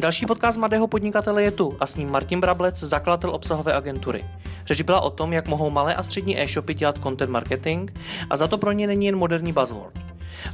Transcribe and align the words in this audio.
Další 0.00 0.26
podcast 0.26 0.58
mladého 0.58 0.86
podnikatele 0.86 1.42
je 1.42 1.50
tu 1.50 1.76
a 1.80 1.86
s 1.86 1.96
ním 1.96 2.10
Martin 2.10 2.40
Brablec, 2.40 2.78
zakladatel 2.78 3.30
obsahové 3.30 3.72
agentury. 3.72 4.24
Řeč 4.66 4.82
byla 4.82 5.00
o 5.00 5.10
tom, 5.10 5.32
jak 5.32 5.48
mohou 5.48 5.70
malé 5.70 5.94
a 5.94 6.02
střední 6.02 6.42
e-shopy 6.42 6.74
dělat 6.74 6.98
content 7.02 7.30
marketing 7.30 7.90
a 8.30 8.36
za 8.36 8.48
to 8.48 8.58
pro 8.58 8.72
ně 8.72 8.86
není 8.86 9.06
jen 9.06 9.16
moderní 9.16 9.52
buzzword. 9.52 9.98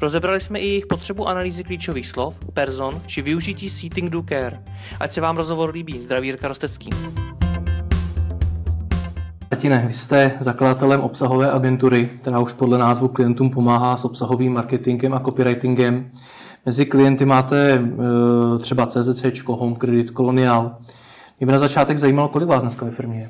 Rozebrali 0.00 0.40
jsme 0.40 0.58
i 0.58 0.66
jejich 0.66 0.86
potřebu 0.86 1.28
analýzy 1.28 1.64
klíčových 1.64 2.06
slov, 2.06 2.34
person 2.52 3.02
či 3.06 3.22
využití 3.22 3.70
Seating 3.70 4.10
Do 4.10 4.22
Care. 4.28 4.64
Ať 5.00 5.12
se 5.12 5.20
vám 5.20 5.36
rozhovor 5.36 5.70
líbí. 5.70 6.02
Zdraví 6.02 6.28
Jirka 6.28 6.48
Rostecký. 6.48 6.90
Martine, 9.50 9.84
vy 9.86 9.92
jste 9.92 10.32
zakladatelem 10.40 11.00
obsahové 11.00 11.50
agentury, 11.50 12.10
která 12.18 12.38
už 12.38 12.52
podle 12.52 12.78
názvu 12.78 13.08
klientům 13.08 13.50
pomáhá 13.50 13.96
s 13.96 14.04
obsahovým 14.04 14.52
marketingem 14.52 15.14
a 15.14 15.20
copywritingem. 15.20 16.10
Mezi 16.66 16.86
klienty 16.86 17.24
máte 17.24 17.72
eh, 17.74 18.58
třeba 18.58 18.86
CZC, 18.86 19.24
Home 19.46 19.76
Credit, 19.76 20.10
Colonial. 20.10 20.76
Mě 21.40 21.46
by 21.46 21.52
na 21.52 21.58
začátek 21.58 21.98
zajímalo, 21.98 22.28
kolik 22.28 22.48
vás 22.48 22.62
dneska 22.62 22.84
ve 22.86 22.90
firmě 22.90 23.18
je. 23.18 23.28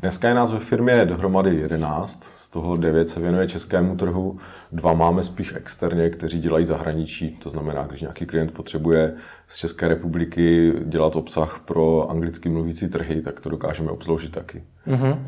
Dneska 0.00 0.28
je 0.28 0.34
nás 0.34 0.52
ve 0.52 0.60
firmě 0.60 1.04
dohromady 1.04 1.56
11, 1.56 2.24
z 2.38 2.48
toho 2.48 2.76
9 2.76 3.08
se 3.08 3.20
věnuje 3.20 3.48
českému 3.48 3.96
trhu, 3.96 4.38
dva 4.72 4.92
máme 4.92 5.22
spíš 5.22 5.54
externě, 5.56 6.10
kteří 6.10 6.40
dělají 6.40 6.64
zahraničí, 6.64 7.36
to 7.42 7.50
znamená, 7.50 7.86
když 7.86 8.00
nějaký 8.00 8.26
klient 8.26 8.50
potřebuje 8.52 9.14
z 9.48 9.56
České 9.56 9.88
republiky 9.88 10.72
dělat 10.84 11.16
obsah 11.16 11.60
pro 11.64 12.10
anglicky 12.10 12.48
mluvící 12.48 12.88
trhy, 12.88 13.22
tak 13.22 13.40
to 13.40 13.48
dokážeme 13.48 13.90
obsloužit 13.90 14.32
taky. 14.32 14.62
Mm-hmm. 14.88 15.18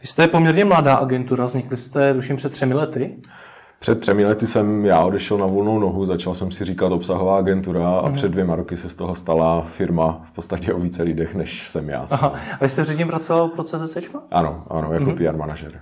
Vy 0.00 0.06
jste 0.06 0.28
poměrně 0.28 0.64
mladá 0.64 0.94
agentura, 0.94 1.44
vznikli 1.44 1.76
jste, 1.76 2.14
duším, 2.14 2.36
před 2.36 2.52
třemi 2.52 2.74
lety. 2.74 3.16
Před 3.82 4.00
třemi 4.00 4.24
lety 4.24 4.46
jsem 4.46 4.84
já 4.84 5.04
odešel 5.04 5.38
na 5.38 5.46
volnou 5.46 5.78
nohu, 5.78 6.04
začal 6.04 6.34
jsem 6.34 6.50
si 6.50 6.64
říkat 6.64 6.92
obsahová 6.92 7.38
agentura 7.38 7.90
a 7.90 8.08
mm. 8.08 8.14
před 8.14 8.28
dvěma 8.28 8.56
roky 8.56 8.76
se 8.76 8.88
z 8.88 8.94
toho 8.94 9.14
stala 9.14 9.62
firma 9.62 10.22
v 10.24 10.32
podstatě 10.32 10.72
o 10.72 10.80
více 10.80 11.02
lidech, 11.02 11.34
než 11.34 11.68
jsem 11.68 11.88
já. 11.88 12.06
Aha. 12.10 12.34
A 12.60 12.64
vy 12.64 12.68
jste 12.68 12.82
předtím 12.82 13.08
pracoval 13.08 13.48
pro 13.48 13.64
CZC? 13.64 13.96
Ano, 14.30 14.64
ano, 14.70 14.92
jako 14.92 15.04
mm. 15.04 15.16
PR 15.16 15.36
manažer. 15.36 15.80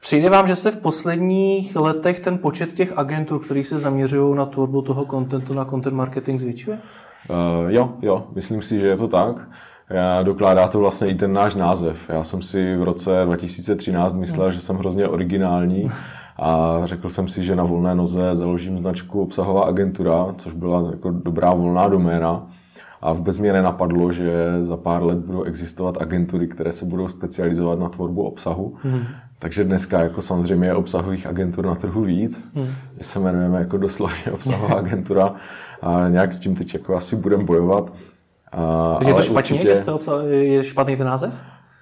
Přijde 0.00 0.30
vám, 0.30 0.48
že 0.48 0.56
se 0.56 0.70
v 0.70 0.76
posledních 0.76 1.76
letech 1.76 2.20
ten 2.20 2.38
počet 2.38 2.72
těch 2.72 2.98
agentů, 2.98 3.38
kteří 3.38 3.64
se 3.64 3.78
zaměřují 3.78 4.36
na 4.36 4.46
tvorbu 4.46 4.82
toho 4.82 5.04
kontentu, 5.04 5.54
na 5.54 5.64
content 5.64 5.96
marketing 5.96 6.40
zvětšuje? 6.40 6.78
Uh, 7.30 7.70
jo, 7.72 7.94
jo, 8.02 8.26
myslím 8.34 8.62
si, 8.62 8.80
že 8.80 8.86
je 8.86 8.96
to 8.96 9.08
tak. 9.08 9.48
Já 9.90 10.22
dokládá 10.22 10.68
to 10.68 10.78
vlastně 10.78 11.08
i 11.08 11.14
ten 11.14 11.32
náš 11.32 11.54
název. 11.54 11.98
Já 12.08 12.24
jsem 12.24 12.42
si 12.42 12.76
v 12.76 12.82
roce 12.82 13.10
2013 13.24 14.14
myslel, 14.14 14.46
mm. 14.46 14.52
že 14.52 14.60
jsem 14.60 14.76
hrozně 14.76 15.08
originální 15.08 15.90
a 16.38 16.80
řekl 16.84 17.10
jsem 17.10 17.28
si, 17.28 17.42
že 17.42 17.56
na 17.56 17.64
volné 17.64 17.94
noze 17.94 18.34
založím 18.34 18.78
značku 18.78 19.22
obsahová 19.22 19.64
agentura, 19.64 20.26
což 20.38 20.52
byla 20.52 20.90
jako 20.90 21.10
dobrá 21.10 21.54
volná 21.54 21.88
doména. 21.88 22.46
A 23.02 23.12
vůbec 23.12 23.38
mě 23.38 23.52
nenapadlo, 23.52 24.12
že 24.12 24.32
za 24.60 24.76
pár 24.76 25.02
let 25.02 25.18
budou 25.18 25.42
existovat 25.42 26.00
agentury, 26.00 26.48
které 26.48 26.72
se 26.72 26.84
budou 26.84 27.08
specializovat 27.08 27.78
na 27.78 27.88
tvorbu 27.88 28.22
obsahu. 28.22 28.76
Hmm. 28.82 29.02
Takže 29.38 29.64
dneska 29.64 30.02
jako 30.02 30.22
samozřejmě 30.22 30.66
je 30.66 30.74
obsahových 30.74 31.26
agentur 31.26 31.66
na 31.66 31.74
trhu 31.74 32.02
víc. 32.02 32.44
Hmm. 32.54 32.68
My 32.98 33.04
se 33.04 33.18
jmenujeme 33.18 33.58
jako 33.58 33.76
doslovně 33.76 34.24
obsahová 34.32 34.74
agentura 34.74 35.34
a 35.82 36.08
nějak 36.08 36.32
s 36.32 36.38
tím 36.38 36.54
teď 36.54 36.74
jako 36.74 36.96
asi 36.96 37.16
budeme 37.16 37.44
bojovat. 37.44 37.92
A, 38.52 38.94
Takže 38.94 39.10
je 39.10 39.14
to 39.14 39.22
špatně, 39.22 39.54
určitě... 39.54 39.72
že 39.72 39.76
jste 39.76 39.92
obsah... 39.92 40.24
je 40.30 40.64
špatný 40.64 40.96
ten 40.96 41.06
název? 41.06 41.34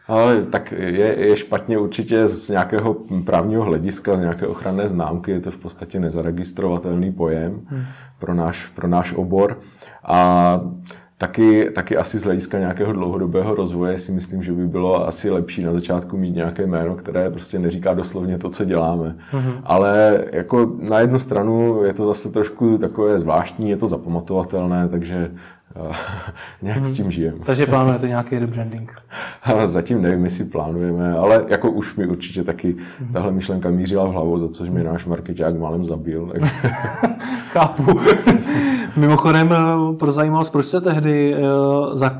Ale 0.09 0.43
tak 0.43 0.73
je, 0.73 1.27
je 1.27 1.37
špatně 1.37 1.79
určitě 1.79 2.27
z 2.27 2.51
nějakého 2.51 2.97
právního 3.25 3.63
hlediska, 3.63 4.17
z 4.17 4.21
nějaké 4.21 4.47
ochranné 4.47 4.89
známky, 4.89 5.31
je 5.31 5.41
to 5.41 5.51
v 5.51 5.59
podstatě 5.59 6.01
nezaregistrovatelný 6.01 7.13
pojem 7.13 7.61
hmm. 7.67 7.85
pro, 8.19 8.35
náš, 8.35 8.67
pro 8.67 8.89
náš 8.89 9.13
obor. 9.13 9.59
A 10.05 10.61
Taky, 11.19 11.71
taky 11.71 11.97
asi 11.97 12.19
z 12.19 12.25
hlediska 12.25 12.59
nějakého 12.59 12.93
dlouhodobého 12.93 13.55
rozvoje 13.55 13.99
si 13.99 14.13
myslím, 14.13 14.43
že 14.43 14.53
by 14.53 14.67
bylo 14.69 15.07
asi 15.07 15.31
lepší 15.31 15.65
na 15.65 15.73
začátku 15.73 16.17
mít 16.17 16.35
nějaké 16.35 16.67
jméno, 16.67 16.95
které 16.95 17.31
prostě 17.31 17.59
neříká 17.59 17.95
doslovně 17.95 18.39
to, 18.39 18.51
co 18.51 18.65
děláme. 18.65 19.17
Mm-hmm. 19.33 19.61
Ale 19.65 20.25
jako 20.33 20.77
na 20.89 21.01
jednu 21.01 21.19
stranu 21.19 21.83
je 21.85 21.93
to 21.93 22.05
zase 22.05 22.31
trošku 22.31 22.79
takové 22.79 23.19
zvláštní, 23.19 23.71
je 23.71 23.77
to 23.77 23.87
zapamatovatelné, 23.87 24.89
takže 24.89 25.31
nějak 26.63 26.79
hmm. 26.79 26.87
s 26.87 26.93
tím 26.93 27.11
žijeme. 27.11 27.39
Takže 27.47 27.67
plánujete 27.77 28.09
nějaký 28.09 28.39
rebranding? 28.39 28.93
Ale 29.43 29.69
zatím 29.69 30.03
nevím, 30.03 30.25
jestli 30.25 30.45
plánujeme, 30.45 31.13
ale 31.13 31.45
jako 31.49 31.71
už 31.71 31.97
mi 31.97 32.07
určitě 32.07 32.45
taky 32.45 32.77
hmm. 32.99 33.13
tahle 33.13 33.33
myšlenka 33.33 33.71
mířila 33.71 34.05
v 34.05 34.13
hlavu, 34.13 34.39
za 34.39 34.49
což 34.49 34.69
mi 34.69 34.85
náš 34.85 35.05
marketák 35.05 35.59
málem 35.59 35.85
zabil. 35.85 36.33
Tak... 36.33 36.43
Chápu. 37.53 38.01
Mimochodem, 38.97 39.53
eh, 39.53 39.97
pro 39.97 40.13
zajímavost, 40.13 40.51
proč 40.51 40.67
jste 40.67 40.81
tehdy 40.81 41.35
eh, 41.35 41.41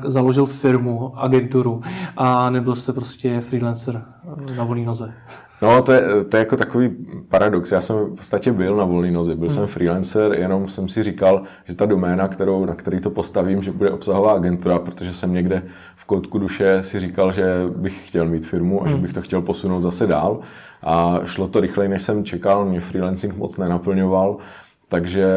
založil 0.05 0.45
firmu, 0.45 1.19
agenturu 1.19 1.81
a 2.17 2.49
nebyl 2.49 2.75
jste 2.75 2.93
prostě 2.93 3.41
freelancer 3.41 4.01
na 4.57 4.63
volné 4.63 4.85
noze? 4.85 5.13
No, 5.61 5.81
to 5.81 5.91
je, 5.91 6.01
to 6.29 6.37
je 6.37 6.39
jako 6.39 6.57
takový 6.57 6.89
paradox. 7.29 7.71
Já 7.71 7.81
jsem 7.81 7.95
v 7.95 8.15
podstatě 8.15 8.51
byl 8.51 8.75
na 8.75 8.85
volné 8.85 9.11
noze, 9.11 9.35
byl 9.35 9.47
hmm. 9.47 9.55
jsem 9.55 9.67
freelancer, 9.67 10.33
jenom 10.33 10.69
jsem 10.69 10.87
si 10.87 11.03
říkal, 11.03 11.41
že 11.65 11.75
ta 11.75 11.85
doména, 11.85 12.27
kterou, 12.27 12.65
na 12.65 12.75
který 12.75 12.99
to 12.99 13.09
postavím, 13.09 13.63
že 13.63 13.71
bude 13.71 13.91
obsahová 13.91 14.31
agentura, 14.31 14.79
protože 14.79 15.13
jsem 15.13 15.33
někde 15.33 15.63
v 15.95 16.05
koutku 16.05 16.39
duše 16.39 16.83
si 16.83 16.99
říkal, 16.99 17.31
že 17.31 17.45
bych 17.75 18.07
chtěl 18.07 18.25
mít 18.25 18.45
firmu 18.45 18.81
a 18.81 18.85
hmm. 18.85 18.95
že 18.95 19.01
bych 19.01 19.13
to 19.13 19.21
chtěl 19.21 19.41
posunout 19.41 19.81
zase 19.81 20.07
dál. 20.07 20.39
A 20.83 21.19
šlo 21.25 21.47
to 21.47 21.59
rychleji, 21.59 21.89
než 21.89 22.01
jsem 22.01 22.23
čekal, 22.23 22.65
mě 22.65 22.79
freelancing 22.79 23.37
moc 23.37 23.57
nenaplňoval. 23.57 24.37
Takže 24.89 25.27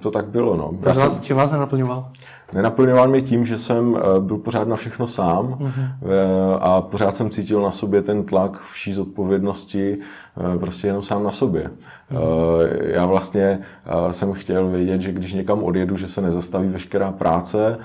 to 0.00 0.10
tak 0.10 0.26
bylo. 0.26 0.56
No. 0.56 0.70
Já 0.86 0.92
vás, 0.92 1.14
jsem, 1.14 1.22
čím 1.22 1.36
vás 1.36 1.52
nenaplňoval? 1.52 2.10
Nenaplňoval 2.54 3.08
mě 3.08 3.20
tím, 3.22 3.44
že 3.44 3.58
jsem 3.58 3.96
eh, 3.96 4.20
byl 4.20 4.38
pořád 4.38 4.68
na 4.68 4.76
všechno 4.76 5.06
sám 5.06 5.58
uh-huh. 5.60 6.58
a 6.60 6.80
pořád 6.80 7.16
jsem 7.16 7.30
cítil 7.30 7.62
na 7.62 7.70
sobě 7.70 8.02
ten 8.02 8.24
tlak 8.24 8.62
vší 8.72 8.92
zodpovědnosti 8.92 9.98
eh, 9.98 10.58
prostě 10.58 10.86
jenom 10.86 11.02
sám 11.02 11.24
na 11.24 11.32
sobě. 11.32 11.70
Uh-huh. 12.12 12.68
Já 12.82 13.06
vlastně 13.06 13.58
jsem 14.10 14.32
chtěl 14.32 14.68
vědět, 14.68 15.00
že 15.00 15.12
když 15.12 15.32
někam 15.32 15.62
odjedu, 15.62 15.96
že 15.96 16.08
se 16.08 16.20
nezastaví 16.20 16.68
veškerá 16.68 17.12
práce, 17.12 17.78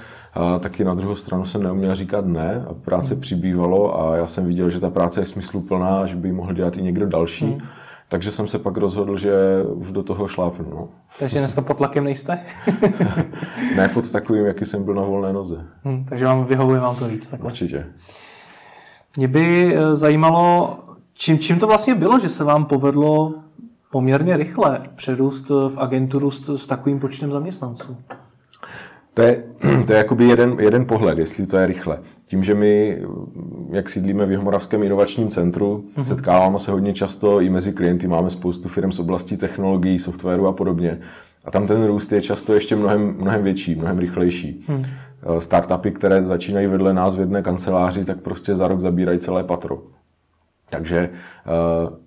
taky 0.59 0.83
na 0.83 0.93
druhou 0.93 1.15
stranu 1.15 1.45
jsem 1.45 1.63
neuměl 1.63 1.95
říkat 1.95 2.25
ne 2.25 2.65
a 2.69 2.73
práce 2.73 3.15
uh-huh. 3.15 3.19
přibývalo 3.19 4.01
a 4.01 4.15
já 4.15 4.27
jsem 4.27 4.45
viděl, 4.45 4.69
že 4.69 4.79
ta 4.79 4.89
práce 4.89 5.21
je 5.21 5.25
smysluplná 5.25 6.01
a 6.01 6.05
že 6.05 6.15
by 6.15 6.27
ji 6.27 6.33
mohl 6.33 6.53
dělat 6.53 6.77
i 6.77 6.81
někdo 6.81 7.05
další. 7.05 7.45
Uh-huh. 7.45 7.84
Takže 8.09 8.31
jsem 8.31 8.47
se 8.47 8.59
pak 8.59 8.77
rozhodl, 8.77 9.17
že 9.17 9.33
už 9.73 9.91
do 9.91 10.03
toho 10.03 10.27
šlápnu. 10.27 10.69
No. 10.69 10.89
Takže 11.19 11.39
dneska 11.39 11.61
pod 11.61 11.77
tlakem 11.77 12.03
nejste? 12.03 12.39
ne 13.75 13.89
pod 13.89 14.11
takovým, 14.11 14.45
jaký 14.45 14.65
jsem 14.65 14.83
byl 14.83 14.93
na 14.93 15.01
volné 15.01 15.33
noze. 15.33 15.65
Hmm, 15.83 16.05
takže 16.05 16.25
vám 16.25 16.45
vyhovuje 16.45 16.79
vám 16.79 16.95
to 16.95 17.07
víc. 17.07 17.27
Takhle. 17.27 17.47
Určitě. 17.47 17.85
Mě 19.17 19.27
by 19.27 19.75
eh, 19.75 19.95
zajímalo, 19.95 20.77
čím, 21.13 21.39
čím 21.39 21.59
to 21.59 21.67
vlastně 21.67 21.95
bylo, 21.95 22.19
že 22.19 22.29
se 22.29 22.43
vám 22.43 22.65
povedlo 22.65 23.33
poměrně 23.91 24.37
rychle 24.37 24.79
přerůst 24.95 25.49
v 25.49 25.77
agenturu 25.77 26.31
s, 26.31 26.49
s 26.57 26.65
takovým 26.65 26.99
počtem 26.99 27.31
zaměstnanců? 27.31 27.97
To 29.15 29.21
je, 29.21 29.43
to 29.87 29.93
je 29.93 29.97
jakoby 29.97 30.25
jeden, 30.25 30.57
jeden 30.59 30.85
pohled, 30.85 31.17
jestli 31.17 31.47
to 31.47 31.57
je 31.57 31.67
rychle. 31.67 31.99
Tím, 32.25 32.43
že 32.43 32.55
my, 32.55 33.01
jak 33.71 33.89
sídlíme 33.89 34.25
v 34.25 34.31
Jihomoravském 34.31 34.83
inovačním 34.83 35.29
centru, 35.29 35.85
mm-hmm. 35.87 36.03
setkáváme 36.03 36.59
se 36.59 36.71
hodně 36.71 36.93
často 36.93 37.41
i 37.41 37.49
mezi 37.49 37.73
klienty, 37.73 38.07
máme 38.07 38.29
spoustu 38.29 38.69
firm 38.69 38.91
z 38.91 38.99
oblasti 38.99 39.37
technologií, 39.37 39.99
softwaru 39.99 40.47
a 40.47 40.53
podobně. 40.53 40.99
A 41.45 41.51
tam 41.51 41.67
ten 41.67 41.85
růst 41.85 42.11
je 42.11 42.21
často 42.21 42.53
ještě 42.53 42.75
mnohem, 42.75 43.15
mnohem 43.19 43.43
větší, 43.43 43.75
mnohem 43.75 43.99
rychlejší. 43.99 44.65
Mm. 44.67 44.85
Startupy, 45.39 45.91
které 45.91 46.21
začínají 46.21 46.67
vedle 46.67 46.93
nás 46.93 47.15
v 47.15 47.19
jedné 47.19 47.41
kanceláři, 47.41 48.05
tak 48.05 48.21
prostě 48.21 48.55
za 48.55 48.67
rok 48.67 48.79
zabírají 48.79 49.19
celé 49.19 49.43
patro. 49.43 49.81
Takže 50.69 51.09
uh, 51.83 51.97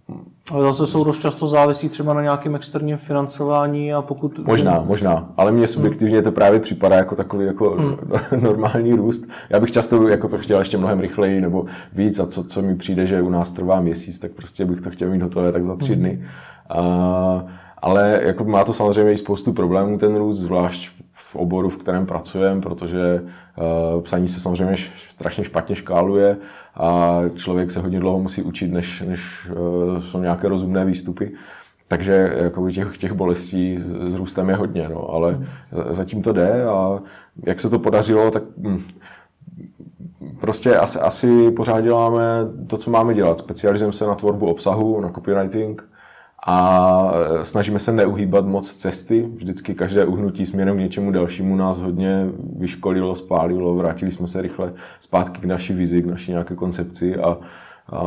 ale 0.52 0.64
zase 0.64 0.86
jsou 0.86 1.04
dost 1.04 1.19
často 1.19 1.46
závisí 1.46 1.88
třeba 1.88 2.14
na 2.14 2.22
nějakém 2.22 2.54
externím 2.54 2.96
financování 2.96 3.94
a 3.94 4.02
pokud... 4.02 4.38
Možná, 4.38 4.82
možná, 4.86 5.32
ale 5.36 5.52
mně 5.52 5.66
subjektivně 5.66 6.22
to 6.22 6.32
právě 6.32 6.60
připadá 6.60 6.96
jako 6.96 7.14
takový 7.14 7.46
jako 7.46 7.70
hmm. 7.70 7.96
normální 8.42 8.92
růst. 8.92 9.28
Já 9.50 9.60
bych 9.60 9.70
často 9.70 10.08
jako 10.08 10.28
to 10.28 10.38
chtěl 10.38 10.58
ještě 10.58 10.78
mnohem 10.78 11.00
rychleji 11.00 11.40
nebo 11.40 11.64
víc 11.93 12.19
a 12.19 12.26
co, 12.26 12.44
co 12.44 12.62
mi 12.62 12.76
přijde, 12.76 13.06
že 13.06 13.22
u 13.22 13.31
nás 13.31 13.50
trvá 13.50 13.81
měsíc, 13.81 14.19
tak 14.19 14.32
prostě 14.32 14.64
bych 14.64 14.81
to 14.81 14.90
chtěl 14.90 15.10
mít 15.10 15.22
hotové 15.22 15.52
tak 15.52 15.64
za 15.64 15.76
tři 15.76 15.93
hmm. 15.93 16.00
dny. 16.00 16.25
Uh, 16.78 17.50
ale 17.82 18.20
jako 18.22 18.44
má 18.44 18.64
to 18.64 18.72
samozřejmě 18.72 19.12
i 19.12 19.19
spoustu 19.19 19.52
problémů 19.52 19.98
ten 19.98 20.16
růst, 20.16 20.38
zvlášť 20.38 20.90
v 21.12 21.36
oboru, 21.36 21.69
v 21.69 21.76
kterém 21.76 22.06
pracujeme, 22.06 22.60
protože 22.60 23.22
uh, 23.94 24.02
psaní 24.02 24.28
se 24.28 24.40
samozřejmě 24.40 24.76
strašně 25.08 25.44
špatně 25.44 25.76
škáluje 25.76 26.36
a 26.75 27.20
člověk 27.34 27.70
se 27.70 27.80
hodně 27.80 28.00
dlouho 28.00 28.19
musí 28.19 28.42
učit, 28.42 28.72
než, 28.72 29.00
než 29.00 29.48
uh, 29.50 29.98
jsou 29.98 30.20
nějaké 30.20 30.48
rozumné 30.48 30.84
výstupy. 30.84 31.32
Takže 31.88 32.34
jako 32.36 32.70
těch, 32.70 32.98
těch 32.98 33.12
bolestí 33.12 33.78
s, 33.78 34.12
s 34.12 34.14
růstem 34.14 34.48
je 34.48 34.54
hodně, 34.54 34.88
no, 34.88 35.10
ale 35.10 35.32
hmm. 35.32 35.46
zatím 35.90 36.22
to 36.22 36.32
jde 36.32 36.64
a 36.64 37.00
jak 37.46 37.60
se 37.60 37.70
to 37.70 37.78
podařilo, 37.78 38.31
tak 38.31 38.42
hm, 38.58 38.82
prostě 40.40 40.76
asi, 40.76 40.98
asi 40.98 41.50
pořád 41.50 41.81
děláme 41.81 42.22
to, 42.66 42.76
co 42.76 42.90
máme 42.90 43.14
dělat. 43.14 43.38
Specializujeme 43.38 43.92
se 43.92 44.06
na 44.06 44.14
tvorbu 44.14 44.46
obsahu, 44.46 45.00
na 45.00 45.08
copywriting, 45.08 45.88
a 46.46 47.12
snažíme 47.43 47.79
se 47.79 47.93
neuhýbat 47.93 48.46
moc 48.46 48.75
cesty. 48.75 49.29
Vždycky 49.37 49.75
každé 49.75 50.05
uhnutí 50.05 50.46
směrem 50.46 50.76
k 50.76 50.81
něčemu 50.81 51.11
dalšímu 51.11 51.56
nás 51.56 51.81
hodně 51.81 52.26
vyškolilo, 52.56 53.14
spálilo, 53.14 53.75
vrátili 53.75 54.11
jsme 54.11 54.29
se 54.29 54.43
rychle 54.43 54.73
zpátky 55.00 55.40
k 55.40 55.44
naší 55.44 55.73
vizi, 55.73 56.02
k 56.02 56.06
naší 56.06 56.31
nějaké 56.31 56.55
koncepci 56.55 57.17
a, 57.17 57.38
a 57.88 58.02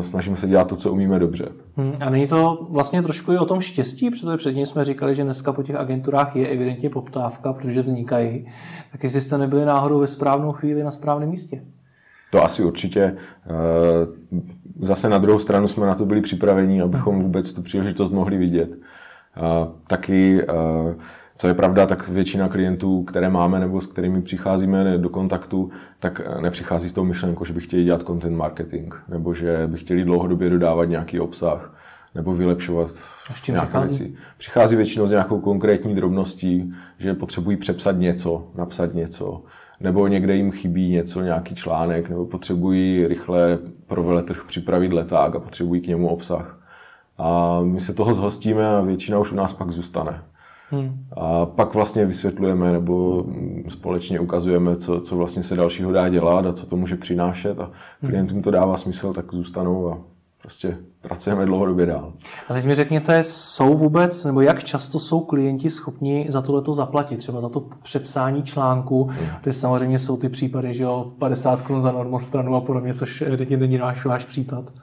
snažíme 0.00 0.36
se 0.36 0.48
dělat 0.48 0.68
to, 0.68 0.76
co 0.76 0.92
umíme 0.92 1.18
dobře. 1.18 1.48
Hmm, 1.76 1.92
a 2.00 2.10
není 2.10 2.26
to 2.26 2.66
vlastně 2.70 3.02
trošku 3.02 3.32
i 3.32 3.38
o 3.38 3.44
tom 3.44 3.60
štěstí, 3.60 4.10
protože 4.10 4.36
předtím 4.36 4.66
jsme 4.66 4.84
říkali, 4.84 5.14
že 5.14 5.24
dneska 5.24 5.52
po 5.52 5.62
těch 5.62 5.76
agenturách 5.76 6.36
je 6.36 6.48
evidentně 6.48 6.90
poptávka, 6.90 7.52
protože 7.52 7.82
vznikají. 7.82 8.46
Tak 8.92 9.04
jestli 9.04 9.20
jste 9.20 9.38
nebyli 9.38 9.64
náhodou 9.64 10.00
ve 10.00 10.06
správnou 10.06 10.52
chvíli 10.52 10.82
na 10.82 10.90
správném 10.90 11.28
místě? 11.28 11.62
To 12.30 12.44
asi 12.44 12.64
určitě. 12.64 13.00
Eh, 13.02 13.50
zase 14.80 15.08
na 15.08 15.18
druhou 15.18 15.38
stranu 15.38 15.68
jsme 15.68 15.86
na 15.86 15.94
to 15.94 16.06
byli 16.06 16.20
připraveni, 16.20 16.82
abychom 16.82 17.20
vůbec 17.20 17.52
tu 17.52 17.62
příležitost 17.62 18.10
mohli 18.10 18.36
vidět. 18.36 18.70
Taky, 19.86 20.42
eh, 20.42 20.94
co 21.36 21.48
je 21.48 21.54
pravda, 21.54 21.86
tak 21.86 22.08
většina 22.08 22.48
klientů, 22.48 23.02
které 23.02 23.28
máme 23.28 23.60
nebo 23.60 23.80
s 23.80 23.86
kterými 23.86 24.22
přicházíme 24.22 24.98
do 24.98 25.08
kontaktu, 25.08 25.68
tak 26.00 26.40
nepřichází 26.40 26.90
s 26.90 26.92
tou 26.92 27.04
myšlenkou, 27.04 27.44
že 27.44 27.52
by 27.52 27.60
chtěli 27.60 27.84
dělat 27.84 28.02
content 28.02 28.36
marketing, 28.36 28.94
nebo 29.08 29.34
že 29.34 29.62
by 29.66 29.78
chtěli 29.78 30.04
dlouhodobě 30.04 30.50
dodávat 30.50 30.84
nějaký 30.84 31.20
obsah, 31.20 31.74
nebo 32.14 32.34
vylepšovat 32.34 32.90
nějaké 33.48 33.64
přichází? 33.66 34.04
věci. 34.04 34.16
Přichází 34.38 34.76
většinou 34.76 35.06
s 35.06 35.10
nějakou 35.10 35.40
konkrétní 35.40 35.94
drobností, 35.94 36.72
že 36.98 37.14
potřebují 37.14 37.56
přepsat 37.56 37.92
něco, 37.98 38.48
napsat 38.54 38.94
něco, 38.94 39.42
nebo 39.80 40.08
někde 40.08 40.36
jim 40.36 40.50
chybí 40.50 40.90
něco, 40.90 41.20
nějaký 41.20 41.54
článek, 41.54 42.08
nebo 42.08 42.26
potřebují 42.26 43.06
rychle 43.06 43.58
pro 43.86 44.02
veletrh 44.02 44.44
připravit 44.46 44.92
leták 44.92 45.34
a 45.34 45.40
potřebují 45.40 45.80
k 45.80 45.86
němu 45.86 46.08
obsah. 46.08 46.60
A 47.18 47.60
my 47.62 47.80
se 47.80 47.94
toho 47.94 48.14
zhostíme 48.14 48.76
a 48.76 48.80
většina 48.80 49.18
už 49.18 49.32
u 49.32 49.36
nás 49.36 49.52
pak 49.52 49.70
zůstane. 49.70 50.22
Hmm. 50.70 51.06
A 51.16 51.46
pak 51.46 51.74
vlastně 51.74 52.06
vysvětlujeme 52.06 52.72
nebo 52.72 53.24
společně 53.68 54.20
ukazujeme, 54.20 54.76
co, 54.76 55.00
co 55.00 55.16
vlastně 55.16 55.42
se 55.42 55.56
dalšího 55.56 55.92
dá 55.92 56.08
dělat 56.08 56.46
a 56.46 56.52
co 56.52 56.66
to 56.66 56.76
může 56.76 56.96
přinášet 56.96 57.60
a 57.60 57.70
klientům 58.00 58.42
to 58.42 58.50
dává 58.50 58.76
smysl, 58.76 59.12
tak 59.12 59.32
zůstanou 59.32 59.90
a 59.90 59.98
prostě 60.46 60.76
pracujeme 61.00 61.46
dlouhodobě 61.46 61.86
dál. 61.86 62.12
A 62.48 62.54
teď 62.54 62.64
mi 62.64 62.74
řekněte, 62.74 63.24
jsou 63.24 63.76
vůbec, 63.76 64.24
nebo 64.24 64.40
jak 64.40 64.64
často 64.64 64.98
jsou 64.98 65.20
klienti 65.20 65.70
schopni 65.70 66.26
za 66.28 66.42
tohleto 66.42 66.74
zaplatit, 66.74 67.16
třeba 67.16 67.40
za 67.40 67.48
to 67.48 67.60
přepsání 67.82 68.42
článku, 68.42 69.04
hmm. 69.04 69.28
je 69.46 69.52
samozřejmě 69.52 69.98
jsou 69.98 70.16
ty 70.16 70.28
případy, 70.28 70.74
že 70.74 70.82
jo, 70.82 71.12
50 71.18 71.62
korun 71.62 71.82
za 71.82 71.92
normostranu 71.92 72.54
a 72.54 72.60
podobně, 72.60 72.94
což 72.94 73.22
evidentně 73.22 73.56
není 73.56 73.78
náš 73.78 74.04
váš 74.04 74.24
případ. 74.24 74.74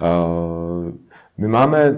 Uh, 0.00 0.92
my 1.38 1.48
máme 1.48 1.96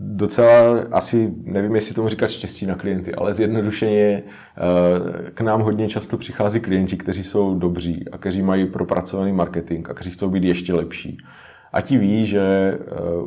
docela, 0.00 0.80
asi 0.90 1.34
nevím, 1.42 1.74
jestli 1.74 1.94
tomu 1.94 2.08
říkat 2.08 2.30
štěstí 2.30 2.66
na 2.66 2.74
klienty, 2.74 3.14
ale 3.14 3.34
zjednodušeně 3.34 4.22
uh, 4.22 5.28
k 5.34 5.40
nám 5.40 5.60
hodně 5.60 5.88
často 5.88 6.16
přichází 6.16 6.60
klienti, 6.60 6.96
kteří 6.96 7.24
jsou 7.24 7.58
dobří 7.58 8.04
a 8.12 8.18
kteří 8.18 8.42
mají 8.42 8.66
propracovaný 8.66 9.32
marketing 9.32 9.90
a 9.90 9.94
kteří 9.94 10.10
chcou 10.10 10.30
být 10.30 10.44
ještě 10.44 10.74
lepší 10.74 11.18
a 11.72 11.80
ti 11.80 11.98
ví, 11.98 12.26
že, 12.26 12.40
eh, 12.40 12.78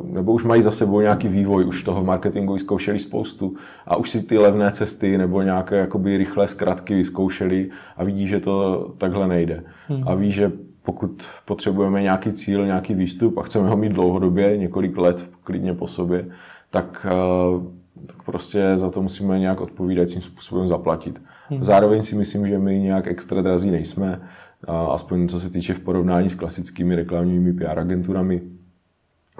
nebo 0.04 0.32
už 0.32 0.44
mají 0.44 0.62
za 0.62 0.70
sebou 0.70 1.00
nějaký 1.00 1.28
vývoj, 1.28 1.64
už 1.64 1.82
toho 1.82 2.04
marketingu 2.04 2.52
vyzkoušeli 2.52 2.98
spoustu 2.98 3.54
a 3.86 3.96
už 3.96 4.10
si 4.10 4.22
ty 4.22 4.38
levné 4.38 4.70
cesty 4.70 5.18
nebo 5.18 5.42
nějaké 5.42 5.76
jakoby 5.76 6.16
rychlé 6.16 6.48
zkratky 6.48 6.94
vyzkoušeli 6.94 7.70
a 7.96 8.04
vidí, 8.04 8.26
že 8.26 8.40
to 8.40 8.86
takhle 8.98 9.28
nejde. 9.28 9.64
Hmm. 9.88 10.08
A 10.08 10.14
ví, 10.14 10.32
že 10.32 10.52
pokud 10.82 11.26
potřebujeme 11.44 12.02
nějaký 12.02 12.32
cíl, 12.32 12.66
nějaký 12.66 12.94
výstup 12.94 13.38
a 13.38 13.42
chceme 13.42 13.68
ho 13.68 13.76
mít 13.76 13.92
dlouhodobě, 13.92 14.56
několik 14.56 14.98
let 14.98 15.28
klidně 15.44 15.74
po 15.74 15.86
sobě, 15.86 16.26
tak, 16.70 17.06
eh, 17.10 18.06
tak 18.06 18.22
prostě 18.22 18.72
za 18.74 18.90
to 18.90 19.02
musíme 19.02 19.38
nějak 19.38 19.60
odpovídajícím 19.60 20.22
způsobem 20.22 20.68
zaplatit. 20.68 21.22
Hmm. 21.48 21.64
Zároveň 21.64 22.02
si 22.02 22.16
myslím, 22.16 22.46
že 22.46 22.58
my 22.58 22.80
nějak 22.80 23.06
extra 23.06 23.42
drazí 23.42 23.70
nejsme 23.70 24.20
aspoň 24.68 25.28
co 25.28 25.40
se 25.40 25.50
týče 25.50 25.74
v 25.74 25.80
porovnání 25.80 26.30
s 26.30 26.34
klasickými 26.34 26.94
reklamními 26.94 27.52
PR 27.52 27.78
agenturami. 27.78 28.42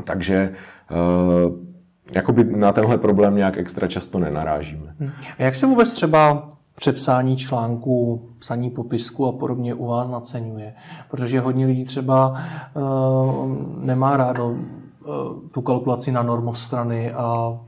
Takže 0.05 0.53
eh, 0.91 0.95
jakoby 2.15 2.45
na 2.45 2.73
tenhle 2.73 2.99
problém 2.99 3.37
nějak 3.37 3.57
extra 3.57 3.89
často 3.89 4.19
nenarážíme. 4.19 4.95
Hm. 5.01 5.11
A 5.39 5.43
jak 5.43 5.55
se 5.55 5.67
vůbec 5.67 5.93
třeba 5.93 6.53
přepsání 6.77 7.37
článků, 7.37 8.29
psaní 8.39 8.71
popisku 8.71 9.27
a 9.27 9.33
podobně 9.33 9.75
u 9.75 9.87
vás 9.87 10.09
naceňuje? 10.09 10.75
Protože 11.11 11.41
hodně 11.41 11.67
lidí 11.67 11.85
třeba 11.85 12.43
uh, 12.75 13.49
nemá 13.85 14.17
rádo 14.17 14.49
uh, 14.49 14.57
tu 15.53 15.63
kalkulaci 15.63 16.13
na 16.13 16.23
normostrany 16.23 17.13
a 17.13 17.59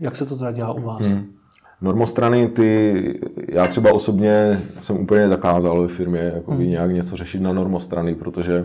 jak 0.00 0.16
se 0.16 0.26
to 0.26 0.36
teda 0.36 0.52
dělá 0.52 0.72
u 0.72 0.82
vás? 0.82 1.06
Hmm. 1.06 1.37
Normostrany, 1.80 2.48
ty, 2.48 3.20
já 3.48 3.66
třeba 3.66 3.92
osobně 3.92 4.60
jsem 4.80 4.96
úplně 4.96 5.28
zakázal 5.28 5.82
ve 5.82 5.88
firmě 5.88 6.20
jako 6.20 6.52
hmm. 6.52 6.68
nějak 6.68 6.90
něco 6.90 7.16
řešit 7.16 7.40
na 7.40 7.52
normostrany, 7.52 8.14
protože 8.14 8.64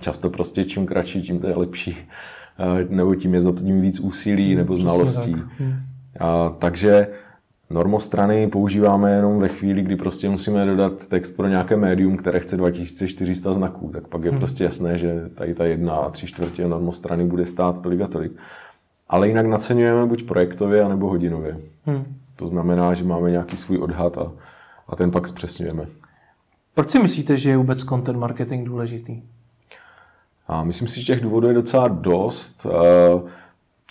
často 0.00 0.30
prostě 0.30 0.64
čím 0.64 0.86
kratší, 0.86 1.22
tím 1.22 1.38
to 1.40 1.46
je 1.46 1.56
lepší. 1.56 1.96
Nebo 2.88 3.14
tím 3.14 3.34
je 3.34 3.40
za 3.40 3.52
tím 3.52 3.80
víc 3.80 4.00
úsilí 4.00 4.48
hmm, 4.48 4.56
nebo 4.56 4.76
znalostí. 4.76 5.32
Hmm. 5.58 5.74
A, 6.20 6.54
takže 6.58 7.06
normostrany 7.70 8.46
používáme 8.46 9.12
jenom 9.12 9.38
ve 9.38 9.48
chvíli, 9.48 9.82
kdy 9.82 9.96
prostě 9.96 10.28
musíme 10.28 10.66
dodat 10.66 11.06
text 11.06 11.36
pro 11.36 11.48
nějaké 11.48 11.76
médium, 11.76 12.16
které 12.16 12.40
chce 12.40 12.56
2400 12.56 13.52
znaků. 13.52 13.90
Tak 13.92 14.08
pak 14.08 14.24
je 14.24 14.30
hmm. 14.30 14.38
prostě 14.38 14.64
jasné, 14.64 14.98
že 14.98 15.28
tady 15.34 15.54
ta 15.54 15.64
jedna 15.64 15.94
a 15.94 16.10
tři 16.10 16.26
čtvrtě 16.26 16.68
normostrany 16.68 17.24
bude 17.24 17.46
stát 17.46 17.82
tolik 17.82 18.00
a 18.00 18.06
tolik. 18.06 18.32
Ale 19.08 19.28
jinak 19.28 19.46
naceňujeme 19.46 20.06
buď 20.06 20.22
projektově, 20.22 20.82
anebo 20.82 21.08
hodinově. 21.08 21.58
Hmm. 21.84 22.04
To 22.42 22.48
znamená, 22.48 22.94
že 22.94 23.04
máme 23.04 23.30
nějaký 23.30 23.56
svůj 23.56 23.78
odhad 23.78 24.18
a, 24.18 24.32
a 24.88 24.96
ten 24.96 25.10
pak 25.10 25.28
zpřesňujeme. 25.28 25.86
Proč 26.74 26.90
si 26.90 26.98
myslíte, 26.98 27.36
že 27.36 27.50
je 27.50 27.56
vůbec 27.56 27.84
content 27.84 28.18
marketing 28.18 28.68
důležitý? 28.68 29.22
A 30.48 30.64
myslím 30.64 30.88
si, 30.88 31.00
že 31.00 31.06
těch 31.06 31.20
důvodů 31.20 31.48
je 31.48 31.54
docela 31.54 31.88
dost. 31.88 32.66
Eh, 32.66 33.22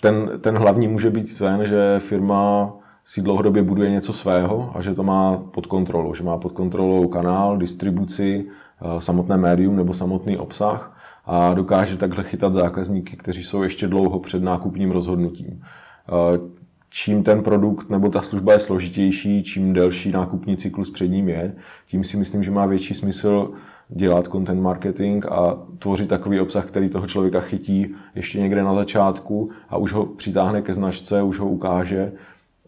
ten, 0.00 0.30
ten 0.40 0.58
hlavní 0.58 0.88
může 0.88 1.10
být 1.10 1.38
ten, 1.38 1.66
že 1.66 1.98
firma 1.98 2.72
si 3.04 3.22
dlouhodobě 3.22 3.62
buduje 3.62 3.90
něco 3.90 4.12
svého 4.12 4.72
a 4.74 4.80
že 4.80 4.94
to 4.94 5.02
má 5.02 5.36
pod 5.36 5.66
kontrolou. 5.66 6.14
Že 6.14 6.24
má 6.24 6.38
pod 6.38 6.52
kontrolou 6.52 7.08
kanál, 7.08 7.56
distribuci, 7.56 8.46
eh, 8.46 9.00
samotné 9.00 9.36
médium 9.36 9.76
nebo 9.76 9.94
samotný 9.94 10.36
obsah 10.36 10.98
a 11.24 11.54
dokáže 11.54 11.96
takhle 11.96 12.24
chytat 12.24 12.52
zákazníky, 12.52 13.16
kteří 13.16 13.44
jsou 13.44 13.62
ještě 13.62 13.86
dlouho 13.88 14.18
před 14.20 14.42
nákupním 14.42 14.90
rozhodnutím. 14.90 15.62
Čím 16.94 17.22
ten 17.22 17.42
produkt 17.42 17.90
nebo 17.90 18.08
ta 18.08 18.20
služba 18.20 18.52
je 18.52 18.58
složitější, 18.58 19.42
čím 19.42 19.72
delší 19.72 20.10
nákupní 20.10 20.56
cyklus 20.56 20.90
před 20.90 21.08
ním 21.08 21.28
je, 21.28 21.54
tím 21.86 22.04
si 22.04 22.16
myslím, 22.16 22.42
že 22.42 22.50
má 22.50 22.66
větší 22.66 22.94
smysl 22.94 23.50
dělat 23.88 24.26
content 24.26 24.62
marketing 24.62 25.26
a 25.26 25.58
tvořit 25.78 26.08
takový 26.08 26.40
obsah, 26.40 26.66
který 26.66 26.88
toho 26.88 27.06
člověka 27.06 27.40
chytí 27.40 27.94
ještě 28.14 28.40
někde 28.40 28.62
na 28.62 28.74
začátku 28.74 29.50
a 29.68 29.76
už 29.76 29.92
ho 29.92 30.06
přitáhne 30.06 30.62
ke 30.62 30.74
značce, 30.74 31.22
už 31.22 31.38
ho 31.38 31.48
ukáže, 31.48 32.12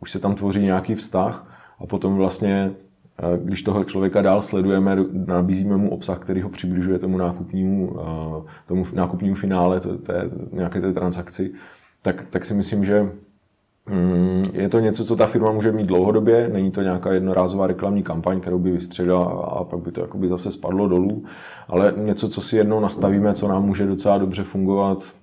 už 0.01 0.11
se 0.11 0.19
tam 0.19 0.35
tvoří 0.35 0.63
nějaký 0.63 0.95
vztah 0.95 1.61
a 1.79 1.87
potom 1.87 2.17
vlastně 2.17 2.71
eh, 3.19 3.39
když 3.45 3.63
toho 3.63 3.85
člověka 3.85 4.23
dál 4.23 4.43
sledujeme, 4.43 4.97
nabízíme 5.13 5.77
mu 5.77 5.91
obsah, 5.91 6.19
který 6.19 6.41
ho 6.41 6.49
přibližuje 6.49 6.99
tomu 6.99 7.19
nákupnímu, 7.19 7.97
eh, 8.01 8.51
tomu 8.67 8.85
nákupnímu 8.95 9.35
finále, 9.35 9.81
té, 9.81 10.31
nějaké 10.53 10.81
té 10.81 10.93
transakci, 10.93 11.53
tak, 12.03 12.27
tak 12.31 12.45
si 12.45 12.55
myslím, 12.55 12.85
že 12.85 13.11
je 14.53 14.69
to 14.69 14.81
něco, 14.81 15.05
co 15.05 15.17
ta 15.17 15.27
firma 15.27 15.53
může 15.53 15.73
mít 15.73 15.87
dlouhodobě, 15.87 16.49
není 16.49 16.71
to 16.71 16.83
nějaká 16.83 17.13
jednorázová 17.13 17.67
reklamní 17.67 18.03
kampaň, 18.03 18.41
kterou 18.41 18.59
by 18.59 18.71
vystředila 18.71 19.25
a 19.25 19.65
pak 19.65 19.81
by 19.81 19.93
to 19.93 20.01
jakoby 20.01 20.29
zase 20.29 20.53
spadlo 20.53 20.89
dolů, 20.89 21.25
ale 21.69 21.95
něco, 21.97 22.29
co 22.29 22.41
si 22.41 22.57
jednou 22.57 22.81
nastavíme, 22.81 23.35
co 23.35 23.49
nám 23.49 23.65
může 23.65 23.87
docela 23.87 24.19
dobře 24.19 24.43
fungovat 24.43 25.15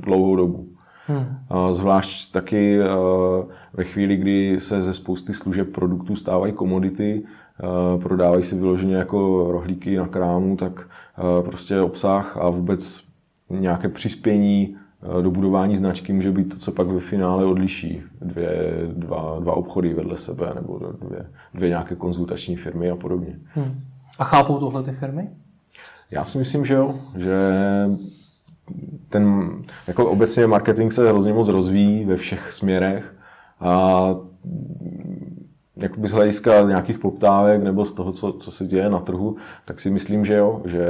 dlouhou 0.00 0.36
dobu. 0.36 0.68
Hmm. 1.06 1.26
Zvlášť 1.70 2.32
taky 2.32 2.80
eh, 2.80 2.86
ve 3.72 3.84
chvíli, 3.84 4.16
kdy 4.16 4.60
se 4.60 4.82
ze 4.82 4.94
spousty 4.94 5.32
služeb 5.32 5.72
produktů 5.72 6.16
stávají 6.16 6.52
komodity, 6.52 7.22
eh, 7.24 7.98
prodávají 7.98 8.42
se 8.42 8.56
vyloženě 8.56 8.96
jako 8.96 9.48
rohlíky 9.52 9.96
na 9.96 10.06
krámu, 10.06 10.56
tak 10.56 10.88
eh, 11.18 11.42
prostě 11.42 11.80
obsah 11.80 12.36
a 12.36 12.50
vůbec 12.50 13.04
nějaké 13.50 13.88
přispění 13.88 14.76
Eh, 15.02 15.22
do 15.22 15.30
budování 15.30 15.76
značky 15.76 16.12
může 16.12 16.32
být 16.32 16.44
to, 16.48 16.56
co 16.56 16.72
pak 16.72 16.86
ve 16.86 17.00
finále 17.00 17.44
odliší 17.44 18.02
dvě, 18.20 18.72
dva, 18.92 19.36
dva 19.40 19.54
obchody 19.56 19.94
vedle 19.94 20.18
sebe 20.18 20.52
nebo 20.54 20.78
dvě, 20.78 21.26
dvě 21.54 21.68
nějaké 21.68 21.94
konzultační 21.94 22.56
firmy 22.56 22.90
a 22.90 22.96
podobně. 22.96 23.38
Hmm. 23.54 23.80
A 24.18 24.24
chápou 24.24 24.58
tohle 24.58 24.82
ty 24.82 24.92
firmy? 24.92 25.28
Já 26.10 26.24
si 26.24 26.38
myslím, 26.38 26.64
že 26.64 26.74
jo, 26.74 26.94
že 27.16 27.38
ten, 29.08 29.50
jako 29.86 30.10
obecně 30.10 30.46
marketing 30.46 30.92
se 30.92 31.08
hrozně 31.08 31.32
moc 31.32 31.48
rozvíjí 31.48 32.04
ve 32.04 32.16
všech 32.16 32.52
směrech 32.52 33.14
a 33.60 34.00
jakoby 35.80 36.08
z 36.08 36.12
hlediska 36.12 36.62
nějakých 36.62 36.98
poptávek 36.98 37.62
nebo 37.62 37.84
z 37.84 37.92
toho, 37.92 38.12
co, 38.12 38.32
co 38.32 38.50
se 38.50 38.66
děje 38.66 38.90
na 38.90 38.98
trhu, 38.98 39.36
tak 39.64 39.80
si 39.80 39.90
myslím, 39.90 40.24
že 40.24 40.34
jo, 40.34 40.62
že 40.64 40.84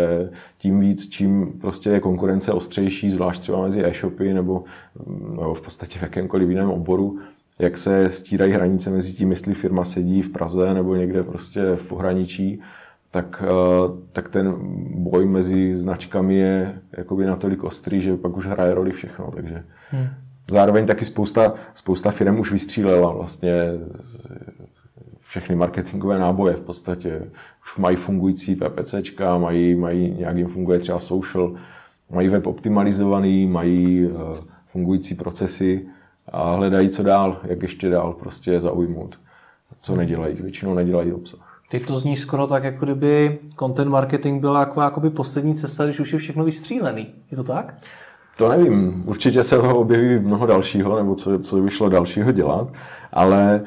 tím 0.59 0.81
víc, 0.81 1.09
čím 1.09 1.53
prostě 1.61 1.91
je 1.91 2.01
konkurence 2.01 2.53
ostřejší, 2.53 3.11
zvlášť 3.11 3.41
třeba 3.41 3.63
mezi 3.63 3.85
e-shopy 3.85 4.35
nebo, 4.35 4.65
nebo 5.31 5.55
v 5.55 5.61
podstatě 5.61 5.99
v 5.99 6.03
jakémkoliv 6.03 6.49
jiném 6.49 6.71
oboru, 6.71 7.19
jak 7.59 7.79
se 7.79 8.11
stírají 8.11 8.53
hranice 8.53 8.91
mezi 8.91 9.13
tím, 9.13 9.31
jestli 9.31 9.55
firma 9.55 9.85
sedí 9.85 10.23
v 10.23 10.33
Praze 10.33 10.75
nebo 10.75 10.95
někde 10.95 11.23
prostě 11.23 11.77
v 11.77 11.87
pohraničí, 11.87 12.61
tak, 13.11 13.43
eh, 13.47 13.51
tak 14.13 14.29
ten 14.29 14.55
boj 14.95 15.27
mezi 15.27 15.77
značkami 15.77 16.35
je 16.35 16.81
jakoby 16.97 17.27
natolik 17.27 17.65
ostrý, 17.65 18.01
že 18.01 18.17
pak 18.17 18.37
už 18.37 18.47
hraje 18.47 18.75
roli 18.75 18.93
všechno. 18.93 19.31
Takže 19.35 19.65
hmm. 19.91 20.07
zároveň 20.51 20.87
taky 20.87 21.05
spousta, 21.05 21.55
spousta 21.75 22.11
firm 22.11 22.41
už 22.41 22.53
vystřílela 22.53 23.13
vlastně 23.13 23.55
všechny 25.21 25.57
marketingové 25.57 26.19
náboje 26.19 26.55
v 26.55 26.62
podstatě. 26.62 27.31
Už 27.62 27.77
mají 27.77 27.97
fungující 27.97 28.57
PPCčka, 28.57 29.39
mají, 29.39 29.75
mají 29.75 30.11
nějak 30.19 30.37
jim 30.37 30.47
funguje 30.47 30.79
třeba 30.79 31.00
social, 31.00 31.55
mají 32.11 32.29
web 32.29 32.47
optimalizovaný, 32.47 33.47
mají 33.47 34.07
uh, 34.07 34.39
fungující 34.67 35.15
procesy 35.15 35.87
a 36.33 36.55
hledají, 36.55 36.89
co 36.89 37.03
dál, 37.03 37.41
jak 37.45 37.62
ještě 37.62 37.89
dál 37.89 38.12
prostě 38.12 38.61
zaujmout. 38.61 39.21
Co 39.81 39.97
nedělají, 39.97 40.35
většinou 40.35 40.75
nedělají 40.75 41.12
obsah. 41.12 41.62
Teď 41.71 41.87
to 41.87 41.99
zní 41.99 42.17
skoro 42.17 42.47
tak, 42.47 42.65
jako 42.65 42.85
kdyby 42.85 43.39
content 43.59 43.91
marketing 43.91 44.41
byla 44.41 44.61
jako 44.61 44.81
jakoby 44.81 45.11
poslední 45.11 45.55
cesta, 45.55 45.85
když 45.85 46.00
už 46.00 46.12
je 46.12 46.19
všechno 46.19 46.45
vystřílený. 46.45 47.07
Je 47.31 47.37
to 47.37 47.43
tak? 47.45 47.75
To 48.37 48.49
nevím. 48.49 49.03
Určitě 49.07 49.43
se 49.43 49.59
objeví 49.59 50.19
mnoho 50.27 50.47
dalšího, 50.47 50.97
nebo 50.97 51.15
co, 51.15 51.39
co 51.39 51.57
by 51.57 51.71
šlo 51.71 51.89
dalšího 51.89 52.33
dělat, 52.33 52.73
ale 53.12 53.62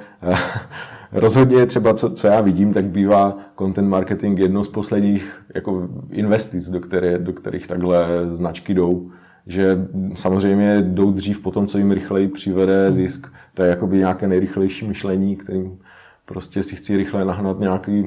rozhodně 1.13 1.65
třeba, 1.65 1.93
co, 1.93 2.09
co 2.09 2.27
já 2.27 2.41
vidím, 2.41 2.73
tak 2.73 2.85
bývá 2.85 3.37
content 3.57 3.89
marketing 3.89 4.39
jednou 4.39 4.63
z 4.63 4.69
posledních 4.69 5.43
jako 5.55 5.89
investic, 6.09 6.69
do, 6.69 6.79
které, 6.79 7.17
do 7.17 7.33
kterých 7.33 7.67
takhle 7.67 8.07
značky 8.29 8.73
jdou. 8.73 9.11
Že 9.47 9.87
samozřejmě 10.13 10.81
jdou 10.81 11.11
dřív 11.11 11.39
po 11.39 11.51
tom, 11.51 11.67
co 11.67 11.77
jim 11.77 11.91
rychleji 11.91 12.27
přivede 12.27 12.91
zisk. 12.91 13.27
To 13.53 13.63
je 13.63 13.69
jakoby 13.69 13.97
nějaké 13.97 14.27
nejrychlejší 14.27 14.87
myšlení, 14.87 15.35
kterým 15.35 15.79
prostě 16.25 16.63
si 16.63 16.75
chci 16.75 16.97
rychle 16.97 17.25
nahnat 17.25 17.59
nějaký, 17.59 18.05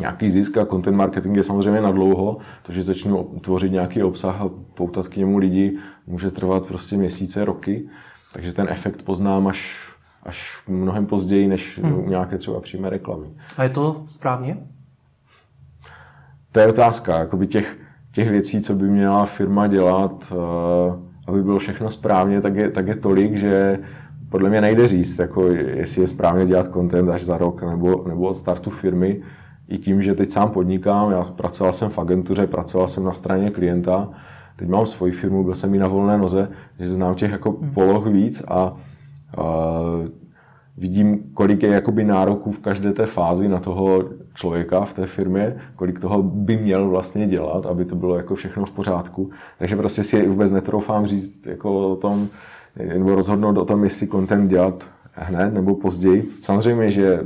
nějaký 0.00 0.30
zisk. 0.30 0.56
A 0.56 0.66
content 0.66 0.96
marketing 0.96 1.36
je 1.36 1.44
samozřejmě 1.44 1.80
na 1.80 1.90
dlouho, 1.90 2.38
to, 2.62 2.72
že 2.72 2.82
začnu 2.82 3.24
tvořit 3.40 3.72
nějaký 3.72 4.02
obsah 4.02 4.40
a 4.40 4.50
poutat 4.74 5.08
k 5.08 5.16
němu 5.16 5.38
lidi, 5.38 5.76
může 6.06 6.30
trvat 6.30 6.66
prostě 6.66 6.96
měsíce, 6.96 7.44
roky, 7.44 7.88
takže 8.32 8.52
ten 8.52 8.66
efekt 8.70 9.02
poznám 9.02 9.46
až, 9.46 9.90
až 10.24 10.62
mnohem 10.68 11.06
později, 11.06 11.48
než 11.48 11.78
hmm. 11.82 11.98
u 11.98 12.08
nějaké 12.08 12.38
třeba 12.38 12.60
přímé 12.60 12.90
reklamy. 12.90 13.26
A 13.56 13.62
je 13.62 13.68
to 13.68 14.04
správně? 14.06 14.56
To 16.52 16.60
je 16.60 16.66
otázka, 16.66 17.18
jakoby 17.18 17.46
těch, 17.46 17.76
těch 18.12 18.30
věcí, 18.30 18.60
co 18.60 18.74
by 18.74 18.90
měla 18.90 19.26
firma 19.26 19.66
dělat, 19.66 20.32
eh, 20.32 21.14
aby 21.26 21.42
bylo 21.42 21.58
všechno 21.58 21.90
správně, 21.90 22.40
tak 22.40 22.56
je, 22.56 22.70
tak 22.70 22.86
je 22.86 22.96
tolik, 22.96 23.36
že 23.36 23.78
podle 24.28 24.50
mě 24.50 24.60
nejde 24.60 24.88
říct, 24.88 25.18
jako 25.18 25.48
jestli 25.48 26.00
je 26.00 26.08
správně 26.08 26.46
dělat 26.46 26.72
content 26.72 27.08
až 27.08 27.24
za 27.24 27.38
rok 27.38 27.62
nebo, 27.62 28.04
nebo 28.08 28.28
od 28.28 28.34
startu 28.34 28.70
firmy. 28.70 29.20
I 29.68 29.78
tím, 29.78 30.02
že 30.02 30.14
teď 30.14 30.30
sám 30.30 30.50
podnikám, 30.50 31.10
já 31.10 31.24
pracoval 31.24 31.72
jsem 31.72 31.88
v 31.88 31.98
agentuře, 31.98 32.46
pracoval 32.46 32.88
jsem 32.88 33.04
na 33.04 33.12
straně 33.12 33.50
klienta, 33.50 34.08
teď 34.56 34.68
mám 34.68 34.86
svoji 34.86 35.12
firmu, 35.12 35.44
byl 35.44 35.54
jsem 35.54 35.74
i 35.74 35.78
na 35.78 35.88
volné 35.88 36.18
noze, 36.18 36.48
že 36.78 36.88
znám 36.88 37.14
těch 37.14 37.30
jako 37.30 37.52
poloh 37.52 38.06
víc 38.06 38.42
a 38.48 38.74
vidím, 40.76 41.30
kolik 41.34 41.62
je 41.62 41.68
jakoby 41.68 42.04
nároků 42.04 42.52
v 42.52 42.58
každé 42.58 42.92
té 42.92 43.06
fázi 43.06 43.48
na 43.48 43.60
toho 43.60 44.04
člověka 44.34 44.84
v 44.84 44.94
té 44.94 45.06
firmě, 45.06 45.56
kolik 45.76 46.00
toho 46.00 46.22
by 46.22 46.56
měl 46.56 46.88
vlastně 46.88 47.26
dělat, 47.26 47.66
aby 47.66 47.84
to 47.84 47.96
bylo 47.96 48.16
jako 48.16 48.34
všechno 48.34 48.64
v 48.64 48.70
pořádku. 48.70 49.30
Takže 49.58 49.76
prostě 49.76 50.04
si 50.04 50.28
vůbec 50.28 50.50
netroufám 50.50 51.06
říct 51.06 51.46
jako 51.46 51.88
o 51.88 51.96
tom, 51.96 52.28
nebo 52.98 53.14
rozhodnout 53.14 53.58
o 53.58 53.64
tom, 53.64 53.84
jestli 53.84 54.08
content 54.08 54.50
dělat 54.50 54.86
hned 55.12 55.54
nebo 55.54 55.74
později. 55.74 56.28
Samozřejmě, 56.42 56.90
že 56.90 57.20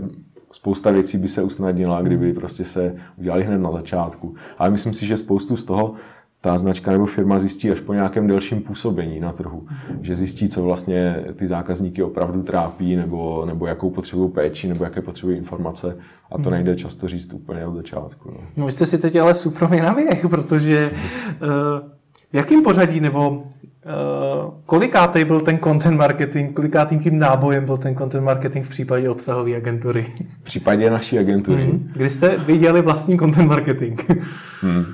spousta 0.53 0.91
věcí 0.91 1.19
by 1.19 1.29
se 1.29 1.43
usnadnila, 1.43 2.03
kdyby 2.03 2.33
prostě 2.33 2.65
se 2.65 2.97
udělali 3.17 3.45
hned 3.45 3.59
na 3.59 3.71
začátku. 3.71 4.35
Ale 4.59 4.71
myslím 4.71 4.95
si, 4.95 5.07
že 5.07 5.17
spoustu 5.17 5.57
z 5.57 5.65
toho 5.65 5.95
ta 6.41 6.59
značka 6.59 6.91
nebo 6.91 7.07
firma 7.07 7.39
zjistí 7.39 7.71
až 7.71 7.81
po 7.81 7.95
nějakém 7.95 8.27
delším 8.27 8.61
působení 8.61 9.21
na 9.21 9.33
trhu. 9.33 9.67
Že 10.01 10.17
zjistí, 10.17 10.49
co 10.49 10.63
vlastně 10.63 11.25
ty 11.35 11.47
zákazníky 11.47 12.03
opravdu 12.03 12.43
trápí, 12.43 12.97
nebo, 12.97 13.45
nebo 13.47 13.67
jakou 13.67 13.91
potřebují 13.91 14.31
péči, 14.31 14.69
nebo 14.69 14.85
jaké 14.85 15.03
potřebují 15.03 15.39
informace. 15.39 15.97
A 16.33 16.39
to 16.39 16.51
nejde 16.51 16.77
často 16.77 17.09
říct 17.09 17.33
úplně 17.33 17.67
od 17.67 17.75
začátku. 17.75 18.31
No, 18.31 18.41
no 18.57 18.67
vy 18.67 18.73
jste 18.73 18.87
si 18.87 18.99
teď 18.99 19.17
ale 19.17 19.35
super 19.35 19.71
na 19.71 19.93
věch, 19.95 20.27
protože 20.31 20.91
uh, 20.91 21.49
v 22.33 22.35
jakém 22.35 22.63
pořadí 22.63 23.01
nebo 23.01 23.45
Uh, 23.89 24.55
kolikátej 24.67 25.25
byl 25.25 25.41
ten 25.41 25.59
content 25.59 25.97
marketing, 25.97 26.57
kolikátým 26.57 27.01
tím 27.01 27.19
nábojem 27.19 27.65
byl 27.65 27.77
ten 27.77 27.97
content 27.97 28.25
marketing 28.25 28.67
v 28.67 28.69
případě 28.69 29.09
obsahové 29.09 29.57
agentury? 29.57 30.07
V 30.41 30.43
případě 30.43 30.91
naší 30.91 31.19
agentury. 31.19 31.65
Hmm. 31.65 31.91
Kdy 31.93 32.11
jste 32.11 32.39
viděli 32.39 32.83
vlastní 32.83 33.19
content 33.19 33.49
marketing? 33.49 34.01
hmm. 34.61 34.85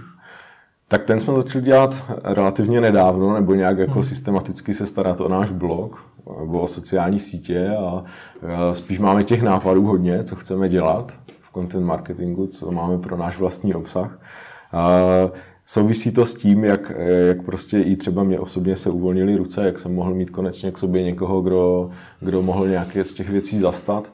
Tak 0.89 1.05
ten 1.05 1.21
jsme 1.21 1.35
začali 1.35 1.65
dělat 1.65 2.05
relativně 2.25 2.81
nedávno, 2.81 3.35
nebo 3.35 3.55
nějak 3.55 3.79
jako 3.79 3.93
hmm. 3.93 4.03
systematicky 4.03 4.75
se 4.75 4.87
starat 4.87 5.21
o 5.21 5.29
náš 5.29 5.53
blog, 5.53 6.05
nebo 6.41 6.61
o 6.61 6.67
sociální 6.67 7.21
sítě 7.21 7.69
a 7.69 8.05
spíš 8.73 8.99
máme 8.99 9.25
těch 9.25 9.43
nápadů 9.43 9.87
hodně, 9.87 10.25
co 10.25 10.37
chceme 10.37 10.69
dělat 10.69 11.13
v 11.41 11.53
content 11.53 11.87
marketingu, 11.87 12.47
co 12.47 12.71
máme 12.71 12.99
pro 12.99 13.17
náš 13.17 13.39
vlastní 13.39 13.75
obsah. 13.75 14.19
Souvisí 15.67 16.13
to 16.13 16.27
s 16.27 16.35
tím, 16.35 16.65
jak, 16.65 16.93
jak 17.27 17.43
prostě 17.43 17.81
i 17.81 17.97
třeba 17.97 18.23
mě 18.23 18.41
osobně 18.41 18.77
se 18.77 18.91
uvolnily 18.91 19.37
ruce, 19.37 19.65
jak 19.65 19.79
jsem 19.79 19.95
mohl 19.95 20.15
mít 20.15 20.31
konečně 20.31 20.73
k 20.73 20.79
sobě 20.79 21.03
někoho, 21.03 21.43
kdo, 21.43 21.91
kdo 22.21 22.43
mohl 22.43 22.69
nějaké 22.69 23.05
z 23.05 23.15
těch 23.15 23.31
věcí 23.31 23.59
zastat. 23.59 24.13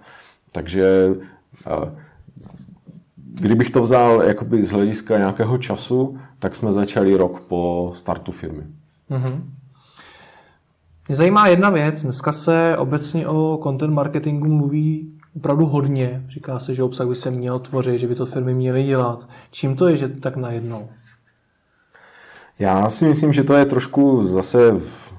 Takže 0.53 1.15
kdybych 3.15 3.71
to 3.71 3.83
vzal 3.83 4.23
jakoby 4.23 4.65
z 4.65 4.73
hlediska 4.73 5.19
nějakého 5.19 5.59
času, 5.59 6.19
tak 6.41 6.57
jsme 6.57 6.73
začali 6.73 7.17
rok 7.17 7.41
po 7.41 7.93
startu 7.97 8.33
firmy. 8.33 8.63
Mm-hmm. 9.11 9.41
Mě 11.09 11.17
zajímá 11.17 11.49
jedna 11.49 11.71
věc. 11.71 12.03
Dneska 12.03 12.33
se 12.33 12.77
obecně 12.77 13.29
o 13.29 13.61
content 13.63 13.95
marketingu 13.95 14.49
mluví 14.49 15.13
opravdu 15.37 15.67
hodně. 15.67 16.25
Říká 16.29 16.59
se, 16.59 16.75
že 16.75 16.83
obsah 16.83 17.09
by 17.09 17.17
se 17.17 17.31
měl 17.31 17.59
tvořit, 17.59 17.99
že 17.99 18.07
by 18.07 18.15
to 18.15 18.27
firmy 18.27 18.55
měly 18.55 18.85
dělat. 18.85 19.29
Čím 19.51 19.77
to 19.77 19.89
je, 19.89 19.97
že 19.97 20.09
tak 20.09 20.37
najednou? 20.37 20.89
Já 22.59 22.91
si 22.91 23.05
myslím, 23.05 23.33
že 23.33 23.45
to 23.45 23.55
je 23.55 23.65
trošku 23.65 24.25
zase 24.25 24.73
v, 24.73 25.13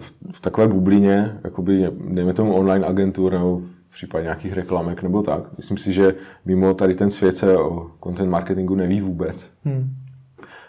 v, 0.00 0.12
v 0.32 0.40
takové 0.40 0.68
bublině, 0.68 1.38
jakoby, 1.44 1.90
dejme 2.08 2.34
tomu 2.34 2.54
online 2.54 2.86
agentur 2.86 3.32
nebo 3.32 3.58
v 3.90 3.92
případě 3.92 4.22
nějakých 4.22 4.52
reklamek 4.52 5.02
nebo 5.02 5.22
tak. 5.22 5.56
Myslím 5.56 5.78
si, 5.78 5.92
že 5.92 6.14
mimo 6.44 6.74
tady 6.74 6.94
ten 6.94 7.10
svět 7.10 7.36
se 7.36 7.56
o 7.56 7.90
content 8.04 8.30
marketingu 8.30 8.74
neví 8.74 9.00
vůbec. 9.00 9.50
Hmm. 9.64 9.94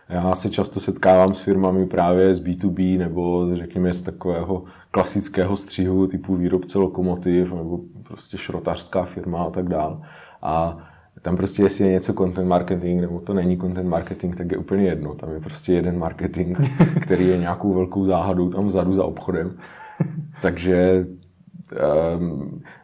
Já 0.10 0.36
se 0.36 0.50
často 0.50 0.80
setkávám 0.80 1.34
s 1.34 1.40
firmami 1.40 1.86
právě 1.86 2.36
z 2.36 2.44
B2B 2.44 2.98
nebo 2.98 3.50
řekněme 3.56 3.94
z 3.94 4.02
takového 4.02 4.64
klasického 4.92 5.56
střihu 5.58 6.08
typu 6.08 6.36
výrobce 6.36 6.80
lokomotiv 6.80 7.54
nebo 7.54 7.80
prostě 8.04 8.38
šrotařská 8.38 9.04
firma 9.04 9.44
a 9.44 9.50
tak 9.50 9.70
dále. 9.70 9.98
A 10.42 10.78
tam 11.22 11.38
prostě, 11.38 11.64
jestli 11.64 11.86
je 11.86 11.92
něco 11.92 12.14
content 12.14 12.48
marketing 12.48 13.02
nebo 13.02 13.20
to 13.20 13.34
není 13.34 13.58
content 13.58 13.90
marketing, 13.90 14.36
tak 14.36 14.52
je 14.52 14.58
úplně 14.58 14.86
jedno. 14.86 15.16
Tam 15.16 15.34
je 15.34 15.40
prostě 15.40 15.74
jeden 15.74 16.00
marketing, 16.00 16.58
který 17.02 17.28
je 17.28 17.38
nějakou 17.38 17.74
velkou 17.74 18.06
záhadou 18.06 18.50
tam 18.50 18.68
vzadu 18.68 18.94
za 18.94 19.04
obchodem. 19.04 19.58
Takže 20.42 21.06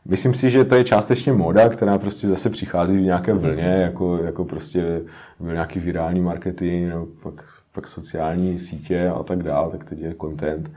myslím 0.06 0.34
si, 0.34 0.50
že 0.50 0.65
to 0.65 0.75
je 0.75 0.84
částečně 0.84 1.34
moda, 1.34 1.70
která 1.70 1.98
prostě 1.98 2.27
zase 2.27 2.50
přichází 2.50 2.98
v 2.98 3.01
nějaké 3.01 3.34
vlně, 3.34 3.63
jako, 3.63 4.18
jako 4.18 4.46
prostě 4.46 5.01
byl 5.39 5.54
nějaký 5.54 5.80
virální 5.80 6.22
marketing, 6.22 6.89
nebo 6.89 7.06
pak, 7.24 7.46
pak 7.72 7.88
sociální 7.88 8.60
sítě 8.60 9.08
a 9.08 9.24
tak 9.24 9.44
dále, 9.44 9.72
tak 9.72 9.84
teď 9.84 10.00
je 10.00 10.15
content. 10.22 10.72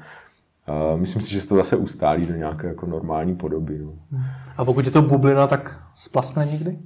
Uh, 0.92 1.00
myslím 1.00 1.22
si, 1.22 1.32
že 1.32 1.40
se 1.40 1.48
to 1.48 1.56
zase 1.56 1.76
ustálí 1.76 2.26
do 2.26 2.34
nějaké 2.34 2.66
jako 2.66 2.86
normální 2.86 3.36
podoby. 3.36 3.78
No. 3.78 3.92
A 4.56 4.64
pokud 4.64 4.84
je 4.84 4.90
to 4.90 5.02
bublina, 5.02 5.46
tak 5.46 5.78
splasne 5.94 6.46
někdy? 6.46 6.78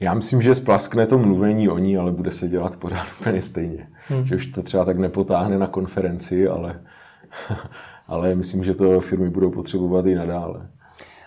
Já 0.00 0.14
myslím, 0.14 0.42
že 0.42 0.54
splaskne 0.54 1.06
to 1.06 1.18
mluvení 1.18 1.68
o 1.68 1.78
ní, 1.78 1.96
ale 1.96 2.12
bude 2.12 2.30
se 2.30 2.48
dělat 2.48 2.76
pořád 2.76 3.06
úplně 3.20 3.42
stejně. 3.42 3.88
Hmm. 4.08 4.26
Že 4.26 4.36
už 4.36 4.46
to 4.46 4.62
třeba 4.62 4.84
tak 4.84 4.96
nepotáhne 4.96 5.58
na 5.58 5.66
konferenci, 5.66 6.48
ale, 6.48 6.80
ale 8.08 8.34
myslím, 8.34 8.64
že 8.64 8.74
to 8.74 9.00
firmy 9.00 9.30
budou 9.30 9.50
potřebovat 9.50 10.06
i 10.06 10.14
nadále. 10.14 10.68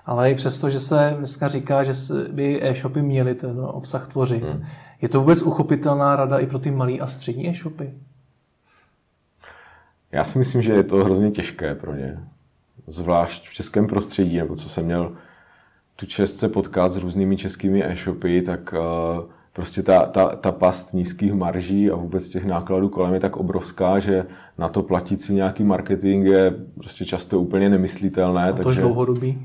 Ale 0.05 0.31
i 0.31 0.35
přesto, 0.35 0.69
že 0.69 0.79
se 0.79 1.15
dneska 1.17 1.47
říká, 1.47 1.83
že 1.83 1.93
by 2.31 2.63
e-shopy 2.63 3.01
měly 3.01 3.35
ten 3.35 3.59
obsah 3.59 4.07
tvořit, 4.07 4.53
hmm. 4.53 4.63
je 5.01 5.09
to 5.09 5.19
vůbec 5.19 5.41
uchopitelná 5.41 6.15
rada 6.15 6.37
i 6.37 6.47
pro 6.47 6.59
ty 6.59 6.71
malé 6.71 6.93
a 6.93 7.07
střední 7.07 7.49
e-shopy? 7.49 7.93
Já 10.11 10.23
si 10.23 10.37
myslím, 10.37 10.61
že 10.61 10.73
je 10.73 10.83
to 10.83 10.95
hrozně 10.95 11.31
těžké 11.31 11.75
pro 11.75 11.95
ně. 11.95 12.19
Zvlášť 12.87 13.49
v 13.49 13.53
českém 13.53 13.87
prostředí, 13.87 14.37
nebo 14.37 14.55
co 14.55 14.69
jsem 14.69 14.85
měl 14.85 15.15
tu 15.95 16.05
čest 16.05 16.39
se 16.39 16.49
potkat 16.49 16.91
s 16.91 16.97
různými 16.97 17.37
českými 17.37 17.85
e-shopy, 17.85 18.41
tak 18.41 18.73
uh, 18.73 19.31
prostě 19.53 19.83
ta, 19.83 20.05
ta, 20.05 20.35
ta 20.35 20.51
past 20.51 20.93
nízkých 20.93 21.33
marží 21.33 21.91
a 21.91 21.95
vůbec 21.95 22.29
těch 22.29 22.45
nákladů 22.45 22.89
kolem 22.89 23.13
je 23.13 23.19
tak 23.19 23.37
obrovská, 23.37 23.99
že 23.99 24.25
na 24.57 24.69
to 24.69 24.83
platit 24.83 25.21
si 25.21 25.33
nějaký 25.33 25.63
marketing 25.63 26.25
je 26.25 26.51
prostě 26.75 27.05
často 27.05 27.39
úplně 27.39 27.69
nemyslitelné. 27.69 28.49
A 28.49 28.53
to 28.53 28.63
takže, 28.63 28.81
dlouhodobý? 28.81 29.39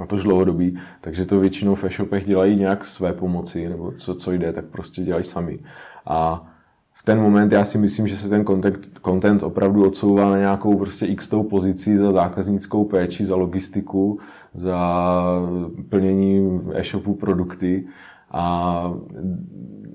Na 0.00 0.06
to 0.06 0.16
dlouhodobý. 0.16 0.78
Takže 1.00 1.26
to 1.26 1.40
většinou 1.40 1.74
v 1.74 1.84
e-shopech 1.84 2.26
dělají 2.26 2.56
nějak 2.56 2.84
své 2.84 3.12
pomoci, 3.12 3.68
nebo 3.68 3.92
co, 3.92 4.14
co 4.14 4.32
jde, 4.32 4.52
tak 4.52 4.64
prostě 4.64 5.02
dělají 5.02 5.24
sami. 5.24 5.58
A 6.06 6.46
v 6.92 7.02
ten 7.02 7.20
moment 7.20 7.52
já 7.52 7.64
si 7.64 7.78
myslím, 7.78 8.06
že 8.06 8.16
se 8.16 8.28
ten 8.28 8.44
content, 8.44 8.90
content 9.04 9.42
opravdu 9.42 9.86
odsouvá 9.86 10.30
na 10.30 10.38
nějakou 10.38 10.78
prostě 10.78 11.06
x 11.06 11.28
tou 11.28 11.42
pozici 11.42 11.98
za 11.98 12.12
zákaznickou 12.12 12.84
péči, 12.84 13.24
za 13.24 13.36
logistiku, 13.36 14.18
za 14.54 14.78
plnění 15.88 16.60
e-shopu 16.74 17.14
produkty 17.14 17.86
a 18.34 18.92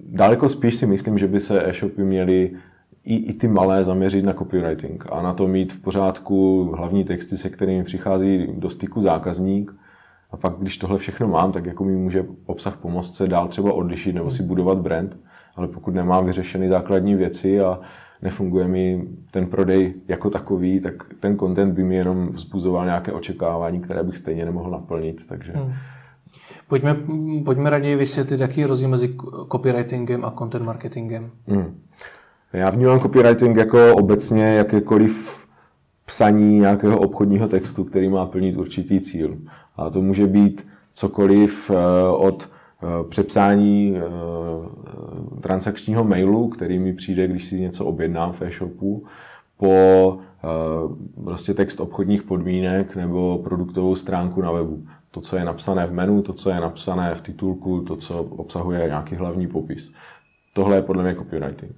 daleko 0.05 0.49
spíš 0.49 0.75
si 0.75 0.85
myslím, 0.85 1.17
že 1.17 1.27
by 1.27 1.39
se 1.39 1.69
e-shopy 1.69 2.03
měly 2.03 2.51
i, 3.03 3.15
i 3.15 3.33
ty 3.33 3.47
malé 3.47 3.83
zaměřit 3.83 4.25
na 4.25 4.33
copywriting 4.33 5.05
a 5.11 5.21
na 5.21 5.33
to 5.33 5.47
mít 5.47 5.73
v 5.73 5.81
pořádku 5.81 6.63
hlavní 6.77 7.03
texty, 7.03 7.37
se 7.37 7.49
kterými 7.49 7.83
přichází 7.83 8.47
do 8.57 8.69
styku 8.69 9.01
zákazník. 9.01 9.75
A 10.31 10.37
pak, 10.37 10.53
když 10.59 10.77
tohle 10.77 10.97
všechno 10.97 11.27
mám, 11.27 11.51
tak 11.51 11.65
jako 11.65 11.83
mi 11.83 11.95
může 11.95 12.25
obsah 12.45 12.77
pomoct 12.77 13.15
se 13.15 13.27
dál 13.27 13.47
třeba 13.47 13.73
odlišit 13.73 14.15
nebo 14.15 14.31
si 14.31 14.43
budovat 14.43 14.77
brand. 14.77 15.17
Ale 15.55 15.67
pokud 15.67 15.93
nemám 15.93 16.25
vyřešeny 16.25 16.69
základní 16.69 17.15
věci 17.15 17.61
a 17.61 17.79
nefunguje 18.21 18.67
mi 18.67 19.07
ten 19.31 19.47
prodej 19.47 19.93
jako 20.07 20.29
takový, 20.29 20.79
tak 20.79 20.93
ten 21.19 21.37
content 21.37 21.73
by 21.73 21.83
mi 21.83 21.95
jenom 21.95 22.27
vzbuzoval 22.27 22.85
nějaké 22.85 23.11
očekávání, 23.11 23.79
které 23.79 24.03
bych 24.03 24.17
stejně 24.17 24.45
nemohl 24.45 24.71
naplnit. 24.71 25.25
Takže 25.27 25.53
hmm. 25.55 25.73
Pojďme, 26.67 26.95
pojďme 27.45 27.69
raději 27.69 27.95
vysvětlit, 27.95 28.39
jaký 28.39 28.61
je 28.61 28.67
rozdíl 28.67 28.89
mezi 28.89 29.15
copywritingem 29.51 30.25
a 30.25 30.31
content 30.31 30.65
marketingem. 30.65 31.31
Hmm. 31.47 31.79
Já 32.53 32.69
vnímám 32.69 32.99
copywriting 32.99 33.57
jako 33.57 33.95
obecně 33.95 34.43
jakékoliv 34.43 35.47
psaní 36.05 36.59
nějakého 36.59 36.99
obchodního 36.99 37.47
textu, 37.47 37.83
který 37.83 38.09
má 38.09 38.25
plnit 38.25 38.57
určitý 38.57 39.01
cíl. 39.01 39.37
A 39.75 39.89
to 39.89 40.01
může 40.01 40.27
být 40.27 40.67
cokoliv 40.93 41.71
eh, 41.71 41.75
od 42.07 42.49
eh, 42.49 43.09
přepsání 43.09 43.97
eh, 43.97 44.01
transakčního 45.41 46.03
mailu, 46.03 46.47
který 46.47 46.79
mi 46.79 46.93
přijde, 46.93 47.27
když 47.27 47.45
si 47.45 47.59
něco 47.59 47.85
objednám 47.85 48.31
v 48.31 48.41
e-shopu, 48.41 49.05
po 49.59 50.17
prostě 51.23 51.53
text 51.53 51.79
obchodních 51.79 52.23
podmínek 52.23 52.95
nebo 52.95 53.37
produktovou 53.43 53.95
stránku 53.95 54.41
na 54.41 54.51
webu 54.51 54.83
to, 55.11 55.21
co 55.21 55.37
je 55.37 55.45
napsané 55.45 55.87
v 55.87 55.93
menu, 55.93 56.21
to, 56.21 56.33
co 56.33 56.49
je 56.49 56.59
napsané 56.59 57.15
v 57.15 57.21
titulku, 57.21 57.81
to, 57.81 57.95
co 57.95 58.23
obsahuje 58.23 58.87
nějaký 58.87 59.15
hlavní 59.15 59.47
popis. 59.47 59.93
Tohle 60.53 60.75
je 60.75 60.81
podle 60.81 61.03
mě 61.03 61.15
copywriting. 61.15 61.75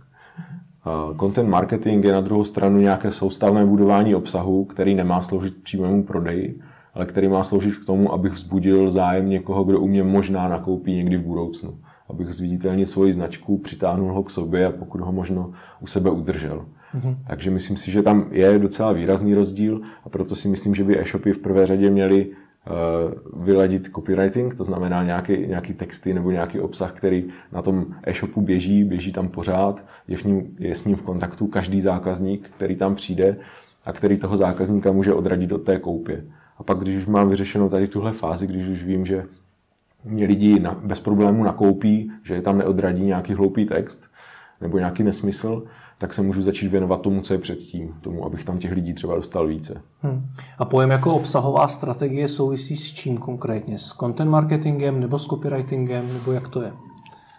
Content 1.19 1.49
marketing 1.49 2.05
je 2.05 2.13
na 2.13 2.21
druhou 2.21 2.43
stranu 2.43 2.77
nějaké 2.77 3.11
soustavné 3.11 3.65
budování 3.65 4.15
obsahu, 4.15 4.65
který 4.65 4.95
nemá 4.95 5.21
sloužit 5.21 5.63
přímému 5.63 6.03
prodeji, 6.03 6.59
ale 6.93 7.05
který 7.05 7.27
má 7.27 7.43
sloužit 7.43 7.75
k 7.75 7.85
tomu, 7.85 8.13
abych 8.13 8.31
vzbudil 8.31 8.91
zájem 8.91 9.29
někoho, 9.29 9.63
kdo 9.63 9.79
u 9.79 9.87
mě 9.87 10.03
možná 10.03 10.49
nakoupí 10.49 10.95
někdy 10.95 11.17
v 11.17 11.23
budoucnu. 11.23 11.79
Abych 12.09 12.33
zviditelnil 12.33 12.85
svoji 12.85 13.13
značku, 13.13 13.57
přitáhnul 13.57 14.13
ho 14.13 14.23
k 14.23 14.29
sobě 14.29 14.65
a 14.65 14.71
pokud 14.71 15.01
ho 15.01 15.11
možno 15.11 15.51
u 15.81 15.87
sebe 15.87 16.09
udržel. 16.09 16.65
Mm-hmm. 16.95 17.17
Takže 17.27 17.51
myslím 17.51 17.77
si, 17.77 17.91
že 17.91 18.03
tam 18.03 18.27
je 18.31 18.59
docela 18.59 18.91
výrazný 18.91 19.35
rozdíl 19.35 19.81
a 20.05 20.09
proto 20.09 20.35
si 20.35 20.47
myslím, 20.47 20.75
že 20.75 20.83
by 20.83 20.99
e-shopy 20.99 21.33
v 21.33 21.39
prvé 21.39 21.65
řadě 21.65 21.89
měly 21.89 22.31
Eh, 22.67 23.15
vyladit 23.33 23.87
copywriting, 23.95 24.55
to 24.55 24.63
znamená 24.63 25.03
nějaký, 25.03 25.37
nějaký 25.37 25.73
texty 25.73 26.13
nebo 26.13 26.31
nějaký 26.31 26.59
obsah, 26.59 26.93
který 26.93 27.29
na 27.51 27.61
tom 27.61 27.85
e-shopu 28.03 28.41
běží, 28.41 28.83
běží 28.83 29.11
tam 29.11 29.27
pořád, 29.27 29.85
je, 30.07 30.17
v 30.17 30.23
ním, 30.23 30.55
je 30.59 30.75
s 30.75 30.85
ním 30.85 30.95
v 30.95 31.01
kontaktu 31.01 31.47
každý 31.47 31.81
zákazník, 31.81 32.49
který 32.55 32.75
tam 32.75 32.95
přijde 32.95 33.37
a 33.85 33.93
který 33.93 34.17
toho 34.17 34.37
zákazníka 34.37 34.91
může 34.91 35.13
odradit 35.13 35.51
od 35.51 35.57
té 35.57 35.79
koupě. 35.79 36.25
A 36.57 36.63
pak, 36.63 36.77
když 36.79 36.97
už 36.97 37.07
mám 37.07 37.29
vyřešenou 37.29 37.69
tady 37.69 37.87
tuhle 37.87 38.13
fázi, 38.13 38.47
když 38.47 38.67
už 38.67 38.83
vím, 38.83 39.05
že 39.05 39.23
mě 40.05 40.25
lidi 40.25 40.59
na, 40.59 40.79
bez 40.83 40.99
problému 40.99 41.43
nakoupí, 41.43 42.11
že 42.23 42.33
je 42.33 42.41
tam 42.41 42.57
neodradí 42.57 43.05
nějaký 43.05 43.33
hloupý 43.33 43.65
text 43.65 44.03
nebo 44.61 44.77
nějaký 44.77 45.03
nesmysl, 45.03 45.63
tak 46.01 46.13
se 46.13 46.21
můžu 46.21 46.41
začít 46.41 46.67
věnovat 46.67 47.01
tomu, 47.01 47.21
co 47.21 47.33
je 47.33 47.39
předtím, 47.39 47.95
tomu, 48.01 48.25
abych 48.25 48.43
tam 48.43 48.57
těch 48.57 48.71
lidí 48.71 48.93
třeba 48.93 49.15
dostal 49.15 49.47
více. 49.47 49.81
Hmm. 50.01 50.29
A 50.57 50.65
pojem 50.65 50.89
jako 50.89 51.15
obsahová 51.15 51.67
strategie 51.67 52.27
souvisí 52.27 52.77
s 52.77 52.93
čím 52.93 53.17
konkrétně? 53.17 53.79
S 53.79 53.87
content 53.87 54.31
marketingem 54.31 54.99
nebo 54.99 55.19
s 55.19 55.25
copywritingem, 55.25 56.13
nebo 56.13 56.31
jak 56.31 56.47
to 56.47 56.61
je? 56.61 56.71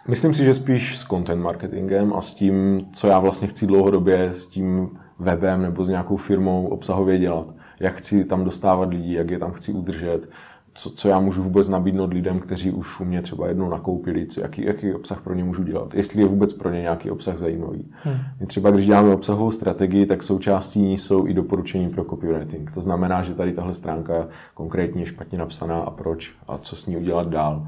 Myslím 0.07 0.33
si, 0.33 0.45
že 0.45 0.53
spíš 0.53 0.97
s 0.97 1.05
content 1.05 1.41
marketingem 1.41 2.13
a 2.13 2.21
s 2.21 2.33
tím, 2.33 2.85
co 2.93 3.07
já 3.07 3.19
vlastně 3.19 3.47
chci 3.47 3.67
dlouhodobě 3.67 4.33
s 4.33 4.47
tím 4.47 4.89
webem 5.19 5.61
nebo 5.61 5.85
s 5.85 5.89
nějakou 5.89 6.17
firmou 6.17 6.67
obsahově 6.67 7.17
dělat. 7.17 7.53
Jak 7.79 7.93
chci 7.95 8.25
tam 8.25 8.43
dostávat 8.43 8.89
lidi, 8.89 9.13
jak 9.13 9.31
je 9.31 9.39
tam 9.39 9.51
chci 9.51 9.73
udržet, 9.73 10.29
co, 10.73 10.89
co 10.89 11.07
já 11.07 11.19
můžu 11.19 11.43
vůbec 11.43 11.69
nabídnout 11.69 12.13
lidem, 12.13 12.39
kteří 12.39 12.71
už 12.71 12.99
u 12.99 13.05
mě 13.05 13.21
třeba 13.21 13.47
jednou 13.47 13.69
nakoupili, 13.69 14.25
co, 14.25 14.41
jaký, 14.41 14.65
jaký 14.65 14.93
obsah 14.93 15.21
pro 15.21 15.33
ně 15.33 15.43
můžu 15.43 15.63
dělat, 15.63 15.93
jestli 15.93 16.21
je 16.21 16.27
vůbec 16.27 16.53
pro 16.53 16.69
ně 16.69 16.81
nějaký 16.81 17.11
obsah 17.11 17.37
zajímavý. 17.37 17.91
Hmm. 18.03 18.47
Třeba 18.47 18.71
když 18.71 18.85
děláme 18.85 19.13
obsahovou 19.13 19.51
strategii, 19.51 20.05
tak 20.05 20.23
součástí 20.23 20.81
ní 20.81 20.97
jsou 20.97 21.27
i 21.27 21.33
doporučení 21.33 21.89
pro 21.89 22.03
copywriting. 22.03 22.71
To 22.71 22.81
znamená, 22.81 23.21
že 23.21 23.33
tady 23.33 23.53
tahle 23.53 23.73
stránka 23.73 24.27
konkrétně 24.53 25.01
je 25.01 25.05
špatně 25.05 25.37
napsaná 25.37 25.79
a 25.79 25.89
proč 25.89 26.33
a 26.47 26.57
co 26.57 26.75
s 26.75 26.85
ní 26.85 26.97
udělat 26.97 27.29
dál 27.29 27.67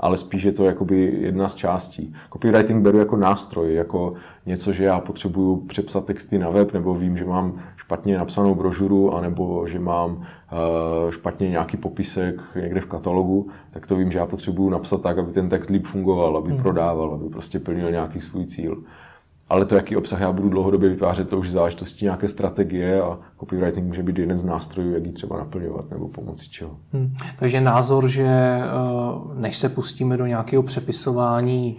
ale 0.00 0.16
spíš 0.16 0.42
je 0.42 0.52
to 0.52 0.64
jakoby 0.64 1.18
jedna 1.20 1.48
z 1.48 1.54
částí. 1.54 2.14
Copywriting 2.32 2.82
beru 2.82 2.98
jako 2.98 3.16
nástroj, 3.16 3.74
jako 3.74 4.14
něco, 4.46 4.72
že 4.72 4.84
já 4.84 5.00
potřebuju 5.00 5.56
přepsat 5.56 6.04
texty 6.04 6.38
na 6.38 6.50
web, 6.50 6.72
nebo 6.72 6.94
vím, 6.94 7.16
že 7.16 7.24
mám 7.24 7.60
špatně 7.76 8.18
napsanou 8.18 8.54
brožuru, 8.54 9.14
anebo 9.14 9.66
že 9.66 9.78
mám 9.78 10.22
eh, 10.22 11.12
špatně 11.12 11.48
nějaký 11.48 11.76
popisek 11.76 12.42
někde 12.60 12.80
v 12.80 12.86
katalogu, 12.86 13.48
tak 13.70 13.86
to 13.86 13.96
vím, 13.96 14.10
že 14.10 14.18
já 14.18 14.26
potřebuju 14.26 14.70
napsat 14.70 15.02
tak, 15.02 15.18
aby 15.18 15.32
ten 15.32 15.48
text 15.48 15.70
líp 15.70 15.86
fungoval, 15.86 16.36
aby 16.36 16.50
hmm. 16.50 16.62
prodával, 16.62 17.14
aby 17.14 17.28
prostě 17.28 17.58
plnil 17.58 17.90
nějaký 17.90 18.20
svůj 18.20 18.46
cíl. 18.46 18.82
Ale 19.48 19.66
to, 19.66 19.74
jaký 19.74 19.96
obsah 19.96 20.20
já 20.20 20.32
budu 20.32 20.48
dlouhodobě 20.48 20.88
vytvářet, 20.88 21.28
to 21.28 21.38
už 21.38 21.50
záležitosti 21.50 22.04
nějaké 22.04 22.28
strategie 22.28 23.02
a 23.02 23.18
copywriting 23.40 23.86
může 23.86 24.02
být 24.02 24.18
jeden 24.18 24.38
z 24.38 24.44
nástrojů, 24.44 24.94
jak 24.94 25.06
ji 25.06 25.12
třeba 25.12 25.38
naplňovat 25.38 25.90
nebo 25.90 26.08
pomocí 26.08 26.50
čeho. 26.50 26.76
Hmm. 26.92 27.14
Takže 27.38 27.60
názor, 27.60 28.08
že 28.08 28.26
eh, 28.26 28.60
než 29.34 29.56
se 29.56 29.68
pustíme 29.68 30.16
do 30.16 30.26
nějakého 30.26 30.62
přepisování 30.62 31.76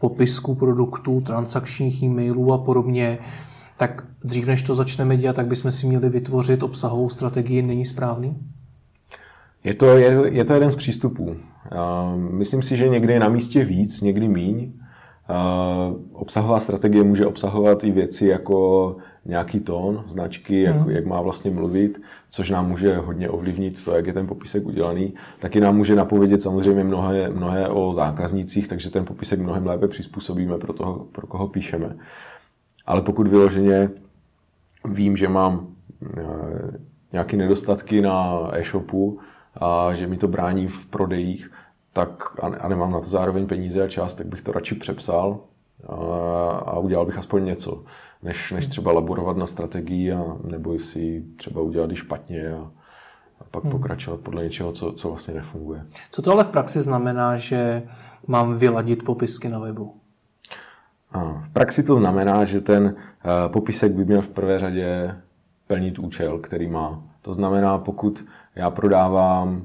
popisků 0.00 0.54
produktů, 0.54 1.20
transakčních 1.20 2.02
e-mailů 2.02 2.52
a 2.52 2.58
podobně, 2.58 3.18
tak 3.76 4.04
dřív 4.24 4.46
než 4.46 4.62
to 4.62 4.74
začneme 4.74 5.16
dělat, 5.16 5.36
tak 5.36 5.46
bychom 5.46 5.72
si 5.72 5.86
měli 5.86 6.08
vytvořit 6.08 6.62
obsahovou 6.62 7.08
strategii, 7.08 7.62
není 7.62 7.84
správný? 7.84 8.36
Je 9.64 9.74
to, 9.74 9.86
je, 9.86 10.32
je 10.32 10.44
to 10.44 10.54
jeden 10.54 10.70
z 10.70 10.74
přístupů. 10.74 11.36
Myslím 12.16 12.62
si, 12.62 12.76
že 12.76 12.88
někdy 12.88 13.12
je 13.12 13.20
na 13.20 13.28
místě 13.28 13.64
víc, 13.64 14.00
někdy 14.00 14.28
míň. 14.28 14.72
Obsahová 16.12 16.60
strategie 16.60 17.04
může 17.04 17.26
obsahovat 17.26 17.84
i 17.84 17.90
věci 17.90 18.26
jako 18.26 18.96
nějaký 19.24 19.60
tón 19.60 20.02
značky, 20.06 20.62
jak, 20.62 20.76
hmm. 20.76 20.90
jak 20.90 21.06
má 21.06 21.20
vlastně 21.20 21.50
mluvit, 21.50 22.00
což 22.30 22.50
nám 22.50 22.68
může 22.68 22.96
hodně 22.96 23.30
ovlivnit 23.30 23.84
to, 23.84 23.94
jak 23.94 24.06
je 24.06 24.12
ten 24.12 24.26
popisek 24.26 24.66
udělaný. 24.66 25.14
Taky 25.38 25.60
nám 25.60 25.76
může 25.76 25.94
napovědět 25.94 26.42
samozřejmě 26.42 26.84
mnohé, 26.84 27.30
mnohé 27.30 27.68
o 27.68 27.92
zákaznících, 27.92 28.68
takže 28.68 28.90
ten 28.90 29.04
popisek 29.04 29.40
mnohem 29.40 29.66
lépe 29.66 29.88
přizpůsobíme 29.88 30.58
pro 30.58 30.72
toho, 30.72 31.06
pro 31.12 31.26
koho 31.26 31.48
píšeme. 31.48 31.96
Ale 32.86 33.02
pokud 33.02 33.28
vyloženě 33.28 33.90
vím, 34.84 35.16
že 35.16 35.28
mám 35.28 35.54
uh, 35.58 36.20
nějaké 37.12 37.36
nedostatky 37.36 38.02
na 38.02 38.40
e-shopu 38.52 39.18
a 39.60 39.94
že 39.94 40.06
mi 40.06 40.16
to 40.16 40.28
brání 40.28 40.68
v 40.68 40.86
prodejích, 40.86 41.50
tak 41.96 42.36
a 42.60 42.68
nemám 42.68 42.92
na 42.92 43.00
to 43.00 43.08
zároveň 43.08 43.46
peníze 43.46 43.82
a 43.82 43.88
čas, 43.88 44.14
tak 44.14 44.26
bych 44.26 44.42
to 44.42 44.52
radši 44.52 44.74
přepsal 44.74 45.40
a, 45.88 45.94
a 46.50 46.78
udělal 46.78 47.06
bych 47.06 47.18
aspoň 47.18 47.44
něco, 47.44 47.84
než, 48.22 48.52
než 48.52 48.66
třeba 48.66 48.92
laborovat 48.92 49.36
na 49.36 49.46
strategii 49.46 50.12
a 50.12 50.24
nebo 50.44 50.78
si 50.78 51.24
třeba 51.36 51.60
udělat 51.60 51.92
i 51.92 51.96
špatně 51.96 52.52
a, 52.52 52.70
a 53.40 53.44
pak 53.50 53.62
hmm. 53.62 53.72
pokračovat 53.72 54.20
podle 54.20 54.44
něčeho, 54.44 54.72
co, 54.72 54.92
co 54.92 55.08
vlastně 55.08 55.34
nefunguje. 55.34 55.86
Co 56.10 56.22
to 56.22 56.32
ale 56.32 56.44
v 56.44 56.48
praxi 56.48 56.80
znamená, 56.80 57.36
že 57.36 57.82
mám 58.26 58.56
vyladit 58.56 59.04
popisky 59.04 59.48
na 59.48 59.58
webu? 59.58 59.94
A 61.12 61.22
v 61.22 61.50
praxi 61.52 61.82
to 61.82 61.94
znamená, 61.94 62.44
že 62.44 62.60
ten 62.60 62.84
uh, 62.84 63.52
popisek 63.52 63.92
by 63.92 64.04
měl 64.04 64.22
v 64.22 64.28
prvé 64.28 64.58
řadě 64.58 65.16
plnit 65.66 65.98
účel, 65.98 66.38
který 66.38 66.68
má. 66.68 67.02
To 67.22 67.34
znamená, 67.34 67.78
pokud 67.78 68.24
já 68.54 68.70
prodávám 68.70 69.64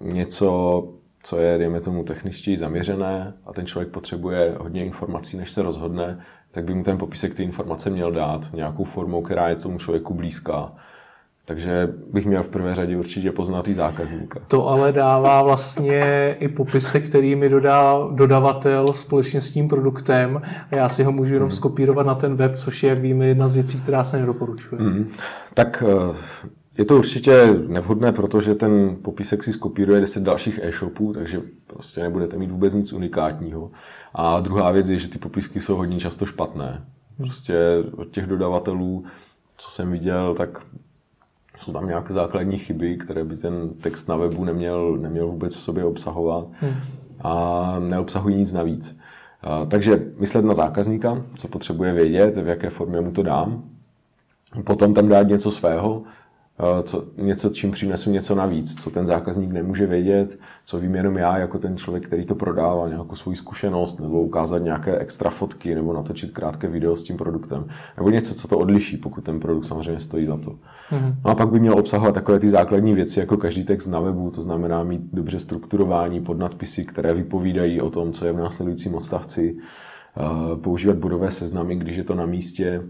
něco 0.00 0.82
co 1.22 1.38
je, 1.38 1.58
dejme 1.58 1.80
tomu, 1.80 2.04
techničtěji 2.04 2.56
zaměřené 2.56 3.34
a 3.46 3.52
ten 3.52 3.66
člověk 3.66 3.88
potřebuje 3.88 4.54
hodně 4.58 4.84
informací, 4.84 5.36
než 5.36 5.50
se 5.50 5.62
rozhodne, 5.62 6.18
tak 6.50 6.64
by 6.64 6.74
mu 6.74 6.84
ten 6.84 6.98
popisek 6.98 7.34
ty 7.34 7.42
informace 7.42 7.90
měl 7.90 8.12
dát 8.12 8.52
nějakou 8.52 8.84
formou, 8.84 9.22
která 9.22 9.48
je 9.48 9.56
tomu 9.56 9.78
člověku 9.78 10.14
blízká. 10.14 10.72
Takže 11.48 11.88
bych 12.12 12.26
měl 12.26 12.42
v 12.42 12.48
prvé 12.48 12.74
řadě 12.74 12.96
určitě 12.96 13.32
poznat 13.32 13.68
i 13.68 13.74
zákazníka. 13.74 14.40
To 14.48 14.68
ale 14.68 14.92
dává 14.92 15.42
vlastně 15.42 16.36
i 16.38 16.48
popisy, 16.48 17.00
který 17.00 17.36
mi 17.36 17.48
dodá 17.48 17.98
dodavatel 18.12 18.92
společně 18.92 19.40
s 19.40 19.50
tím 19.50 19.68
produktem 19.68 20.42
a 20.72 20.76
já 20.76 20.88
si 20.88 21.04
ho 21.04 21.12
můžu 21.12 21.34
jenom 21.34 21.50
skopírovat 21.50 22.06
na 22.06 22.14
ten 22.14 22.36
web, 22.36 22.56
což 22.56 22.82
je, 22.82 22.90
jak 22.90 22.98
víme, 22.98 23.26
jedna 23.26 23.48
z 23.48 23.54
věcí, 23.54 23.80
která 23.80 24.04
se 24.04 24.20
nedoporučuje. 24.20 24.82
Mm. 24.82 25.08
Tak 25.54 25.82
eh, 25.86 26.16
je 26.78 26.84
to 26.84 26.96
určitě 26.96 27.54
nevhodné, 27.68 28.12
protože 28.12 28.54
ten 28.54 28.96
popisek 29.02 29.42
si 29.42 29.52
skopíruje 29.52 30.00
10 30.00 30.22
dalších 30.22 30.60
e-shopů, 30.62 31.12
takže 31.12 31.42
prostě 31.66 32.02
nebudete 32.02 32.36
mít 32.36 32.50
vůbec 32.50 32.74
nic 32.74 32.92
unikátního. 32.92 33.70
A 34.14 34.40
druhá 34.40 34.70
věc 34.70 34.88
je, 34.88 34.98
že 34.98 35.08
ty 35.08 35.18
popisky 35.18 35.60
jsou 35.60 35.76
hodně 35.76 36.00
často 36.00 36.26
špatné. 36.26 36.84
Prostě 37.16 37.54
od 37.96 38.10
těch 38.10 38.26
dodavatelů, 38.26 39.04
co 39.56 39.70
jsem 39.70 39.92
viděl, 39.92 40.34
tak 40.34 40.58
jsou 41.56 41.72
tam 41.72 41.86
nějaké 41.86 42.12
základní 42.12 42.58
chyby, 42.58 42.96
které 42.96 43.24
by 43.24 43.36
ten 43.36 43.70
text 43.80 44.08
na 44.08 44.16
webu 44.16 44.44
neměl, 44.44 44.96
neměl 44.96 45.26
vůbec 45.26 45.56
v 45.56 45.62
sobě 45.62 45.84
obsahovat 45.84 46.46
hmm. 46.60 46.74
a 47.20 47.78
neobsahují 47.78 48.36
nic 48.36 48.52
navíc. 48.52 48.98
Takže 49.68 50.04
myslet 50.18 50.44
na 50.44 50.54
zákazníka, 50.54 51.22
co 51.34 51.48
potřebuje 51.48 51.92
vědět, 51.92 52.36
v 52.36 52.48
jaké 52.48 52.70
formě 52.70 53.00
mu 53.00 53.12
to 53.12 53.22
dám. 53.22 53.64
Potom 54.64 54.94
tam 54.94 55.08
dát 55.08 55.22
něco 55.22 55.50
svého, 55.50 56.02
co, 56.82 57.04
něco, 57.16 57.50
čím 57.50 57.70
přinesu 57.70 58.10
něco 58.10 58.34
navíc, 58.34 58.82
co 58.82 58.90
ten 58.90 59.06
zákazník 59.06 59.52
nemůže 59.52 59.86
vědět, 59.86 60.38
co 60.64 60.78
vím 60.78 60.94
jenom 60.94 61.16
já 61.16 61.38
jako 61.38 61.58
ten 61.58 61.76
člověk, 61.76 62.06
který 62.06 62.26
to 62.26 62.34
prodává, 62.34 62.88
nějakou 62.88 63.14
svou 63.14 63.34
zkušenost, 63.34 64.00
nebo 64.00 64.22
ukázat 64.22 64.58
nějaké 64.58 64.98
extra 64.98 65.30
fotky, 65.30 65.74
nebo 65.74 65.92
natočit 65.92 66.30
krátké 66.30 66.68
video 66.68 66.96
s 66.96 67.02
tím 67.02 67.16
produktem, 67.16 67.66
nebo 67.96 68.10
něco, 68.10 68.34
co 68.34 68.48
to 68.48 68.58
odliší, 68.58 68.96
pokud 68.96 69.24
ten 69.24 69.40
produkt 69.40 69.64
samozřejmě 69.64 70.00
stojí 70.00 70.26
za 70.26 70.36
to. 70.36 70.50
Mm-hmm. 70.50 71.14
No 71.24 71.30
a 71.30 71.34
pak 71.34 71.50
by 71.50 71.60
měl 71.60 71.78
obsahovat 71.78 72.14
takové 72.14 72.38
ty 72.38 72.48
základní 72.48 72.94
věci, 72.94 73.20
jako 73.20 73.36
každý 73.36 73.64
text 73.64 73.86
na 73.86 74.00
webu, 74.00 74.30
to 74.30 74.42
znamená 74.42 74.82
mít 74.82 75.00
dobře 75.12 75.38
strukturování 75.38 76.20
podnadpisy, 76.20 76.84
které 76.84 77.14
vypovídají 77.14 77.80
o 77.80 77.90
tom, 77.90 78.12
co 78.12 78.26
je 78.26 78.32
v 78.32 78.36
následujícím 78.36 78.94
odstavci, 78.94 79.56
eh, 79.56 80.56
používat 80.56 80.96
bodové 80.96 81.30
seznamy, 81.30 81.76
když 81.76 81.96
je 81.96 82.04
to 82.04 82.14
na 82.14 82.26
místě, 82.26 82.82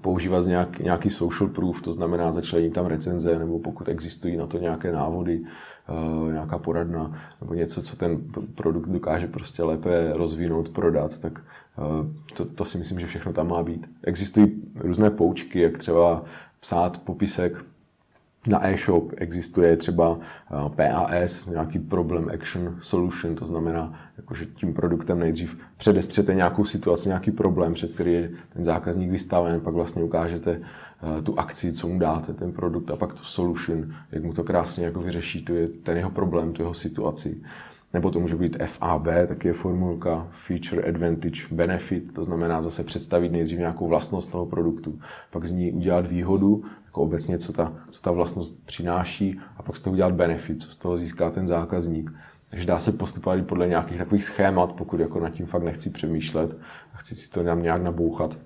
používat 0.00 0.40
z 0.40 0.48
nějak, 0.48 0.78
nějaký 0.78 1.10
social 1.10 1.50
proof, 1.50 1.82
to 1.82 1.92
znamená 1.92 2.32
začlenit 2.32 2.72
tam 2.72 2.86
recenze, 2.86 3.38
nebo 3.38 3.58
pokud 3.58 3.88
existují 3.88 4.36
na 4.36 4.46
to 4.46 4.58
nějaké 4.58 4.92
návody, 4.92 5.40
uh, 5.40 6.32
nějaká 6.32 6.58
poradna, 6.58 7.10
nebo 7.40 7.54
něco, 7.54 7.82
co 7.82 7.96
ten 7.96 8.18
produkt 8.54 8.88
dokáže 8.88 9.26
prostě 9.26 9.62
lépe 9.62 10.12
rozvinout, 10.12 10.68
prodat, 10.68 11.18
tak 11.18 11.42
uh, 11.78 12.06
to, 12.36 12.44
to 12.44 12.64
si 12.64 12.78
myslím, 12.78 13.00
že 13.00 13.06
všechno 13.06 13.32
tam 13.32 13.48
má 13.48 13.62
být. 13.62 13.86
Existují 14.02 14.62
různé 14.80 15.10
poučky, 15.10 15.60
jak 15.60 15.78
třeba 15.78 16.24
psát 16.60 16.98
popisek 16.98 17.64
na 18.48 18.68
e-shop 18.68 19.12
existuje 19.16 19.76
třeba 19.76 20.18
eh, 20.18 20.70
PAS, 20.76 21.46
nějaký 21.46 21.78
Problem 21.78 22.30
Action 22.34 22.76
Solution, 22.80 23.34
to 23.34 23.46
znamená, 23.46 24.00
jako, 24.16 24.34
že 24.34 24.46
tím 24.46 24.74
produktem 24.74 25.18
nejdřív 25.18 25.58
předestřete 25.76 26.34
nějakou 26.34 26.64
situaci, 26.64 27.08
nějaký 27.08 27.30
problém, 27.30 27.72
před 27.72 27.92
který 27.92 28.12
je 28.12 28.30
ten 28.52 28.64
zákazník 28.64 29.10
vystaven, 29.10 29.60
pak 29.60 29.74
vlastně 29.74 30.02
ukážete 30.02 30.60
eh, 30.60 31.22
tu 31.22 31.38
akci, 31.38 31.72
co 31.72 31.88
mu 31.88 31.98
dáte, 31.98 32.34
ten 32.34 32.52
produkt 32.52 32.90
a 32.90 32.96
pak 32.96 33.12
to 33.12 33.24
solution, 33.24 33.94
jak 34.12 34.24
mu 34.24 34.32
to 34.32 34.44
krásně 34.44 34.84
jako 34.84 35.00
vyřeší, 35.00 35.44
to 35.44 35.54
je 35.54 35.68
ten 35.68 35.96
jeho 35.96 36.10
problém, 36.10 36.52
tu 36.52 36.62
jeho 36.62 36.74
situaci. 36.74 37.36
Nebo 37.92 38.10
to 38.10 38.20
může 38.20 38.36
být 38.36 38.56
FAB, 38.66 39.06
taky 39.28 39.48
je 39.48 39.54
formulka 39.54 40.28
Feature 40.30 40.82
Advantage 40.82 41.40
Benefit, 41.50 42.12
to 42.12 42.24
znamená 42.24 42.62
zase 42.62 42.84
představit 42.84 43.32
nejdřív 43.32 43.58
nějakou 43.58 43.88
vlastnost 43.88 44.32
toho 44.32 44.46
produktu, 44.46 44.98
pak 45.30 45.44
z 45.44 45.52
ní 45.52 45.72
udělat 45.72 46.06
výhodu 46.06 46.64
jako 46.96 47.02
obecně, 47.02 47.38
co 47.38 47.52
ta, 47.52 47.72
co 47.90 48.02
ta 48.02 48.10
vlastnost 48.10 48.66
přináší 48.66 49.40
a 49.56 49.62
pak 49.62 49.76
z 49.76 49.80
toho 49.80 49.92
udělat 49.92 50.12
benefit, 50.12 50.62
co 50.62 50.70
z 50.70 50.76
toho 50.76 50.96
získá 50.96 51.30
ten 51.30 51.46
zákazník. 51.46 52.10
Takže 52.50 52.66
dá 52.66 52.78
se 52.78 52.92
postupovat 52.92 53.46
podle 53.46 53.68
nějakých 53.68 53.98
takových 53.98 54.24
schémat, 54.24 54.72
pokud 54.72 55.00
jako 55.00 55.20
nad 55.20 55.30
tím 55.30 55.46
fakt 55.46 55.62
nechci 55.62 55.90
přemýšlet 55.90 56.56
a 56.94 56.98
chci 56.98 57.14
si 57.14 57.30
to 57.30 57.42
nám 57.42 57.62
nějak 57.62 57.82
nabouchat. 57.82 58.38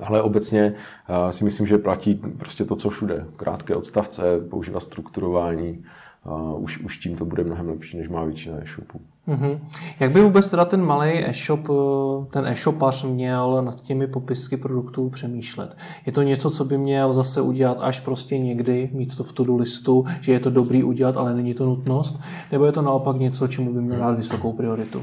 Ale 0.00 0.22
obecně 0.22 0.74
uh, 1.08 1.30
si 1.30 1.44
myslím, 1.44 1.66
že 1.66 1.78
platí 1.78 2.14
prostě 2.14 2.64
to, 2.64 2.76
co 2.76 2.90
všude. 2.90 3.26
Krátké 3.36 3.74
odstavce, 3.74 4.22
používat 4.50 4.80
strukturování, 4.80 5.84
uh, 6.26 6.62
už, 6.62 6.78
už 6.78 6.96
tím 6.96 7.16
to 7.16 7.24
bude 7.24 7.44
mnohem 7.44 7.68
lepší, 7.68 7.96
než 7.96 8.08
má 8.08 8.24
většina 8.24 8.56
e-shopů. 8.62 9.00
Mm-hmm. 9.28 9.58
Jak 10.00 10.12
by 10.12 10.22
vůbec 10.22 10.50
teda 10.50 10.64
ten 10.64 10.84
malý 10.84 11.24
e-shop, 11.26 11.68
eh, 11.70 12.26
ten 12.30 12.46
e-shopař 12.46 13.04
měl 13.04 13.62
nad 13.64 13.80
těmi 13.80 14.06
popisky 14.06 14.56
produktů 14.56 15.10
přemýšlet? 15.10 15.76
Je 16.06 16.12
to 16.12 16.22
něco, 16.22 16.50
co 16.50 16.64
by 16.64 16.78
měl 16.78 17.12
zase 17.12 17.40
udělat 17.40 17.78
až 17.80 18.00
prostě 18.00 18.38
někdy, 18.38 18.90
mít 18.92 19.16
to 19.16 19.24
v 19.24 19.32
to 19.32 19.56
listu, 19.56 20.04
že 20.20 20.32
je 20.32 20.40
to 20.40 20.50
dobrý 20.50 20.84
udělat, 20.84 21.16
ale 21.16 21.34
není 21.34 21.54
to 21.54 21.66
nutnost? 21.66 22.20
Nebo 22.52 22.66
je 22.66 22.72
to 22.72 22.82
naopak 22.82 23.16
něco, 23.16 23.48
čemu 23.48 23.72
by 23.72 23.80
měl 23.80 23.98
dát 23.98 24.16
vysokou 24.16 24.52
prioritu? 24.52 25.02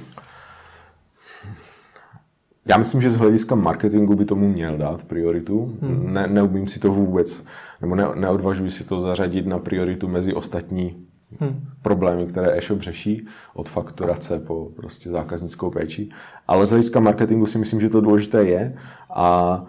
Já 2.65 2.77
myslím, 2.77 3.01
že 3.01 3.09
z 3.09 3.17
hlediska 3.17 3.55
marketingu 3.55 4.15
by 4.15 4.25
tomu 4.25 4.49
měl 4.49 4.77
dát 4.77 5.03
prioritu. 5.03 5.77
Hmm. 5.81 6.13
Ne, 6.13 6.27
neumím 6.27 6.67
si 6.67 6.79
to 6.79 6.91
vůbec, 6.91 7.43
nebo 7.81 7.95
ne, 7.95 8.07
neodvažuji 8.15 8.71
si 8.71 8.83
to 8.83 8.99
zařadit 8.99 9.47
na 9.47 9.59
prioritu 9.59 10.07
mezi 10.07 10.33
ostatní 10.33 11.05
hmm. 11.39 11.67
problémy, 11.81 12.25
které 12.25 12.57
e-shop 12.57 12.81
řeší, 12.81 13.27
od 13.53 13.69
fakturace 13.69 14.39
po 14.39 14.69
prostě 14.75 15.09
zákaznickou 15.09 15.69
péči. 15.69 16.09
Ale 16.47 16.67
z 16.67 16.69
hlediska 16.69 16.99
marketingu 16.99 17.45
si 17.45 17.57
myslím, 17.57 17.81
že 17.81 17.89
to 17.89 18.01
důležité 18.01 18.43
je 18.43 18.75
a 19.15 19.65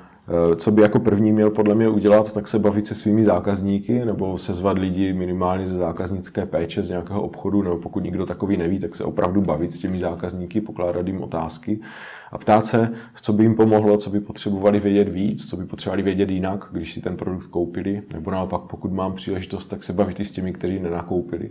co 0.56 0.70
by 0.70 0.82
jako 0.82 1.00
první 1.00 1.32
měl 1.32 1.50
podle 1.50 1.74
mě 1.74 1.88
udělat, 1.88 2.32
tak 2.32 2.48
se 2.48 2.58
bavit 2.58 2.87
se 2.87 2.94
svými 2.94 3.24
zákazníky 3.24 4.04
nebo 4.04 4.38
sezvat 4.38 4.78
lidi 4.78 5.12
minimálně 5.12 5.66
ze 5.66 5.78
zákaznické 5.78 6.46
péče, 6.46 6.82
z 6.82 6.90
nějakého 6.90 7.22
obchodu, 7.22 7.62
nebo 7.62 7.76
pokud 7.76 8.04
nikdo 8.04 8.26
takový 8.26 8.56
neví, 8.56 8.78
tak 8.78 8.96
se 8.96 9.04
opravdu 9.04 9.40
bavit 9.40 9.72
s 9.72 9.78
těmi 9.78 9.98
zákazníky, 9.98 10.60
pokládat 10.60 11.06
jim 11.06 11.22
otázky 11.22 11.80
a 12.32 12.38
ptát 12.38 12.66
se, 12.66 12.92
co 13.22 13.32
by 13.32 13.42
jim 13.42 13.54
pomohlo, 13.54 13.96
co 13.96 14.10
by 14.10 14.20
potřebovali 14.20 14.80
vědět 14.80 15.08
víc, 15.08 15.50
co 15.50 15.56
by 15.56 15.64
potřebovali 15.64 16.02
vědět 16.02 16.30
jinak, 16.30 16.68
když 16.72 16.94
si 16.94 17.00
ten 17.00 17.16
produkt 17.16 17.46
koupili, 17.46 18.02
nebo 18.12 18.30
naopak, 18.30 18.60
pokud 18.60 18.92
mám 18.92 19.12
příležitost, 19.12 19.66
tak 19.66 19.84
se 19.84 19.92
bavit 19.92 20.20
i 20.20 20.24
s 20.24 20.32
těmi, 20.32 20.52
kteří 20.52 20.78
nenakoupili 20.78 21.50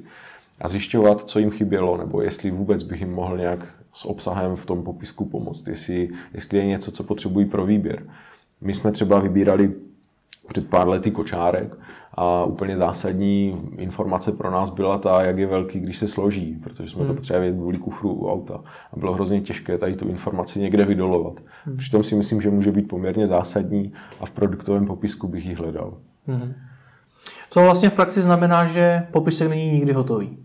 a 0.62 0.68
zjišťovat, 0.68 1.22
co 1.22 1.40
jim 1.40 1.50
chybělo, 1.50 1.98
nebo 1.98 2.22
jestli 2.22 2.52
vůbec 2.52 2.84
bych 2.84 3.00
jim 3.00 3.12
mohl 3.12 3.38
nějak 3.38 3.74
s 3.94 4.06
obsahem 4.06 4.56
v 4.56 4.66
tom 4.66 4.84
popisku 4.84 5.26
pomoct, 5.26 5.68
jestli, 5.68 6.10
jestli 6.34 6.58
je 6.58 6.66
něco, 6.66 6.92
co 6.92 7.04
potřebují 7.04 7.46
pro 7.46 7.66
výběr. 7.66 8.04
My 8.64 8.74
jsme 8.74 8.92
třeba 8.92 9.20
vybírali 9.20 9.74
před 10.48 10.70
pár 10.70 10.88
lety 10.88 11.12
kočárek 11.12 11.78
a 12.14 12.44
úplně 12.44 12.78
zásadní 12.78 13.62
informace 13.78 14.32
pro 14.32 14.52
nás 14.52 14.70
byla 14.70 14.98
ta, 14.98 15.24
jak 15.24 15.38
je 15.38 15.48
velký, 15.48 15.80
když 15.80 15.98
se 15.98 16.08
složí, 16.08 16.60
protože 16.64 16.90
jsme 16.90 17.00
hmm. 17.00 17.08
to 17.08 17.14
potřebovali 17.14 17.52
kvůli 17.52 17.78
kufru 17.78 18.14
u 18.14 18.32
auta. 18.32 18.62
A 18.94 19.00
bylo 19.00 19.14
hrozně 19.14 19.42
těžké 19.42 19.78
tady 19.78 19.96
tu 19.96 20.08
informaci 20.08 20.60
někde 20.60 20.86
vydolovat. 20.86 21.34
Hmm. 21.66 21.78
Přitom 21.78 22.04
si 22.04 22.16
myslím, 22.16 22.42
že 22.42 22.50
může 22.50 22.72
být 22.72 22.88
poměrně 22.88 23.28
zásadní 23.28 23.94
a 24.20 24.26
v 24.26 24.32
produktovém 24.32 24.86
popisku 24.86 25.28
bych 25.28 25.46
ji 25.46 25.54
hledal. 25.54 25.98
Hmm. 26.28 26.54
To 27.50 27.62
vlastně 27.62 27.90
v 27.90 27.94
praxi 27.94 28.22
znamená, 28.22 28.68
že 28.68 29.02
popisek 29.12 29.50
není 29.50 29.72
nikdy 29.72 29.94
hotový. 29.94 30.38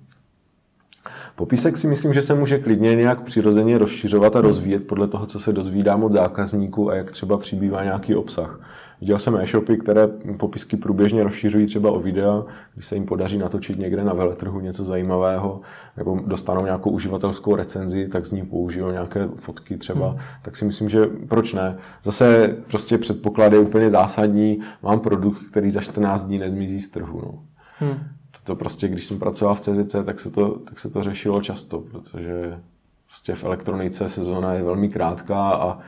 Popisek 1.38 1.76
si 1.76 1.86
myslím, 1.86 2.12
že 2.12 2.22
se 2.22 2.34
může 2.34 2.58
klidně 2.58 2.94
nějak 2.94 3.20
přirozeně 3.20 3.78
rozšiřovat 3.78 4.36
a 4.36 4.40
rozvíjet 4.40 4.86
podle 4.86 5.08
toho, 5.08 5.26
co 5.26 5.40
se 5.40 5.52
dozvídám 5.52 6.04
od 6.04 6.12
zákazníků 6.12 6.90
a 6.90 6.94
jak 6.94 7.10
třeba 7.10 7.38
přibývá 7.38 7.84
nějaký 7.84 8.14
obsah. 8.14 8.60
Viděl 9.00 9.18
jsem 9.18 9.36
e-shopy, 9.36 9.76
které 9.76 10.06
popisky 10.38 10.76
průběžně 10.76 11.22
rozšiřují 11.22 11.66
třeba 11.66 11.90
o 11.90 12.00
videa, 12.00 12.44
když 12.74 12.86
se 12.86 12.94
jim 12.94 13.06
podaří 13.06 13.38
natočit 13.38 13.78
někde 13.78 14.04
na 14.04 14.12
veletrhu 14.12 14.60
něco 14.60 14.84
zajímavého, 14.84 15.60
nebo 15.96 16.20
dostanou 16.26 16.64
nějakou 16.64 16.90
uživatelskou 16.90 17.56
recenzi, 17.56 18.08
tak 18.08 18.26
z 18.26 18.32
ní 18.32 18.46
použijou 18.46 18.90
nějaké 18.90 19.28
fotky 19.36 19.76
třeba, 19.76 20.08
hmm. 20.08 20.18
tak 20.42 20.56
si 20.56 20.64
myslím, 20.64 20.88
že 20.88 21.06
proč 21.28 21.54
ne. 21.54 21.76
Zase 22.02 22.56
prostě 22.70 22.98
předpoklad 22.98 23.52
je 23.52 23.58
úplně 23.58 23.90
zásadní, 23.90 24.60
mám 24.82 25.00
produkt, 25.00 25.38
který 25.50 25.70
za 25.70 25.80
14 25.80 26.24
dní 26.24 26.38
nezmizí 26.38 26.80
z 26.80 26.88
trhu. 26.88 27.20
No. 27.24 27.42
Hmm 27.78 28.17
to 28.48 28.56
prostě, 28.56 28.88
když 28.88 29.04
jsem 29.04 29.18
pracoval 29.18 29.54
v 29.54 29.60
CZC, 29.60 29.96
tak 30.04 30.20
se 30.20 30.30
to, 30.30 30.48
tak 30.48 30.78
se 30.78 30.90
to 30.90 31.02
řešilo 31.02 31.42
často, 31.42 31.78
protože 31.78 32.60
prostě 33.06 33.34
v 33.34 33.44
elektronice 33.44 34.08
sezóna 34.08 34.52
je 34.52 34.62
velmi 34.62 34.88
krátká 34.88 35.50
a 35.50 35.78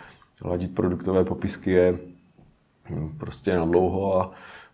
ladit 0.44 0.74
produktové 0.74 1.24
popisky 1.24 1.70
je 1.70 1.98
hm, 2.90 3.08
prostě 3.18 3.56
na 3.56 3.64
dlouho 3.64 4.20
a, 4.20 4.32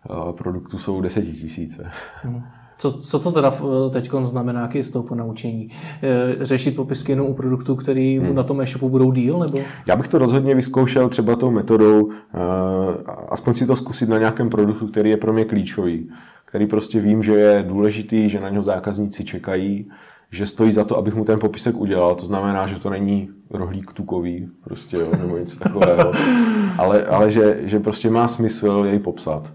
a 0.09 0.31
produktů 0.31 0.77
jsou 0.77 1.01
desetitisíce. 1.01 1.91
Hmm. 2.23 2.43
Co, 2.77 2.91
co 2.93 3.19
to 3.19 3.31
teda 3.31 3.53
teď 3.89 4.09
znamená, 4.21 4.61
jaký 4.61 4.77
je 4.77 4.83
z 4.83 4.89
toho 4.89 5.03
ponaučení? 5.03 5.69
E, 6.03 6.45
řešit 6.45 6.75
popisky 6.75 7.11
jenom 7.11 7.27
u 7.27 7.33
produktů, 7.33 7.75
který 7.75 8.19
hmm. 8.19 8.35
na 8.35 8.43
tom 8.43 8.61
e-shopu 8.61 8.89
budou 8.89 9.11
díl? 9.11 9.39
Nebo? 9.39 9.59
Já 9.85 9.95
bych 9.95 10.07
to 10.07 10.17
rozhodně 10.17 10.55
vyzkoušel 10.55 11.09
třeba 11.09 11.35
tou 11.35 11.51
metodou, 11.51 12.09
aspoň 13.29 13.53
si 13.53 13.65
to 13.65 13.75
zkusit 13.75 14.09
na 14.09 14.17
nějakém 14.17 14.49
produktu, 14.49 14.87
který 14.87 15.09
je 15.09 15.17
pro 15.17 15.33
mě 15.33 15.45
klíčový 15.45 16.09
který 16.47 16.67
prostě 16.67 16.99
vím, 16.99 17.23
že 17.23 17.31
je 17.31 17.63
důležitý, 17.63 18.29
že 18.29 18.39
na 18.39 18.49
něho 18.49 18.63
zákazníci 18.63 19.23
čekají, 19.23 19.91
že 20.31 20.45
stojí 20.45 20.71
za 20.71 20.83
to, 20.83 20.97
abych 20.97 21.15
mu 21.15 21.25
ten 21.25 21.39
popisek 21.39 21.75
udělal. 21.75 22.15
To 22.15 22.25
znamená, 22.25 22.67
že 22.67 22.79
to 22.79 22.89
není 22.89 23.29
rohlík 23.49 23.93
tukový, 23.93 24.49
prostě, 24.63 24.97
jo, 24.97 25.07
nebo 25.19 25.37
něco 25.37 25.59
takového. 25.59 26.11
Ale, 26.77 27.05
ale 27.05 27.31
že, 27.31 27.59
že 27.63 27.79
prostě 27.79 28.09
má 28.09 28.27
smysl 28.27 28.83
jej 28.87 28.99
popsat. 28.99 29.53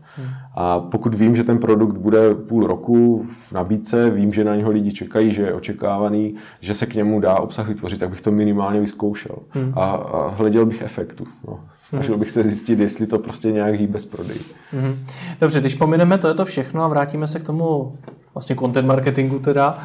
A 0.55 0.81
pokud 0.81 1.15
vím, 1.15 1.37
že 1.37 1.45
ten 1.45 1.59
produkt 1.59 1.97
bude 1.97 2.35
půl 2.35 2.67
roku 2.67 3.27
v 3.31 3.53
nabídce, 3.53 4.11
vím, 4.11 4.33
že 4.33 4.45
na 4.45 4.57
něho 4.57 4.71
lidi 4.71 4.93
čekají, 4.93 5.33
že 5.33 5.43
je 5.43 5.55
očekávaný, 5.55 6.35
že 6.61 6.75
se 6.75 6.87
k 6.87 6.95
němu 6.95 7.21
dá 7.21 7.41
obsah 7.41 7.69
vytvořit, 7.69 8.01
tak 8.01 8.11
bych 8.11 8.21
to 8.21 8.31
minimálně 8.31 8.81
vyzkoušel. 8.81 9.37
Hmm. 9.51 9.73
A, 9.77 9.85
a 9.91 10.29
hleděl 10.29 10.67
bych 10.67 10.83
efektu. 10.83 11.25
No. 11.49 11.61
Snažil 11.83 12.19
bych 12.19 12.31
se 12.31 12.45
zjistit, 12.45 12.79
jestli 12.79 13.07
to 13.07 13.19
prostě 13.19 13.53
nějak 13.53 13.75
hýbe 13.75 13.99
z 13.99 14.07
prodej. 14.07 14.39
Hmm. 14.73 15.05
Dobře, 15.41 15.61
když 15.61 15.75
pomineme 15.75 16.19
to 16.19 16.29
je 16.29 16.35
to 16.35 16.45
všechno 16.45 16.83
a 16.83 16.89
vrátíme 16.89 17.29
se 17.29 17.41
k 17.41 17.45
tomu 17.45 17.99
vlastně 18.35 18.57
content 18.57 18.89
marketingu 18.89 19.39
teda, 19.39 19.79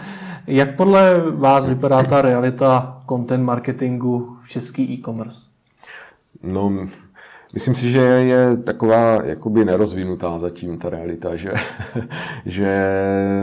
jak 0.48 0.76
podle 0.76 1.24
vás 1.32 1.68
vypadá 1.68 2.04
ta 2.04 2.22
realita 2.22 2.97
content 3.10 3.44
marketingu 3.44 4.38
v 4.42 4.50
český 4.50 4.94
e-commerce? 4.94 5.50
No, 6.44 6.88
myslím 7.54 7.76
si, 7.76 7.92
že 7.92 8.00
je 8.00 8.58
taková 8.58 9.24
jakoby 9.26 9.66
nerozvinutá 9.66 10.40
zatím 10.40 10.78
ta 10.78 10.90
realita, 10.90 11.36
že, 11.36 11.54
že 12.46 12.92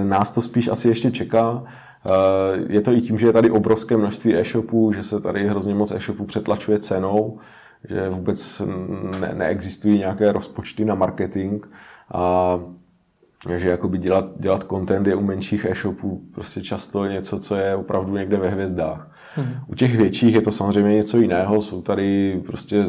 nás 0.04 0.30
to 0.30 0.40
spíš 0.40 0.68
asi 0.68 0.88
ještě 0.88 1.10
čeká. 1.10 1.64
Eh, 2.06 2.62
je 2.68 2.80
to 2.80 2.92
i 2.92 3.00
tím, 3.00 3.18
že 3.18 3.26
je 3.26 3.32
tady 3.32 3.50
obrovské 3.50 3.96
množství 3.96 4.36
e-shopů, 4.36 4.92
že 4.92 5.02
se 5.02 5.20
tady 5.20 5.48
hrozně 5.48 5.74
moc 5.74 5.90
e-shopů 5.90 6.24
přetlačuje 6.24 6.78
cenou, 6.78 7.38
že 7.88 8.08
vůbec 8.08 8.62
ne- 9.20 9.34
neexistují 9.34 9.98
nějaké 9.98 10.32
rozpočty 10.32 10.84
na 10.84 10.94
marketing 10.94 11.66
a 12.12 12.58
že 13.56 13.68
jakoby 13.68 13.98
dělat, 13.98 14.24
dělat 14.36 14.66
content 14.70 15.06
je 15.06 15.14
u 15.14 15.22
menších 15.22 15.64
e-shopů 15.64 16.22
prostě 16.34 16.62
často 16.62 17.06
něco, 17.06 17.38
co 17.38 17.56
je 17.56 17.76
opravdu 17.76 18.16
někde 18.16 18.36
ve 18.36 18.48
hvězdách. 18.48 19.13
U 19.66 19.74
těch 19.74 19.96
větších 19.96 20.34
je 20.34 20.40
to 20.40 20.52
samozřejmě 20.52 20.94
něco 20.94 21.18
jiného, 21.18 21.62
jsou 21.62 21.82
tady 21.82 22.40
prostě, 22.46 22.86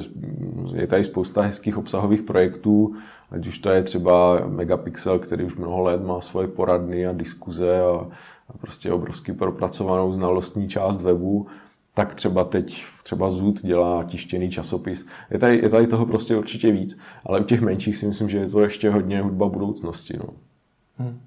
je 0.73 0.88
tady 0.88 1.03
spousta 1.03 1.41
hezkých 1.41 1.77
obsahových 1.77 2.21
projektů, 2.21 2.95
ať 3.31 3.47
už 3.47 3.60
to 3.60 3.69
je 3.69 3.84
třeba 3.84 4.47
Megapixel, 4.47 5.19
který 5.19 5.43
už 5.43 5.55
mnoho 5.55 5.81
let 5.81 6.03
má 6.05 6.21
svoje 6.21 6.47
poradny 6.47 7.08
a 7.08 7.13
diskuze 7.13 7.81
a, 7.81 8.08
a 8.49 8.58
prostě 8.58 8.91
obrovsky 8.91 9.34
propracovanou 9.34 10.13
znalostní 10.13 10.69
část 10.69 11.01
webu, 11.01 11.47
tak 11.93 12.15
třeba 12.15 12.43
teď 12.43 12.86
třeba 13.03 13.29
Zud 13.29 13.62
dělá 13.62 14.03
tištěný 14.03 14.49
časopis. 14.49 15.05
Je 15.31 15.39
tady, 15.39 15.60
je 15.63 15.69
tady 15.69 15.88
toho 15.88 16.05
prostě 16.05 16.36
určitě 16.36 16.71
víc, 16.71 16.99
ale 17.25 17.39
u 17.39 17.43
těch 17.43 17.62
menších 17.62 17.97
si 17.97 18.08
myslím, 18.08 18.29
že 18.29 18.38
je 18.38 18.47
to 18.47 18.60
ještě 18.60 18.89
hodně 18.89 19.21
hudba 19.21 19.49
budoucnosti. 19.49 20.17
No. 20.17 20.25
Hmm. 20.97 21.19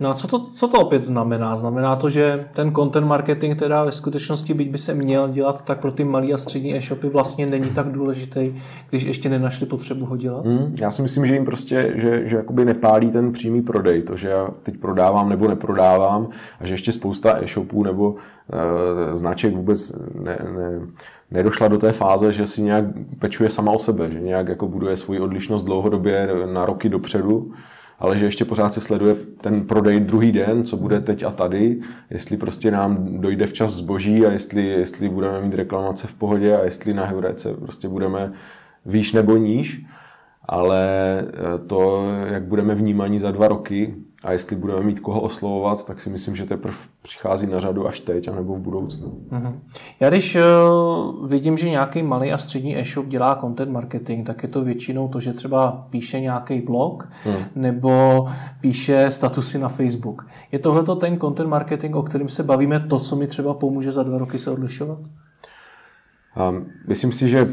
No 0.00 0.10
a 0.10 0.14
co 0.14 0.28
to, 0.28 0.38
co 0.54 0.68
to 0.68 0.80
opět 0.80 1.02
znamená? 1.02 1.56
Znamená 1.56 1.96
to, 1.96 2.10
že 2.10 2.48
ten 2.52 2.74
content 2.74 3.06
marketing 3.06 3.58
teda 3.58 3.84
ve 3.84 3.92
skutečnosti, 3.92 4.54
byť 4.54 4.70
by 4.70 4.78
se 4.78 4.94
měl 4.94 5.28
dělat, 5.28 5.64
tak 5.64 5.80
pro 5.80 5.92
ty 5.92 6.04
malé 6.04 6.32
a 6.32 6.38
střední 6.38 6.76
e-shopy 6.76 7.08
vlastně 7.08 7.46
není 7.46 7.70
tak 7.70 7.92
důležitý, 7.92 8.54
když 8.90 9.02
ještě 9.02 9.28
nenašli 9.28 9.66
potřebu 9.66 10.06
ho 10.06 10.16
dělat? 10.16 10.46
Hmm, 10.46 10.74
já 10.80 10.90
si 10.90 11.02
myslím, 11.02 11.26
že 11.26 11.34
jim 11.34 11.44
prostě, 11.44 11.92
že, 11.94 12.26
že 12.26 12.36
jakoby 12.36 12.64
nepálí 12.64 13.10
ten 13.10 13.32
přímý 13.32 13.62
prodej, 13.62 14.02
to, 14.02 14.16
že 14.16 14.28
já 14.28 14.48
teď 14.62 14.76
prodávám 14.76 15.28
nebo 15.28 15.48
neprodávám 15.48 16.28
a 16.60 16.66
že 16.66 16.74
ještě 16.74 16.92
spousta 16.92 17.38
e-shopů 17.42 17.82
nebo 17.82 18.14
e, 18.52 19.16
značek 19.16 19.56
vůbec 19.56 19.92
ne, 20.14 20.38
ne, 20.56 20.80
nedošla 21.30 21.68
do 21.68 21.78
té 21.78 21.92
fáze, 21.92 22.32
že 22.32 22.46
si 22.46 22.62
nějak 22.62 22.84
pečuje 23.18 23.50
sama 23.50 23.72
o 23.72 23.78
sebe, 23.78 24.10
že 24.10 24.20
nějak 24.20 24.48
jako 24.48 24.68
buduje 24.68 24.96
svoji 24.96 25.20
odlišnost 25.20 25.64
dlouhodobě 25.64 26.28
na 26.52 26.66
roky 26.66 26.88
dopředu 26.88 27.52
ale 27.98 28.18
že 28.18 28.24
ještě 28.24 28.44
pořád 28.44 28.72
se 28.72 28.80
sleduje 28.80 29.14
ten 29.40 29.66
prodej 29.66 30.00
druhý 30.00 30.32
den, 30.32 30.64
co 30.64 30.76
bude 30.76 31.00
teď 31.00 31.22
a 31.22 31.30
tady, 31.30 31.80
jestli 32.10 32.36
prostě 32.36 32.70
nám 32.70 33.20
dojde 33.20 33.46
včas 33.46 33.72
zboží 33.72 34.26
a 34.26 34.32
jestli, 34.32 34.66
jestli 34.66 35.08
budeme 35.08 35.40
mít 35.40 35.54
reklamace 35.54 36.06
v 36.06 36.14
pohodě 36.14 36.56
a 36.56 36.64
jestli 36.64 36.94
na 36.94 37.04
Heurece 37.04 37.54
prostě 37.54 37.88
budeme 37.88 38.32
výš 38.86 39.12
nebo 39.12 39.36
níž, 39.36 39.86
ale 40.44 40.86
eh, 41.20 41.58
to, 41.66 42.06
jak 42.26 42.44
budeme 42.44 42.74
vnímaní 42.74 43.18
za 43.18 43.30
dva 43.30 43.48
roky, 43.48 43.94
a 44.24 44.32
jestli 44.32 44.56
budeme 44.56 44.82
mít 44.82 45.00
koho 45.00 45.20
oslovovat, 45.20 45.84
tak 45.84 46.00
si 46.00 46.10
myslím, 46.10 46.36
že 46.36 46.46
teprve 46.46 46.76
přichází 47.02 47.46
na 47.46 47.60
řadu 47.60 47.86
až 47.86 48.00
teď, 48.00 48.28
anebo 48.28 48.54
v 48.54 48.60
budoucnu. 48.60 49.20
Mm-hmm. 49.30 49.58
Já 50.00 50.10
když 50.10 50.36
uh, 50.36 51.28
vidím, 51.28 51.58
že 51.58 51.70
nějaký 51.70 52.02
malý 52.02 52.32
a 52.32 52.38
střední 52.38 52.78
e-shop 52.78 53.06
dělá 53.06 53.36
content 53.40 53.72
marketing, 53.72 54.26
tak 54.26 54.42
je 54.42 54.48
to 54.48 54.64
většinou 54.64 55.08
to, 55.08 55.20
že 55.20 55.32
třeba 55.32 55.86
píše 55.90 56.20
nějaký 56.20 56.60
blog 56.60 57.08
mm. 57.26 57.34
nebo 57.54 58.26
píše 58.60 59.10
statusy 59.10 59.58
na 59.58 59.68
Facebook. 59.68 60.26
Je 60.52 60.58
tohle 60.58 60.96
ten 60.96 61.20
content 61.20 61.50
marketing, 61.50 61.96
o 61.96 62.02
kterým 62.02 62.28
se 62.28 62.42
bavíme, 62.42 62.80
to, 62.80 62.98
co 62.98 63.16
mi 63.16 63.26
třeba 63.26 63.54
pomůže 63.54 63.92
za 63.92 64.02
dva 64.02 64.18
roky 64.18 64.38
se 64.38 64.50
odlišovat? 64.50 64.98
Um, 66.50 66.66
myslím 66.88 67.12
si, 67.12 67.28
že 67.28 67.48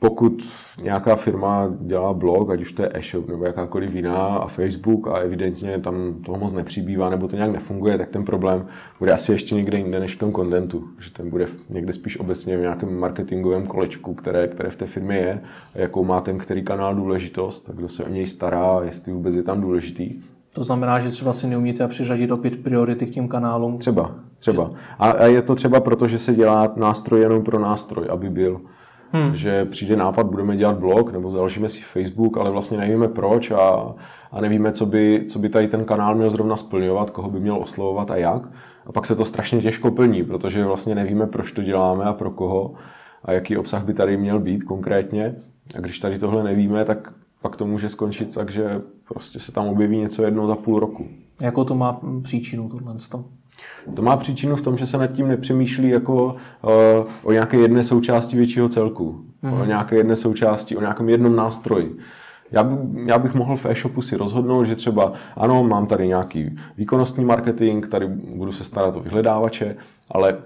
pokud 0.00 0.50
nějaká 0.82 1.16
firma 1.16 1.72
dělá 1.80 2.12
blog, 2.12 2.50
ať 2.50 2.60
už 2.60 2.72
to 2.72 2.82
je 2.82 2.90
e-shop 2.94 3.28
nebo 3.28 3.44
jakákoliv 3.44 3.94
jiná 3.94 4.16
a 4.16 4.46
Facebook 4.46 5.08
a 5.08 5.16
evidentně 5.16 5.78
tam 5.78 6.14
toho 6.26 6.38
moc 6.38 6.52
nepřibývá 6.52 7.10
nebo 7.10 7.28
to 7.28 7.36
nějak 7.36 7.52
nefunguje, 7.52 7.98
tak 7.98 8.08
ten 8.08 8.24
problém 8.24 8.66
bude 8.98 9.12
asi 9.12 9.32
ještě 9.32 9.54
někde 9.54 9.78
jinde 9.78 10.00
než 10.00 10.14
v 10.14 10.18
tom 10.18 10.32
kontentu. 10.32 10.84
Že 10.98 11.10
ten 11.10 11.30
bude 11.30 11.46
někde 11.70 11.92
spíš 11.92 12.20
obecně 12.20 12.56
v 12.56 12.60
nějakém 12.60 13.00
marketingovém 13.00 13.66
kolečku, 13.66 14.14
které, 14.14 14.48
které 14.48 14.70
v 14.70 14.76
té 14.76 14.86
firmě 14.86 15.16
je 15.16 15.40
a 15.74 15.78
jakou 15.78 16.04
má 16.04 16.20
ten 16.20 16.38
který 16.38 16.62
kanál 16.62 16.94
důležitost 16.94 17.70
a 17.70 17.72
kdo 17.72 17.88
se 17.88 18.04
o 18.04 18.08
něj 18.08 18.26
stará, 18.26 18.80
jestli 18.84 19.12
vůbec 19.12 19.34
je 19.34 19.42
tam 19.42 19.60
důležitý. 19.60 20.20
To 20.54 20.64
znamená, 20.64 20.98
že 20.98 21.08
třeba 21.08 21.32
si 21.32 21.46
neumíte 21.46 21.88
přiřadit 21.88 22.30
opět 22.30 22.62
priority 22.62 23.06
k 23.06 23.10
těm 23.10 23.28
kanálům? 23.28 23.78
Třeba, 23.78 24.14
třeba. 24.38 24.70
A 24.98 25.24
je 25.24 25.42
to 25.42 25.54
třeba 25.54 25.80
proto, 25.80 26.08
že 26.08 26.18
se 26.18 26.34
dělá 26.34 26.72
nástroj 26.76 27.20
jenom 27.20 27.44
pro 27.44 27.58
nástroj, 27.58 28.06
aby 28.10 28.30
byl 28.30 28.60
Hmm. 29.12 29.36
Že 29.36 29.64
přijde 29.64 29.96
nápad, 29.96 30.26
budeme 30.26 30.56
dělat 30.56 30.78
blog 30.78 31.12
nebo 31.12 31.30
založíme 31.30 31.68
si 31.68 31.80
Facebook, 31.80 32.36
ale 32.38 32.50
vlastně 32.50 32.78
nevíme 32.78 33.08
proč 33.08 33.50
a, 33.50 33.94
a 34.32 34.40
nevíme, 34.40 34.72
co 34.72 34.86
by, 34.86 35.24
co 35.28 35.38
by 35.38 35.48
tady 35.48 35.68
ten 35.68 35.84
kanál 35.84 36.14
měl 36.14 36.30
zrovna 36.30 36.56
splňovat, 36.56 37.10
koho 37.10 37.30
by 37.30 37.40
měl 37.40 37.56
oslovovat 37.56 38.10
a 38.10 38.16
jak. 38.16 38.48
A 38.86 38.92
pak 38.92 39.06
se 39.06 39.16
to 39.16 39.24
strašně 39.24 39.62
těžko 39.62 39.90
plní, 39.90 40.24
protože 40.24 40.64
vlastně 40.64 40.94
nevíme, 40.94 41.26
proč 41.26 41.52
to 41.52 41.62
děláme 41.62 42.04
a 42.04 42.12
pro 42.12 42.30
koho 42.30 42.74
a 43.24 43.32
jaký 43.32 43.56
obsah 43.56 43.84
by 43.84 43.94
tady 43.94 44.16
měl 44.16 44.40
být 44.40 44.64
konkrétně. 44.64 45.34
A 45.74 45.80
když 45.80 45.98
tady 45.98 46.18
tohle 46.18 46.44
nevíme, 46.44 46.84
tak 46.84 47.14
pak 47.42 47.56
to 47.56 47.66
může 47.66 47.88
skončit 47.88 48.34
tak, 48.34 48.50
že 48.50 48.80
prostě 49.08 49.40
se 49.40 49.52
tam 49.52 49.68
objeví 49.68 49.98
něco 49.98 50.22
jednou 50.22 50.46
za 50.46 50.56
půl 50.56 50.80
roku. 50.80 51.06
Jakou 51.42 51.64
to 51.64 51.74
má 51.74 52.00
příčinu 52.22 52.68
tohle? 52.68 52.94
To 53.96 54.02
má 54.02 54.16
příčinu 54.16 54.56
v 54.56 54.62
tom, 54.62 54.76
že 54.76 54.86
se 54.86 54.98
nad 54.98 55.06
tím 55.06 55.28
nepřemýšlí 55.28 55.88
jako 55.88 56.24
uh, 56.24 56.70
o 57.22 57.32
nějaké 57.32 57.56
jedné 57.56 57.84
součásti 57.84 58.36
většího 58.36 58.68
celku. 58.68 59.24
Mm-hmm. 59.42 59.52
O 59.52 59.56
mhm. 59.56 59.68
nějaké 59.68 59.96
jedné 59.96 60.16
součásti, 60.16 60.76
o 60.76 60.80
nějakém 60.80 61.08
jednom 61.08 61.36
nástroji. 61.36 61.96
Já, 62.50 62.64
by, 62.64 63.00
já 63.10 63.18
bych 63.18 63.34
mohl 63.34 63.56
v 63.56 63.66
e-shopu 63.66 64.02
si 64.02 64.16
rozhodnout, 64.16 64.64
že 64.64 64.76
třeba 64.76 65.12
ano, 65.36 65.64
mám 65.64 65.86
tady 65.86 66.08
nějaký 66.08 66.56
výkonnostní 66.76 67.24
marketing, 67.24 67.86
tady 67.86 68.06
budu 68.34 68.52
se 68.52 68.64
starat 68.64 68.96
o 68.96 69.00
vyhledávače, 69.00 69.76
ale 70.10 70.38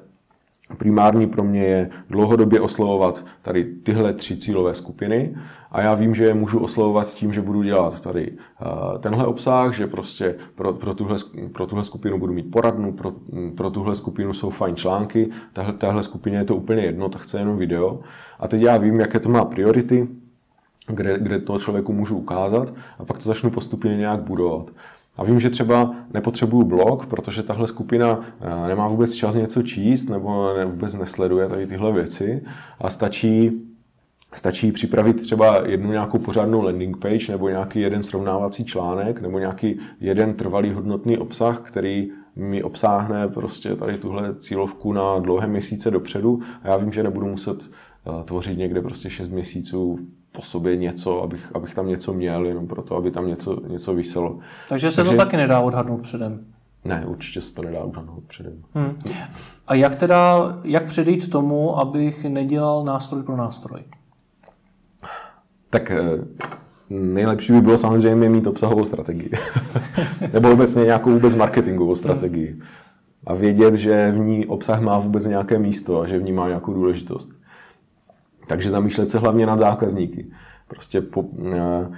primární 0.79 1.27
pro 1.27 1.45
mě 1.45 1.65
je 1.65 1.91
dlouhodobě 2.09 2.61
oslovovat 2.61 3.25
tady 3.43 3.65
tyhle 3.65 4.13
tři 4.13 4.37
cílové 4.37 4.75
skupiny 4.75 5.35
a 5.73 5.83
já 5.83 5.95
vím, 5.95 6.15
že 6.15 6.25
je 6.25 6.35
můžu 6.35 6.59
oslovovat 6.59 7.15
tím, 7.15 7.33
že 7.33 7.43
budu 7.43 7.63
dělat 7.63 8.01
tady 8.01 8.33
eh, 8.33 8.99
tenhle 8.99 9.27
obsah, 9.27 9.75
že 9.75 9.87
prostě 9.87 10.35
pro, 10.55 10.73
pro, 10.73 10.95
tuhle, 10.95 11.17
pro 11.53 11.67
tuhle 11.67 11.85
skupinu 11.85 12.19
budu 12.19 12.33
mít 12.33 12.51
poradnu, 12.51 12.93
pro, 12.93 13.13
pro 13.57 13.71
tuhle 13.71 13.97
skupinu 13.97 14.35
jsou 14.35 14.51
fajn 14.51 14.77
články, 14.77 15.31
tahle, 15.53 15.73
tahle 15.73 16.03
skupině 16.03 16.39
je 16.39 16.45
to 16.45 16.57
úplně 16.57 16.83
jedno, 16.83 17.09
tak 17.09 17.23
chce 17.23 17.39
jenom 17.39 17.57
video. 17.57 18.01
A 18.39 18.49
teď 18.49 18.63
já 18.63 18.77
vím, 18.77 19.01
jaké 19.01 19.21
to 19.21 19.29
má 19.29 19.45
priority, 19.45 20.09
kde, 20.87 21.19
kde 21.19 21.39
to 21.39 21.59
člověku 21.59 21.93
můžu 21.93 22.17
ukázat 22.17 22.75
a 22.99 23.05
pak 23.05 23.19
to 23.19 23.25
začnu 23.25 23.51
postupně 23.51 23.97
nějak 23.97 24.21
budovat. 24.21 24.71
A 25.17 25.25
vím, 25.25 25.41
že 25.41 25.51
třeba 25.51 25.95
nepotřebuju 26.15 26.65
blog, 26.65 27.07
protože 27.07 27.43
tahle 27.43 27.69
skupina 27.69 28.21
eh, 28.41 28.69
nemá 28.69 28.89
vůbec 28.89 29.15
čas 29.15 29.35
něco 29.35 29.63
číst 29.63 30.09
nebo 30.09 30.55
vůbec 30.67 30.95
nesleduje 30.95 31.49
tady 31.49 31.67
tyhle 31.67 31.93
věci. 31.93 32.43
A 32.81 32.91
stačí 32.91 33.63
Stačí 34.35 34.73
připravit 34.73 35.23
třeba 35.23 35.69
jednu 35.69 35.91
nějakou 35.91 36.19
pořádnou 36.19 36.63
landing 36.63 36.97
page 36.97 37.33
nebo 37.33 37.49
nějaký 37.49 37.81
jeden 37.81 38.03
srovnávací 38.03 38.65
článek 38.65 39.21
nebo 39.21 39.39
nějaký 39.39 39.79
jeden 40.01 40.35
trvalý 40.35 40.73
hodnotný 40.73 41.19
obsah, 41.19 41.61
který 41.61 42.11
mi 42.37 42.63
obsáhne 42.63 43.29
prostě 43.29 43.77
tady 43.77 43.99
tuhle 43.99 44.35
cílovku 44.39 44.93
na 44.93 45.19
dlouhé 45.19 45.47
měsíce 45.47 45.91
dopředu. 45.91 46.41
A 46.63 46.69
já 46.69 46.77
vím, 46.77 46.93
že 46.93 47.03
nebudu 47.03 47.27
muset 47.27 47.63
eh, 47.63 48.25
tvořit 48.25 48.59
někde 48.59 48.83
prostě 48.83 49.11
6 49.11 49.31
měsíců 49.31 49.99
po 50.33 50.43
sobě 50.43 50.77
něco, 50.77 51.23
abych, 51.23 51.51
abych 51.55 51.75
tam 51.75 51.89
něco 51.89 52.13
měl, 52.13 52.47
jenom 52.47 52.67
proto, 52.67 52.97
aby 52.97 53.11
tam 53.11 53.27
něco, 53.27 53.61
něco 53.69 53.95
vyselo. 53.95 54.39
Takže 54.69 54.91
se 54.91 54.97
Takže... 54.97 55.11
to 55.11 55.17
taky 55.17 55.37
nedá 55.37 55.61
odhadnout 55.61 56.03
předem? 56.03 56.45
Ne, 56.85 57.05
určitě 57.07 57.41
se 57.41 57.55
to 57.55 57.63
nedá 57.63 57.81
odhadnout 57.81 58.25
předem. 58.25 58.63
Hmm. 58.75 58.99
A 59.67 59.75
jak 59.75 59.97
teda, 59.97 60.37
jak 60.65 60.85
předejít 60.85 61.31
tomu, 61.31 61.79
abych 61.79 62.25
nedělal 62.25 62.85
nástroj 62.85 63.23
pro 63.23 63.37
nástroj? 63.37 63.81
Tak 65.71 65.91
eh, 65.91 66.01
nejlepší 66.91 67.53
by 67.53 67.61
bylo 67.61 67.77
samozřejmě 67.77 68.29
mít 68.29 68.47
obsahovou 68.47 68.85
strategii. 68.85 69.31
Nebo 70.33 70.53
obecně 70.53 70.85
nějakou 70.85 71.11
vůbec 71.11 71.35
marketingovou 71.35 71.95
strategii. 71.95 72.61
a 73.27 73.35
vědět, 73.35 73.75
že 73.75 74.13
v 74.13 74.19
ní 74.19 74.47
obsah 74.47 74.81
má 74.81 74.99
vůbec 74.99 75.27
nějaké 75.27 75.59
místo 75.59 76.01
a 76.01 76.07
že 76.07 76.19
v 76.19 76.23
ní 76.23 76.33
má 76.33 76.49
nějakou 76.49 76.73
důležitost. 76.75 77.42
Takže 78.47 78.71
zamýšlet 78.71 79.11
se 79.11 79.19
hlavně 79.19 79.47
nad 79.47 79.59
zákazníky. 79.59 80.27
Prostě 80.69 81.01
po, 81.01 81.25
eh, 81.53 81.89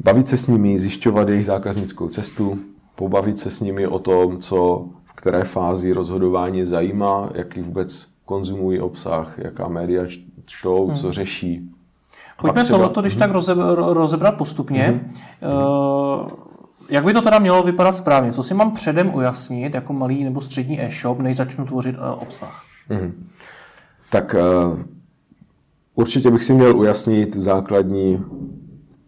bavit 0.00 0.28
se 0.28 0.36
s 0.36 0.46
nimi, 0.46 0.78
zjišťovat 0.78 1.28
jejich 1.28 1.46
zákaznickou 1.46 2.08
cestu, 2.08 2.58
pobavit 2.94 3.38
se 3.38 3.50
s 3.50 3.60
nimi 3.60 3.86
o 3.86 3.98
tom, 3.98 4.38
co 4.38 4.88
v 5.04 5.12
které 5.12 5.44
fázi 5.44 5.92
rozhodování 5.92 6.64
zajímá, 6.66 7.30
jaký 7.34 7.60
vůbec 7.60 8.08
konzumují 8.24 8.80
obsah, 8.80 9.38
jaká 9.38 9.68
média 9.68 10.04
čtou, 10.44 10.86
hmm. 10.86 10.96
co 10.96 11.12
řeší. 11.12 11.70
Pojďme 12.40 12.64
třeba... 12.64 12.78
tohleto, 12.78 13.00
když 13.00 13.12
hmm. 13.12 13.18
tak 13.18 13.30
rozebrat 13.76 14.36
postupně. 14.36 14.82
Hmm. 14.82 15.12
Uh, 15.52 16.28
jak 16.88 17.04
by 17.04 17.12
to 17.12 17.22
teda 17.22 17.38
mělo 17.38 17.62
vypadat 17.62 17.92
správně? 17.92 18.32
Co 18.32 18.42
si 18.42 18.54
mám 18.54 18.72
předem 18.72 19.14
ujasnit 19.14 19.74
jako 19.74 19.92
malý 19.92 20.24
nebo 20.24 20.40
střední 20.40 20.82
e-shop, 20.82 21.18
než 21.18 21.36
začnu 21.36 21.64
tvořit 21.64 21.96
uh, 21.96 22.22
obsah? 22.22 22.64
Hmm. 22.88 23.26
Tak 24.10 24.36
uh, 24.38 24.78
určitě 25.98 26.30
bych 26.30 26.44
si 26.44 26.52
měl 26.52 26.78
ujasnit 26.78 27.36
základní 27.36 28.24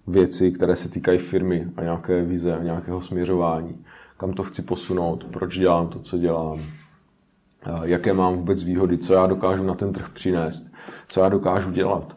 věci, 0.07 0.53
které 0.53 0.77
se 0.77 0.89
týkají 0.89 1.19
firmy 1.19 1.67
a 1.77 1.83
nějaké 1.83 2.23
vize 2.23 2.57
a 2.57 2.63
nějakého 2.63 3.01
směřování. 3.01 3.85
Kam 4.17 4.33
to 4.33 4.43
chci 4.43 4.63
posunout, 4.63 5.25
proč 5.25 5.59
dělám 5.59 5.89
to, 5.89 6.01
co 6.01 6.19
dělám, 6.19 6.61
jaké 7.83 8.13
mám 8.13 8.35
vůbec 8.35 8.63
výhody, 8.63 8.99
co 8.99 9.13
já 9.13 9.27
dokážu 9.27 9.63
na 9.63 9.75
ten 9.75 9.93
trh 9.93 10.09
přinést, 10.09 10.73
co 11.09 11.21
já 11.21 11.29
dokážu 11.29 11.71
dělat. 11.71 12.17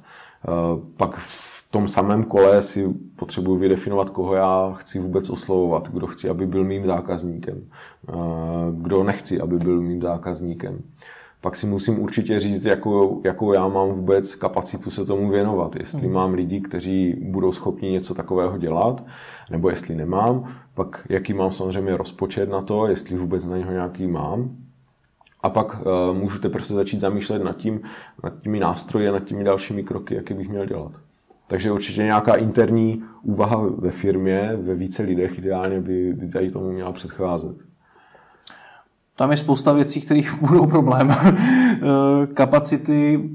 Pak 0.98 1.16
v 1.18 1.72
tom 1.72 1.88
samém 1.88 2.24
kole 2.24 2.62
si 2.62 2.88
potřebuji 3.16 3.56
vydefinovat, 3.56 4.10
koho 4.10 4.36
já 4.36 4.74
chci 4.74 5.00
vůbec 5.00 5.30
oslovovat, 5.30 5.90
kdo 5.94 6.08
chci, 6.08 6.30
aby 6.30 6.46
byl 6.46 6.64
mým 6.64 6.86
zákazníkem, 6.86 7.62
kdo 8.72 9.04
nechci, 9.04 9.42
aby 9.42 9.58
byl 9.58 9.82
mým 9.82 10.02
zákazníkem 10.02 10.82
pak 11.44 11.56
si 11.56 11.68
musím 11.68 12.00
určitě 12.00 12.40
říct, 12.40 12.66
jakou, 12.66 13.22
jakou 13.26 13.54
já 13.54 13.68
mám 13.68 13.90
vůbec 13.90 14.36
kapacitu 14.36 14.92
se 14.92 15.06
tomu 15.06 15.30
věnovat. 15.30 15.76
Jestli 15.76 16.08
mm. 16.08 16.14
mám 16.14 16.34
lidi, 16.34 16.62
kteří 16.62 17.16
budou 17.22 17.52
schopni 17.52 17.92
něco 17.92 18.14
takového 18.14 18.58
dělat, 18.58 19.04
nebo 19.52 19.70
jestli 19.70 19.96
nemám, 19.96 20.56
pak 20.74 21.08
jaký 21.10 21.34
mám 21.34 21.52
samozřejmě 21.52 21.98
rozpočet 21.98 22.50
na 22.50 22.62
to, 22.62 22.88
jestli 22.88 23.18
vůbec 23.18 23.46
na 23.46 23.58
něho 23.58 23.72
nějaký 23.72 24.08
mám. 24.08 24.56
A 25.42 25.50
pak 25.50 25.78
uh, 25.82 26.18
můžu 26.18 26.40
teprve 26.40 26.66
se 26.66 26.74
začít 26.74 27.00
zamýšlet 27.00 27.44
nad, 27.44 27.58
tím, 27.58 27.82
nad 28.24 28.42
těmi 28.42 28.60
nástroji 28.60 29.10
a 29.10 29.12
nad 29.12 29.24
těmi 29.24 29.44
dalšími 29.44 29.84
kroky, 29.84 30.16
jaký 30.16 30.34
bych 30.34 30.50
měl 30.50 30.66
dělat. 30.66 30.92
Takže 31.48 31.72
určitě 31.72 32.04
nějaká 32.04 32.36
interní 32.36 33.04
úvaha 33.24 33.68
ve 33.78 33.92
firmě, 33.92 34.52
ve 34.62 34.76
více 34.76 35.04
lidech 35.04 35.38
ideálně 35.38 35.82
by, 35.82 36.14
by 36.14 36.28
tady 36.28 36.52
tomu 36.52 36.72
měla 36.72 36.92
předcházet. 36.92 37.73
Tam 39.16 39.32
je 39.32 39.38
spousta 39.38 39.74
věcí, 39.74 40.02
které 40.02 40.22
budou 40.42 40.68
problém. 40.68 41.16
Eh, 41.84 42.28
kapacity, 42.28 43.30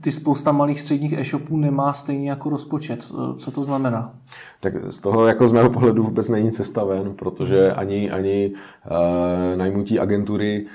ty 0.00 0.12
spousta 0.12 0.52
malých 0.52 0.80
středních 0.80 1.12
e-shopů 1.12 1.56
nemá 1.56 1.92
stejně 1.92 2.30
jako 2.30 2.50
rozpočet. 2.50 3.12
Eh, 3.12 3.38
co 3.38 3.50
to 3.50 3.62
znamená? 3.62 4.14
Tak 4.60 4.92
z 4.92 5.00
toho 5.00 5.26
jako 5.26 5.48
z 5.48 5.52
mého 5.52 5.70
pohledu 5.70 6.02
vůbec 6.02 6.28
není 6.28 6.52
cesta 6.52 6.84
ven, 6.84 7.14
protože 7.14 7.72
ani, 7.72 8.10
ani 8.10 8.52
uh, 8.90 9.56
najmutí 9.56 9.98
agentury 9.98 10.66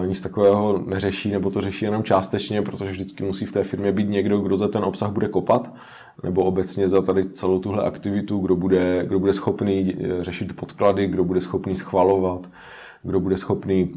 uh, 0.00 0.06
nic 0.06 0.20
takového 0.20 0.82
neřeší, 0.86 1.30
nebo 1.30 1.50
to 1.50 1.60
řeší 1.60 1.84
jenom 1.84 2.02
částečně, 2.02 2.62
protože 2.62 2.90
vždycky 2.90 3.24
musí 3.24 3.46
v 3.46 3.52
té 3.52 3.64
firmě 3.64 3.92
být 3.92 4.08
někdo, 4.08 4.38
kdo 4.38 4.56
za 4.56 4.68
ten 4.68 4.84
obsah 4.84 5.10
bude 5.10 5.28
kopat, 5.28 5.74
nebo 6.22 6.44
obecně 6.44 6.88
za 6.88 7.02
tady 7.02 7.30
celou 7.30 7.58
tuhle 7.58 7.84
aktivitu, 7.84 8.38
kdo 8.38 8.56
bude, 8.56 9.04
kdo 9.06 9.18
bude 9.18 9.32
schopný 9.32 9.96
řešit 10.20 10.56
podklady, 10.56 11.06
kdo 11.06 11.24
bude 11.24 11.40
schopný 11.40 11.76
schvalovat, 11.76 12.46
kdo 13.02 13.20
bude 13.20 13.36
schopný 13.36 13.94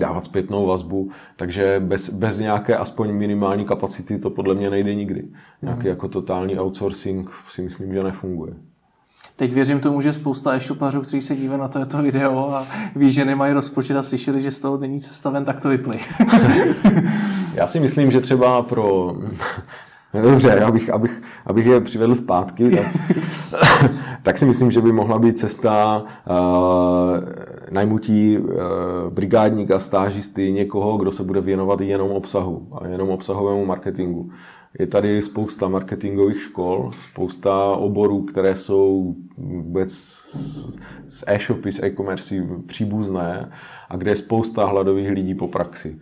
dávat 0.00 0.24
zpětnou 0.24 0.66
vazbu, 0.66 1.10
takže 1.36 1.80
bez, 1.84 2.10
bez 2.10 2.38
nějaké 2.38 2.76
aspoň 2.76 3.12
minimální 3.12 3.64
kapacity 3.64 4.18
to 4.18 4.30
podle 4.30 4.54
mě 4.54 4.70
nejde 4.70 4.94
nikdy. 4.94 5.24
Nějaký 5.62 5.82
mm. 5.82 5.88
jako 5.88 6.08
totální 6.08 6.58
outsourcing 6.58 7.30
si 7.48 7.62
myslím, 7.62 7.94
že 7.94 8.02
nefunguje. 8.02 8.54
Teď 9.36 9.52
věřím 9.52 9.80
tomu, 9.80 10.00
že 10.00 10.12
spousta 10.12 10.54
e-shopařů, 10.54 11.00
kteří 11.00 11.20
se 11.20 11.36
dívají 11.36 11.60
na 11.60 11.68
toto 11.68 12.02
video 12.02 12.50
a 12.50 12.66
ví, 12.96 13.12
že 13.12 13.24
nemají 13.24 13.52
rozpočet 13.52 13.96
a 13.96 14.02
slyšeli, 14.02 14.40
že 14.40 14.50
z 14.50 14.60
toho 14.60 14.78
není 14.78 15.00
cesta 15.00 15.30
ven, 15.30 15.44
tak 15.44 15.60
to 15.60 15.68
vypli. 15.68 16.00
Já 17.54 17.66
si 17.66 17.80
myslím, 17.80 18.10
že 18.10 18.20
třeba 18.20 18.62
pro 18.62 19.16
Dobře, 20.22 20.60
abych, 20.60 20.90
abych, 20.90 21.22
abych 21.46 21.66
je 21.66 21.80
přivedl 21.80 22.14
zpátky, 22.14 22.70
tak, 22.70 22.86
tak 24.22 24.38
si 24.38 24.46
myslím, 24.46 24.70
že 24.70 24.80
by 24.80 24.92
mohla 24.92 25.18
být 25.18 25.38
cesta 25.38 26.04
uh, 26.30 26.36
najmutí 27.70 28.38
uh, 28.38 28.48
brigádníka, 29.10 29.78
stážisty, 29.78 30.52
někoho, 30.52 30.96
kdo 30.96 31.12
se 31.12 31.22
bude 31.22 31.40
věnovat 31.40 31.80
jenom 31.80 32.10
obsahu 32.10 32.68
a 32.72 32.86
jenom 32.86 33.08
obsahovému 33.08 33.66
marketingu. 33.66 34.30
Je 34.78 34.86
tady 34.86 35.22
spousta 35.22 35.68
marketingových 35.68 36.42
škol, 36.42 36.90
spousta 37.10 37.66
oborů, 37.66 38.22
které 38.22 38.56
jsou 38.56 39.14
vůbec 39.36 39.92
z 41.08 41.24
e-shopy, 41.26 41.72
z 41.72 41.82
e-commerce 41.82 42.34
příbuzné 42.66 43.50
a 43.88 43.96
kde 43.96 44.10
je 44.10 44.16
spousta 44.16 44.64
hladových 44.64 45.10
lidí 45.10 45.34
po 45.34 45.48
praxi. 45.48 45.98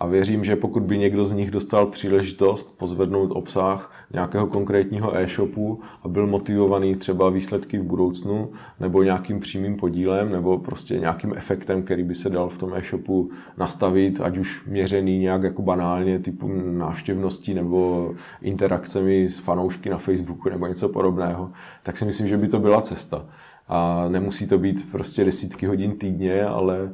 A 0.00 0.06
věřím, 0.06 0.44
že 0.44 0.56
pokud 0.56 0.82
by 0.82 0.98
někdo 0.98 1.24
z 1.24 1.32
nich 1.32 1.50
dostal 1.50 1.86
příležitost 1.86 2.78
pozvednout 2.78 3.30
obsah 3.32 3.92
nějakého 4.12 4.46
konkrétního 4.46 5.16
e-shopu 5.16 5.80
a 6.02 6.08
byl 6.08 6.26
motivovaný 6.26 6.94
třeba 6.94 7.30
výsledky 7.30 7.78
v 7.78 7.82
budoucnu, 7.82 8.50
nebo 8.80 9.02
nějakým 9.02 9.40
přímým 9.40 9.76
podílem, 9.76 10.32
nebo 10.32 10.58
prostě 10.58 10.98
nějakým 10.98 11.32
efektem, 11.36 11.82
který 11.82 12.02
by 12.02 12.14
se 12.14 12.30
dal 12.30 12.48
v 12.48 12.58
tom 12.58 12.74
e-shopu 12.74 13.30
nastavit, 13.56 14.20
ať 14.20 14.38
už 14.38 14.66
měřený 14.66 15.18
nějak 15.18 15.42
jako 15.42 15.62
banálně 15.62 16.18
typu 16.18 16.50
návštěvností 16.64 17.54
nebo 17.54 18.10
interakcemi 18.42 19.30
s 19.30 19.38
fanoušky 19.38 19.90
na 19.90 19.98
Facebooku 19.98 20.48
nebo 20.48 20.66
něco 20.66 20.88
podobného, 20.88 21.50
tak 21.82 21.96
si 21.96 22.04
myslím, 22.04 22.28
že 22.28 22.36
by 22.36 22.48
to 22.48 22.58
byla 22.58 22.80
cesta. 22.80 23.26
A 23.68 24.08
nemusí 24.08 24.46
to 24.46 24.58
být 24.58 24.92
prostě 24.92 25.24
desítky 25.24 25.66
hodin 25.66 25.98
týdně, 25.98 26.44
ale 26.44 26.92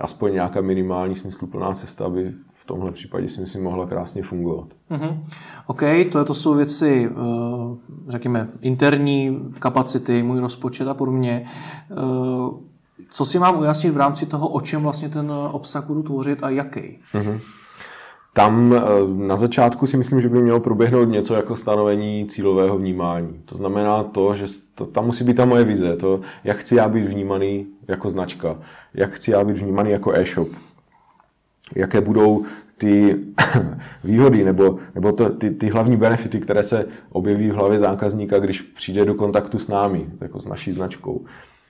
aspoň 0.00 0.32
nějaká 0.32 0.60
minimální 0.60 1.14
smysluplná 1.14 1.72
cesta 1.72 2.08
by 2.08 2.32
v 2.54 2.64
tomhle 2.64 2.92
případě 2.92 3.28
si 3.28 3.40
myslím 3.40 3.62
mohla 3.62 3.86
krásně 3.86 4.22
fungovat. 4.22 4.68
Mm-hmm. 4.90 5.22
OK, 5.66 5.82
to, 6.12 6.24
to 6.24 6.34
jsou 6.34 6.54
věci, 6.54 7.10
eh, 7.10 7.76
řekněme, 8.08 8.48
interní 8.60 9.38
kapacity, 9.58 10.22
můj 10.22 10.40
rozpočet 10.40 10.88
a 10.88 10.94
podobně. 10.94 11.44
Eh, 11.90 11.94
co 13.10 13.24
si 13.24 13.38
mám 13.38 13.58
ujasnit 13.58 13.94
v 13.94 13.96
rámci 13.96 14.26
toho, 14.26 14.48
o 14.48 14.60
čem 14.60 14.82
vlastně 14.82 15.08
ten 15.08 15.32
obsah 15.52 15.86
budu 15.86 16.02
tvořit 16.02 16.38
a 16.42 16.50
jaký? 16.50 16.98
Mm-hmm. 17.14 17.40
Tam 18.34 18.74
eh, 18.74 18.80
na 19.16 19.36
začátku 19.36 19.86
si 19.86 19.96
myslím, 19.96 20.20
že 20.20 20.28
by 20.28 20.42
mělo 20.42 20.60
proběhnout 20.60 21.04
něco 21.04 21.34
jako 21.34 21.56
stanovení 21.56 22.26
cílového 22.26 22.78
vnímání. 22.78 23.42
To 23.44 23.56
znamená 23.56 24.02
to, 24.02 24.34
že 24.34 24.44
to, 24.74 24.86
tam 24.86 25.06
musí 25.06 25.24
být 25.24 25.34
ta 25.34 25.44
moje 25.44 25.64
vize, 25.64 25.96
to, 25.96 26.20
jak 26.44 26.56
chci 26.56 26.74
já 26.74 26.88
být 26.88 27.04
vnímaný 27.04 27.66
jako 27.88 28.10
značka, 28.10 28.58
jak 28.94 29.10
chci 29.12 29.30
já 29.30 29.44
být 29.44 29.58
vnímaný 29.58 29.90
jako 29.90 30.12
e-shop, 30.14 30.48
jaké 31.74 32.00
budou 32.00 32.44
ty 32.76 33.18
výhody 34.04 34.44
nebo, 34.44 34.78
nebo 34.94 35.12
to, 35.12 35.30
ty, 35.30 35.50
ty 35.50 35.68
hlavní 35.68 35.96
benefity, 35.96 36.40
které 36.40 36.62
se 36.62 36.86
objeví 37.10 37.50
v 37.50 37.54
hlavě 37.54 37.78
zákazníka, 37.78 38.38
když 38.38 38.62
přijde 38.62 39.04
do 39.04 39.14
kontaktu 39.14 39.58
s 39.58 39.68
námi, 39.68 40.06
jako 40.20 40.40
s 40.40 40.46
naší 40.46 40.72
značkou. 40.72 41.24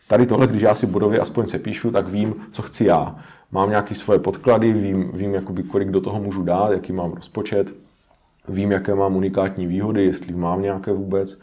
Tady 0.08 0.26
tohle, 0.26 0.46
když 0.46 0.62
já 0.62 0.74
si 0.74 0.86
bodově 0.86 1.20
aspoň 1.20 1.46
se 1.46 1.58
píšu, 1.58 1.90
tak 1.90 2.08
vím, 2.08 2.34
co 2.52 2.62
chci 2.62 2.84
já. 2.84 3.16
Mám 3.52 3.70
nějaké 3.70 3.94
svoje 3.94 4.18
podklady, 4.18 4.72
vím, 4.72 5.10
vím 5.14 5.34
jakoby, 5.34 5.62
kolik 5.62 5.90
do 5.90 6.00
toho 6.00 6.20
můžu 6.20 6.42
dát, 6.42 6.72
jaký 6.72 6.92
mám 6.92 7.12
rozpočet, 7.12 7.74
vím, 8.48 8.72
jaké 8.72 8.94
mám 8.94 9.16
unikátní 9.16 9.66
výhody, 9.66 10.04
jestli 10.04 10.34
mám 10.34 10.62
nějaké 10.62 10.92
vůbec 10.92 11.40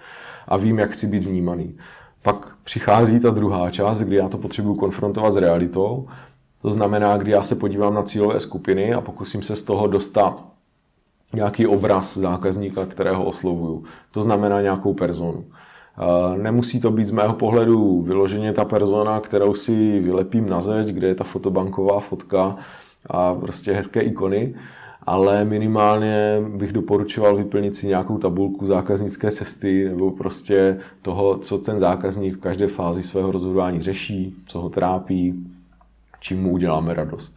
a 0.48 0.58
vím, 0.58 0.80
jak 0.80 0.92
chci 0.92 1.08
být 1.08 1.26
vnímaný. 1.26 1.78
Pak 2.24 2.56
přichází 2.64 3.20
ta 3.20 3.30
druhá 3.30 3.72
část, 3.72 4.02
kdy 4.02 4.16
já 4.16 4.30
to 4.30 4.38
potřebuji 4.38 4.76
konfrontovat 4.76 5.34
s 5.34 5.38
realitou. 5.38 6.08
To 6.62 6.72
znamená, 6.72 7.18
kdy 7.18 7.32
já 7.32 7.44
se 7.44 7.56
podívám 7.56 7.94
na 7.94 8.04
cílové 8.04 8.40
skupiny 8.40 8.94
a 8.94 9.02
pokusím 9.02 9.44
se 9.44 9.56
z 9.56 9.62
toho 9.62 9.88
dostat 9.88 10.44
nějaký 11.34 11.68
obraz 11.68 12.18
zákazníka, 12.18 12.86
kterého 12.86 13.26
oslovuju. 13.26 13.84
To 14.12 14.22
znamená 14.22 14.62
nějakou 14.62 14.94
personu. 14.94 15.46
Nemusí 16.38 16.80
to 16.80 16.92
být 16.92 17.04
z 17.04 17.12
mého 17.12 17.34
pohledu 17.34 18.02
vyloženě 18.02 18.54
ta 18.54 18.66
persona, 18.66 19.20
kterou 19.20 19.54
si 19.54 20.00
vylepím 20.00 20.50
na 20.50 20.62
zeď, 20.62 20.88
kde 20.88 21.08
je 21.08 21.16
ta 21.16 21.24
fotobanková 21.24 22.00
fotka 22.00 22.58
a 23.10 23.34
prostě 23.34 23.74
hezké 23.74 24.02
ikony, 24.02 24.56
ale 25.04 25.46
minimálně 25.46 26.42
bych 26.56 26.72
doporučoval 26.72 27.36
vyplnit 27.36 27.76
si 27.76 27.88
nějakou 27.88 28.18
tabulku 28.18 28.66
zákaznické 28.66 29.32
cesty 29.32 29.90
nebo 29.90 30.12
prostě 30.12 30.80
toho, 31.02 31.38
co 31.38 31.58
ten 31.58 31.80
zákazník 31.80 32.36
v 32.36 32.40
každé 32.40 32.68
fázi 32.68 33.04
svého 33.04 33.32
rozhodování 33.32 33.82
řeší, 33.82 34.36
co 34.46 34.62
ho 34.62 34.70
trápí, 34.70 35.48
čím 36.20 36.42
mu 36.42 36.52
uděláme 36.52 36.94
radost. 36.94 37.36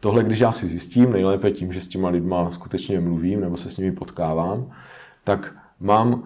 Tohle, 0.00 0.24
když 0.24 0.40
já 0.40 0.52
si 0.52 0.66
zjistím, 0.66 1.12
nejlépe 1.12 1.50
tím, 1.50 1.72
že 1.72 1.80
s 1.80 1.88
těma 1.88 2.08
lidma 2.08 2.50
skutečně 2.50 3.00
mluvím 3.00 3.40
nebo 3.40 3.56
se 3.56 3.70
s 3.70 3.78
nimi 3.78 3.92
potkávám, 3.92 4.66
tak 5.24 5.54
mám 5.80 6.22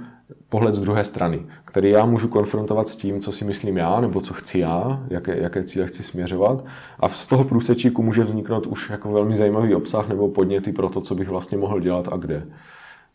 pohled 0.49 0.75
z 0.75 0.81
druhé 0.81 1.05
strany, 1.05 1.47
který 1.65 1.91
já 1.91 2.07
můžu 2.07 2.29
konfrontovat 2.29 2.89
s 2.89 2.97
tím, 2.97 3.21
co 3.21 3.33
si 3.33 3.45
myslím 3.45 3.77
já, 3.77 4.01
nebo 4.01 4.21
co 4.21 4.35
chci 4.35 4.59
já, 4.59 5.05
jaké, 5.11 5.43
jaké 5.43 5.65
cíle 5.65 5.87
chci 5.87 6.03
směřovat. 6.03 6.65
A 7.01 7.09
z 7.09 7.27
toho 7.27 7.45
průsečíku 7.45 8.03
může 8.03 8.25
vzniknout 8.25 8.67
už 8.67 8.91
jako 8.91 9.13
velmi 9.13 9.37
zajímavý 9.37 9.75
obsah 9.75 10.09
nebo 10.09 10.29
podněty 10.29 10.73
pro 10.73 10.89
to, 10.89 11.01
co 11.01 11.15
bych 11.15 11.29
vlastně 11.29 11.59
mohl 11.59 11.81
dělat 11.81 12.09
a 12.13 12.17
kde. 12.17 12.47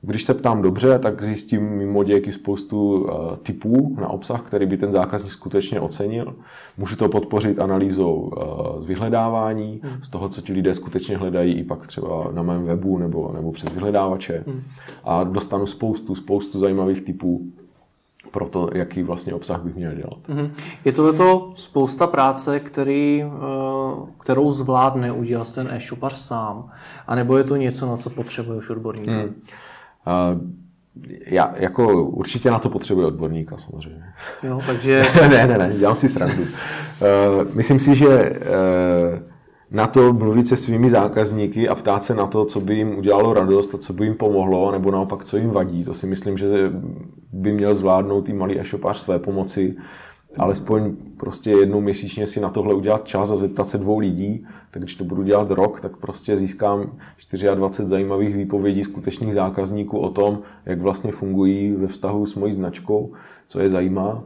Když 0.01 0.23
se 0.23 0.33
ptám 0.33 0.61
dobře, 0.61 0.99
tak 0.99 1.23
zjistím 1.23 1.69
mimo 1.69 2.03
děky 2.03 2.31
spoustu 2.31 3.01
uh, 3.01 3.35
typů 3.35 3.95
na 3.99 4.07
obsah, 4.07 4.41
který 4.41 4.65
by 4.65 4.77
ten 4.77 4.91
zákazník 4.91 5.31
skutečně 5.31 5.81
ocenil. 5.81 6.35
Můžu 6.77 6.95
to 6.95 7.09
podpořit 7.09 7.59
analýzou 7.59 8.13
uh, 8.13 8.83
z 8.83 8.87
vyhledávání, 8.87 9.81
hmm. 9.83 10.03
z 10.03 10.09
toho, 10.09 10.29
co 10.29 10.41
ti 10.41 10.53
lidé 10.53 10.73
skutečně 10.73 11.17
hledají 11.17 11.53
i 11.53 11.63
pak 11.63 11.87
třeba 11.87 12.31
na 12.31 12.43
mém 12.43 12.65
webu 12.65 12.97
nebo, 12.97 13.31
nebo 13.33 13.51
přes 13.51 13.73
vyhledávače. 13.73 14.43
Hmm. 14.47 14.61
A 15.03 15.23
dostanu 15.23 15.65
spoustu, 15.65 16.15
spoustu 16.15 16.59
zajímavých 16.59 17.01
typů 17.01 17.41
pro 18.31 18.49
to, 18.49 18.69
jaký 18.73 19.03
vlastně 19.03 19.33
obsah 19.33 19.63
bych 19.63 19.75
měl 19.75 19.95
dělat. 19.95 20.19
Hmm. 20.27 20.51
Je 20.85 20.91
to 20.91 21.13
to 21.13 21.51
spousta 21.55 22.07
práce, 22.07 22.59
který, 22.59 23.23
kterou 24.19 24.51
zvládne 24.51 25.11
udělat 25.11 25.53
ten 25.53 25.67
e-shopar 25.71 26.13
sám, 26.13 26.69
anebo 27.07 27.37
je 27.37 27.43
to 27.43 27.55
něco, 27.55 27.85
na 27.85 27.97
co 27.97 28.09
potřebuje 28.09 28.57
už 28.57 28.69
odborník? 28.69 29.07
Hmm. 29.07 29.35
Já 31.27 31.53
jako 31.57 32.03
určitě 32.03 32.51
na 32.51 32.59
to 32.59 32.69
potřebuji 32.69 33.05
odborníka 33.07 33.57
samozřejmě. 33.57 34.03
Jo, 34.43 34.61
takže... 34.65 35.03
ne, 35.29 35.47
ne, 35.47 35.57
ne, 35.57 35.73
dělám 35.79 35.95
si 35.95 36.09
srandu. 36.09 36.43
Myslím 37.53 37.79
si, 37.79 37.95
že 37.95 38.39
na 39.71 39.87
to 39.87 40.13
mluvit 40.13 40.47
se 40.47 40.57
svými 40.57 40.89
zákazníky 40.89 41.69
a 41.69 41.75
ptát 41.75 42.03
se 42.03 42.15
na 42.15 42.27
to, 42.27 42.45
co 42.45 42.59
by 42.59 42.75
jim 42.75 42.97
udělalo 42.97 43.33
radost 43.33 43.75
a 43.75 43.77
co 43.77 43.93
by 43.93 44.05
jim 44.05 44.15
pomohlo, 44.15 44.71
nebo 44.71 44.91
naopak, 44.91 45.23
co 45.23 45.37
jim 45.37 45.49
vadí. 45.49 45.83
To 45.83 45.93
si 45.93 46.07
myslím, 46.07 46.37
že 46.37 46.71
by 47.33 47.53
měl 47.53 47.73
zvládnout 47.73 48.29
i 48.29 48.33
malý 48.33 48.59
e-shopář 48.59 48.97
své 48.97 49.19
pomoci 49.19 49.75
alespoň 50.37 50.95
prostě 51.17 51.51
jednou 51.51 51.81
měsíčně 51.81 52.27
si 52.27 52.39
na 52.39 52.49
tohle 52.49 52.73
udělat 52.73 53.07
čas 53.07 53.31
a 53.31 53.35
zeptat 53.35 53.69
se 53.69 53.77
dvou 53.77 53.99
lidí, 53.99 54.45
tak 54.71 54.81
když 54.81 54.95
to 54.95 55.03
budu 55.03 55.23
dělat 55.23 55.51
rok, 55.51 55.81
tak 55.81 55.97
prostě 55.97 56.37
získám 56.37 56.97
24 57.55 57.89
zajímavých 57.89 58.35
výpovědí 58.35 58.83
skutečných 58.83 59.33
zákazníků 59.33 59.99
o 59.99 60.09
tom, 60.09 60.39
jak 60.65 60.81
vlastně 60.81 61.11
fungují 61.11 61.71
ve 61.71 61.87
vztahu 61.87 62.25
s 62.25 62.35
mojí 62.35 62.53
značkou, 62.53 63.13
co 63.47 63.59
je 63.59 63.69
zajímá 63.69 64.23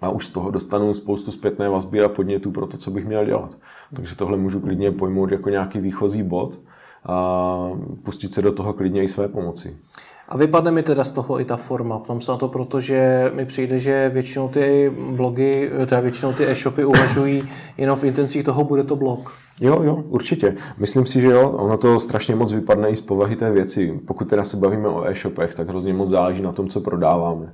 a 0.00 0.10
už 0.10 0.26
z 0.26 0.30
toho 0.30 0.50
dostanu 0.50 0.94
spoustu 0.94 1.32
zpětné 1.32 1.68
vazby 1.68 2.02
a 2.02 2.08
podnětů 2.08 2.50
pro 2.50 2.66
to, 2.66 2.76
co 2.76 2.90
bych 2.90 3.06
měl 3.06 3.24
dělat. 3.24 3.58
Takže 3.94 4.16
tohle 4.16 4.36
můžu 4.36 4.60
klidně 4.60 4.92
pojmout 4.92 5.32
jako 5.32 5.50
nějaký 5.50 5.78
výchozí 5.78 6.22
bod 6.22 6.60
a 7.04 7.70
pustit 8.02 8.34
se 8.34 8.42
do 8.42 8.52
toho 8.52 8.72
klidně 8.72 9.02
i 9.02 9.08
své 9.08 9.28
pomoci. 9.28 9.76
A 10.28 10.36
vypadne 10.36 10.70
mi 10.70 10.82
teda 10.82 11.04
z 11.04 11.10
toho 11.12 11.40
i 11.40 11.44
ta 11.44 11.56
forma. 11.56 11.98
Ptám 11.98 12.20
se 12.20 12.32
na 12.32 12.38
to, 12.38 12.48
protože 12.48 13.30
mi 13.34 13.46
přijde, 13.46 13.78
že 13.78 14.10
většinou 14.14 14.48
ty 14.48 14.92
blogy, 15.10 15.70
teda 15.86 16.00
většinou 16.00 16.32
ty 16.32 16.46
e-shopy 16.46 16.84
uvažují 16.84 17.42
jenom 17.78 17.96
v 17.96 18.04
intencích 18.04 18.44
toho, 18.44 18.64
bude 18.64 18.84
to 18.84 18.96
blog. 18.96 19.32
Jo, 19.60 19.82
jo, 19.82 20.04
určitě. 20.08 20.54
Myslím 20.78 21.06
si, 21.06 21.20
že 21.20 21.30
jo, 21.30 21.50
ono 21.50 21.76
to 21.76 22.00
strašně 22.00 22.34
moc 22.34 22.52
vypadne 22.52 22.90
i 22.90 22.96
z 22.96 23.00
povahy 23.00 23.36
té 23.36 23.50
věci. 23.50 24.00
Pokud 24.06 24.28
teda 24.28 24.44
se 24.44 24.56
bavíme 24.56 24.88
o 24.88 25.04
e-shopech, 25.04 25.54
tak 25.54 25.68
hrozně 25.68 25.94
moc 25.94 26.08
záleží 26.08 26.42
na 26.42 26.52
tom, 26.52 26.68
co 26.68 26.80
prodáváme. 26.80 27.52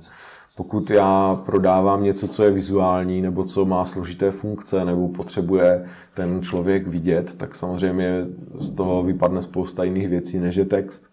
Pokud 0.55 0.91
já 0.91 1.41
prodávám 1.45 2.03
něco, 2.03 2.27
co 2.27 2.43
je 2.43 2.51
vizuální, 2.51 3.21
nebo 3.21 3.43
co 3.43 3.65
má 3.65 3.85
složité 3.85 4.31
funkce, 4.31 4.85
nebo 4.85 5.07
potřebuje 5.07 5.85
ten 6.13 6.41
člověk 6.41 6.87
vidět, 6.87 7.35
tak 7.35 7.55
samozřejmě 7.55 8.25
z 8.59 8.71
toho 8.71 9.03
vypadne 9.03 9.41
spousta 9.41 9.83
jiných 9.83 10.09
věcí, 10.09 10.39
než 10.39 10.55
je 10.55 10.65
text. 10.65 11.12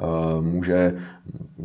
Eh, 0.00 0.42
může 0.42 0.94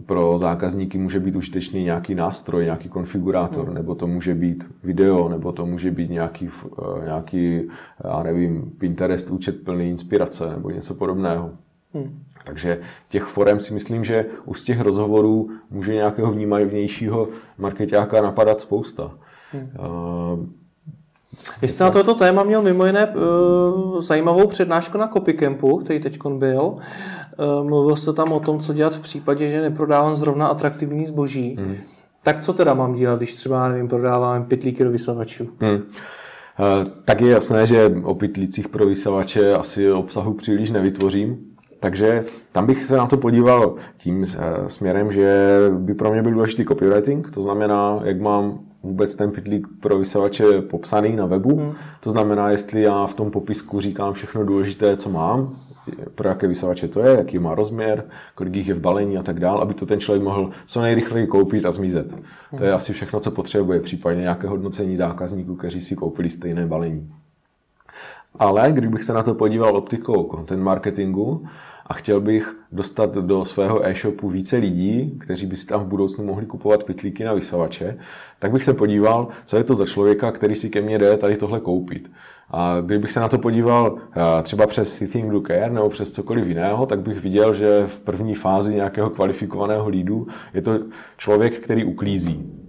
pro 0.06 0.38
zákazníky 0.38 0.98
může 0.98 1.20
být 1.20 1.36
užitečný 1.36 1.84
nějaký 1.84 2.16
nástroj, 2.16 2.64
nějaký 2.64 2.90
konfigurátor, 2.90 3.66
hmm. 3.66 3.74
nebo 3.74 3.96
to 3.96 4.08
může 4.08 4.36
být 4.36 4.72
video, 4.84 5.30
nebo 5.30 5.52
to 5.52 5.66
může 5.66 5.92
být 5.92 6.10
nějaký, 6.10 6.50
eh, 6.50 7.06
nějaký 7.06 7.62
já 8.04 8.24
nevím, 8.24 8.72
Pinterest 8.78 9.30
účet 9.30 9.64
plný 9.64 9.90
inspirace, 9.90 10.50
nebo 10.50 10.70
něco 10.70 10.94
podobného. 10.94 11.52
Hmm. 11.94 12.20
Takže 12.46 12.80
těch 13.10 13.24
forem 13.24 13.60
si 13.60 13.74
myslím, 13.74 14.04
že 14.04 14.26
už 14.46 14.60
z 14.60 14.64
těch 14.64 14.80
rozhovorů 14.80 15.50
může 15.70 15.94
nějakého 15.94 16.32
vnímavnějšího 16.32 17.28
marketáka 17.58 18.22
napadat 18.22 18.62
spousta. 18.62 19.12
Hmm. 19.52 19.70
Uh, 19.80 20.46
vy 21.62 21.68
jste 21.68 21.84
na 21.84 21.90
toto 21.90 22.14
téma 22.16 22.44
měl 22.44 22.62
mimo 22.62 22.86
jiné 22.86 23.08
uh, 23.08 24.02
zajímavou 24.02 24.48
přednášku 24.48 24.98
na 24.98 25.08
Copycampu, 25.08 25.78
který 25.78 26.00
teď 26.00 26.20
byl. 26.38 26.78
Uh, 27.40 27.68
mluvil 27.68 27.96
jste 27.96 28.14
tam 28.14 28.32
o 28.32 28.40
tom, 28.40 28.60
co 28.60 28.74
dělat 28.74 28.96
v 28.96 29.00
případě, 29.00 29.50
že 29.50 29.62
neprodávám 29.62 30.16
zrovna 30.16 30.48
atraktivní 30.48 31.06
zboží. 31.06 31.56
Hmm. 31.60 31.76
Tak 32.24 32.40
co 32.40 32.54
teda 32.54 32.74
mám 32.74 32.96
dělat, 32.96 33.18
když 33.18 33.34
třeba, 33.34 33.70
nevím, 33.70 33.88
prodávám 33.88 34.46
pitlíky 34.46 34.84
do 34.84 34.92
vysavačů? 34.92 35.48
Hmm. 35.60 35.82
Tak 37.06 37.22
je 37.22 37.32
jasné, 37.32 37.66
že 37.66 37.96
o 38.04 38.16
pitlících 38.16 38.70
pro 38.70 38.86
vysavače 38.86 39.54
asi 39.54 39.92
obsahu 39.92 40.34
příliš 40.34 40.72
nevytvořím, 40.72 41.38
takže 41.80 42.26
tam 42.52 42.66
bych 42.66 42.84
se 42.84 42.98
na 42.98 43.08
to 43.08 43.18
podíval 43.18 43.76
tím 43.98 44.26
směrem, 44.68 45.12
že 45.12 45.60
by 45.72 45.94
pro 45.94 46.12
mě 46.12 46.22
byl 46.22 46.32
důležitý 46.32 46.66
copywriting, 46.66 47.32
to 47.32 47.42
znamená, 47.42 48.00
jak 48.04 48.22
mám 48.22 48.60
vůbec 48.84 49.16
ten 49.16 49.32
pitlík 49.32 49.68
pro 49.82 49.98
vysavače 50.00 50.62
popsaný 50.62 51.16
na 51.16 51.26
webu. 51.26 51.58
Hmm. 51.58 51.74
To 52.00 52.10
znamená, 52.10 52.50
jestli 52.50 52.82
já 52.82 53.06
v 53.06 53.14
tom 53.14 53.32
popisku 53.32 53.80
říkám 53.80 54.14
všechno 54.14 54.44
důležité, 54.44 54.98
co 54.98 55.10
mám, 55.10 55.56
pro 56.16 56.30
jaké 56.30 56.48
vysavače 56.48 56.88
to 56.88 57.00
je, 57.00 57.18
jaký 57.18 57.40
má 57.40 57.56
rozměr, 57.56 58.04
kolik 58.36 58.56
jich 58.56 58.68
je 58.68 58.74
v 58.74 58.80
balení 58.80 59.18
a 59.18 59.24
tak 59.24 59.40
dále, 59.40 59.62
aby 59.62 59.74
to 59.74 59.86
ten 59.86 60.00
člověk 60.00 60.24
mohl 60.24 60.50
co 60.66 60.82
nejrychleji 60.82 61.28
koupit 61.28 61.66
a 61.66 61.72
zmizet. 61.72 62.16
To 62.58 62.64
je 62.64 62.70
hmm. 62.70 62.78
asi 62.78 62.94
všechno, 62.94 63.20
co 63.20 63.32
potřebuje, 63.32 63.80
případně 63.80 64.22
nějaké 64.22 64.48
hodnocení 64.48 64.96
zákazníků, 64.96 65.56
kteří 65.56 65.82
si 65.82 65.96
koupili 65.96 66.30
stejné 66.30 66.66
balení. 66.66 67.14
Ale 68.40 68.72
kdybych 68.72 69.04
se 69.04 69.14
na 69.14 69.24
to 69.24 69.36
podíval 69.36 69.78
optikou 69.78 70.30
content 70.36 70.64
marketingu, 70.64 71.48
a 71.88 71.94
chtěl 71.94 72.22
bych 72.22 72.56
dostat 72.72 73.16
do 73.16 73.46
svého 73.46 73.86
e-shopu 73.86 74.30
více 74.30 74.58
lidí, 74.58 75.18
kteří 75.20 75.46
by 75.46 75.56
si 75.56 75.66
tam 75.66 75.82
v 75.82 75.88
budoucnu 75.88 76.26
mohli 76.26 76.46
kupovat 76.46 76.84
pitlíky 76.84 77.24
na 77.24 77.34
vysavače, 77.34 77.98
tak 78.40 78.52
bych 78.52 78.64
se 78.64 78.74
podíval, 78.74 79.28
co 79.46 79.58
je 79.58 79.64
to 79.64 79.76
za 79.76 79.86
člověka, 79.86 80.32
který 80.32 80.56
si 80.56 80.70
ke 80.70 80.82
mně 80.82 80.98
jde 80.98 81.18
tady 81.18 81.38
tohle 81.38 81.60
koupit. 81.60 82.12
A 82.50 82.82
kdybych 82.82 83.12
se 83.12 83.20
na 83.20 83.30
to 83.30 83.38
podíval 83.38 83.96
eh, 83.98 84.44
třeba 84.44 84.68
přes 84.68 84.96
Sitting 84.96 85.32
Do 85.32 85.42
Care 85.42 85.70
nebo 85.70 85.90
přes 85.90 86.12
cokoliv 86.12 86.48
jiného, 86.48 86.86
tak 86.86 87.00
bych 87.00 87.22
viděl, 87.22 87.54
že 87.54 87.84
v 87.88 88.00
první 88.00 88.36
fázi 88.36 88.76
nějakého 88.76 89.10
kvalifikovaného 89.10 89.90
lídu 89.90 90.28
je 90.54 90.62
to 90.62 90.80
člověk, 91.18 91.60
který 91.60 91.86
uklízí. 91.86 92.64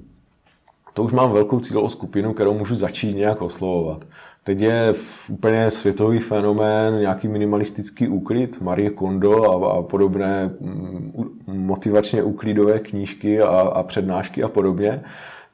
To 0.95 1.03
už 1.03 1.13
mám 1.13 1.33
velkou 1.33 1.61
cílovou 1.61 1.89
skupinu, 1.89 2.33
kterou 2.33 2.55
můžu 2.55 2.75
začít 2.75 3.15
nějak 3.15 3.43
oslovovat. 3.43 4.05
Teď 4.45 4.61
je 4.61 4.95
úplně 5.29 5.71
světový 5.71 6.19
fenomén, 6.19 7.01
nějaký 7.01 7.29
minimalistický 7.29 8.09
úklid, 8.09 8.61
Marie 8.61 8.91
Kondo 8.91 9.65
a, 9.65 9.79
a 9.79 9.83
podobné 9.83 10.51
mm, 10.61 11.13
motivačně 11.47 12.23
úklidové 12.23 12.79
knížky 12.79 13.41
a, 13.41 13.47
a 13.47 13.83
přednášky 13.83 14.43
a 14.43 14.49
podobně. 14.49 15.03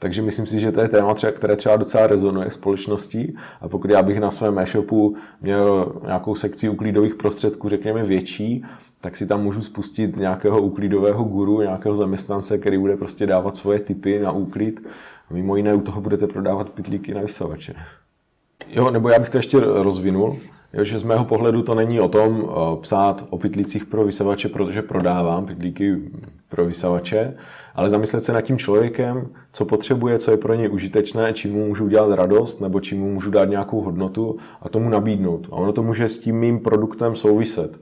Takže 0.01 0.23
myslím 0.23 0.47
si, 0.47 0.61
že 0.61 0.73
to 0.73 0.81
je 0.81 0.89
téma, 0.89 1.15
třeba, 1.15 1.33
které 1.33 1.57
třeba 1.57 1.77
docela 1.77 2.07
rezonuje 2.07 2.51
společností. 2.51 3.37
A 3.61 3.69
pokud 3.69 3.91
já 3.91 4.03
bych 4.03 4.21
na 4.21 4.31
svém 4.31 4.59
e-shopu 4.59 5.17
měl 5.41 5.93
nějakou 6.05 6.35
sekci 6.35 6.69
uklidových 6.69 7.15
prostředků, 7.15 7.69
řekněme 7.69 8.03
větší, 8.03 8.65
tak 9.01 9.17
si 9.17 9.27
tam 9.27 9.43
můžu 9.43 9.63
spustit 9.63 10.17
nějakého 10.17 10.63
uklidového 10.63 11.25
guru, 11.25 11.61
nějakého 11.61 11.97
zaměstnance, 11.97 12.59
který 12.59 12.79
bude 12.79 12.97
prostě 12.97 13.27
dávat 13.27 13.57
svoje 13.57 13.81
typy 13.81 14.19
na 14.19 14.33
úklid. 14.33 14.87
A 15.31 15.35
mimo 15.35 15.57
jiné 15.57 15.75
u 15.75 15.81
toho 15.81 16.01
budete 16.01 16.27
prodávat 16.27 16.71
pitlíky 16.71 17.15
na 17.15 17.21
vysavače. 17.21 17.75
Jo, 18.69 18.91
nebo 18.91 19.09
já 19.09 19.19
bych 19.19 19.31
to 19.31 19.37
ještě 19.37 19.61
rozvinul, 19.61 20.39
jo, 20.73 20.85
že 20.85 20.99
z 20.99 21.03
mého 21.03 21.25
pohledu 21.25 21.63
to 21.63 21.75
není 21.75 22.01
o 22.01 22.09
tom 22.09 22.41
uh, 22.41 22.77
psát 22.81 23.27
o 23.31 23.39
pytlících 23.39 23.85
pro 23.85 24.05
vysavače, 24.05 24.49
protože 24.49 24.83
prodávám 24.83 25.47
pytlíky 25.47 25.97
pro 26.49 26.65
vysavače, 26.67 27.35
ale 27.75 27.91
zamyslet 27.91 28.25
se 28.25 28.33
nad 28.33 28.41
tím 28.41 28.57
člověkem, 28.57 29.29
co 29.53 29.65
potřebuje, 29.65 30.19
co 30.19 30.31
je 30.31 30.37
pro 30.37 30.55
něj 30.55 30.69
užitečné, 30.71 31.33
čím 31.33 31.53
mu 31.53 31.67
můžu 31.67 31.85
udělat 31.85 32.15
radost, 32.17 32.61
nebo 32.61 32.81
čím 32.81 33.01
mu 33.01 33.13
můžu 33.13 33.31
dát 33.31 33.45
nějakou 33.45 33.81
hodnotu 33.81 34.37
a 34.63 34.69
tomu 34.69 34.89
nabídnout. 34.89 35.49
A 35.53 35.53
ono 35.53 35.73
to 35.73 35.83
může 35.83 36.09
s 36.09 36.19
tím 36.19 36.37
mým 36.37 36.61
produktem 36.61 37.17
souviset. 37.17 37.81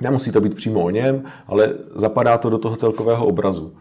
Nemusí 0.00 0.32
to 0.32 0.40
být 0.40 0.54
přímo 0.54 0.80
o 0.80 0.90
něm, 0.90 1.22
ale 1.46 1.74
zapadá 1.94 2.38
to 2.38 2.50
do 2.50 2.58
toho 2.58 2.76
celkového 2.76 3.26
obrazu. 3.26 3.72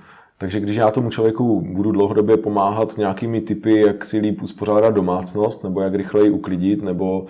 Takže 0.42 0.60
když 0.60 0.76
já 0.76 0.92
tomu 0.92 1.10
člověku 1.10 1.62
budu 1.62 1.92
dlouhodobě 1.92 2.38
pomáhat 2.38 2.98
nějakými 2.98 3.42
typy, 3.42 3.82
jak 3.82 4.06
si 4.06 4.20
líp 4.20 4.42
uspořádat 4.42 4.94
domácnost, 4.94 5.64
nebo 5.64 5.82
jak 5.82 5.96
rychleji 5.96 6.30
uklidit, 6.30 6.84
nebo 6.84 7.22
uh, 7.22 7.28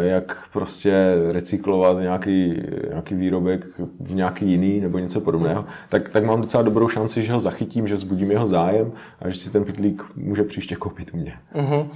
jak 0.00 0.48
prostě 0.52 1.14
recyklovat 1.28 2.00
nějaký, 2.00 2.62
nějaký 2.88 3.14
výrobek 3.14 3.66
v 4.00 4.14
nějaký 4.14 4.50
jiný, 4.50 4.80
nebo 4.80 4.98
něco 4.98 5.20
podobného, 5.20 5.64
tak, 5.88 6.08
tak 6.08 6.24
mám 6.24 6.40
docela 6.40 6.62
dobrou 6.62 6.88
šanci, 6.88 7.22
že 7.22 7.32
ho 7.32 7.40
zachytím, 7.40 7.88
že 7.88 7.94
vzbudím 7.94 8.30
jeho 8.30 8.46
zájem 8.46 8.92
a 9.20 9.30
že 9.30 9.38
si 9.38 9.50
ten 9.50 9.64
pitlík 9.64 10.02
může 10.16 10.44
příště 10.44 10.76
koupit 10.76 11.10
u 11.14 11.16
mě. 11.16 11.34
Uh-huh. 11.54 11.86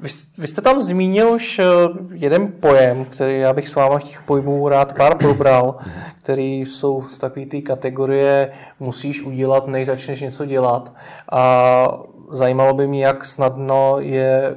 Vy, 0.00 0.08
vy 0.38 0.46
jste 0.46 0.60
tam 0.60 0.82
zmínil 0.82 1.30
už 1.30 1.58
eh, 1.58 1.64
jeden 2.12 2.52
pojem, 2.60 3.04
který 3.04 3.38
já 3.38 3.52
bych 3.52 3.68
s 3.68 3.74
váma 3.74 4.00
těch 4.00 4.22
pojmů 4.22 4.68
rád 4.68 4.96
pár 4.96 5.18
probral, 5.18 5.76
který 6.22 6.60
jsou 6.60 7.04
z 7.08 7.18
takové 7.18 7.46
té 7.46 7.60
kategorie 7.60 8.50
musíš 8.80 9.22
udělat, 9.22 9.66
než 9.66 9.86
začneš 9.86 10.20
něco 10.20 10.46
dělat. 10.46 10.94
A 11.32 11.98
zajímalo 12.30 12.74
by 12.74 12.86
mě, 12.86 13.06
jak 13.06 13.24
snadno 13.24 13.96
je 14.00 14.54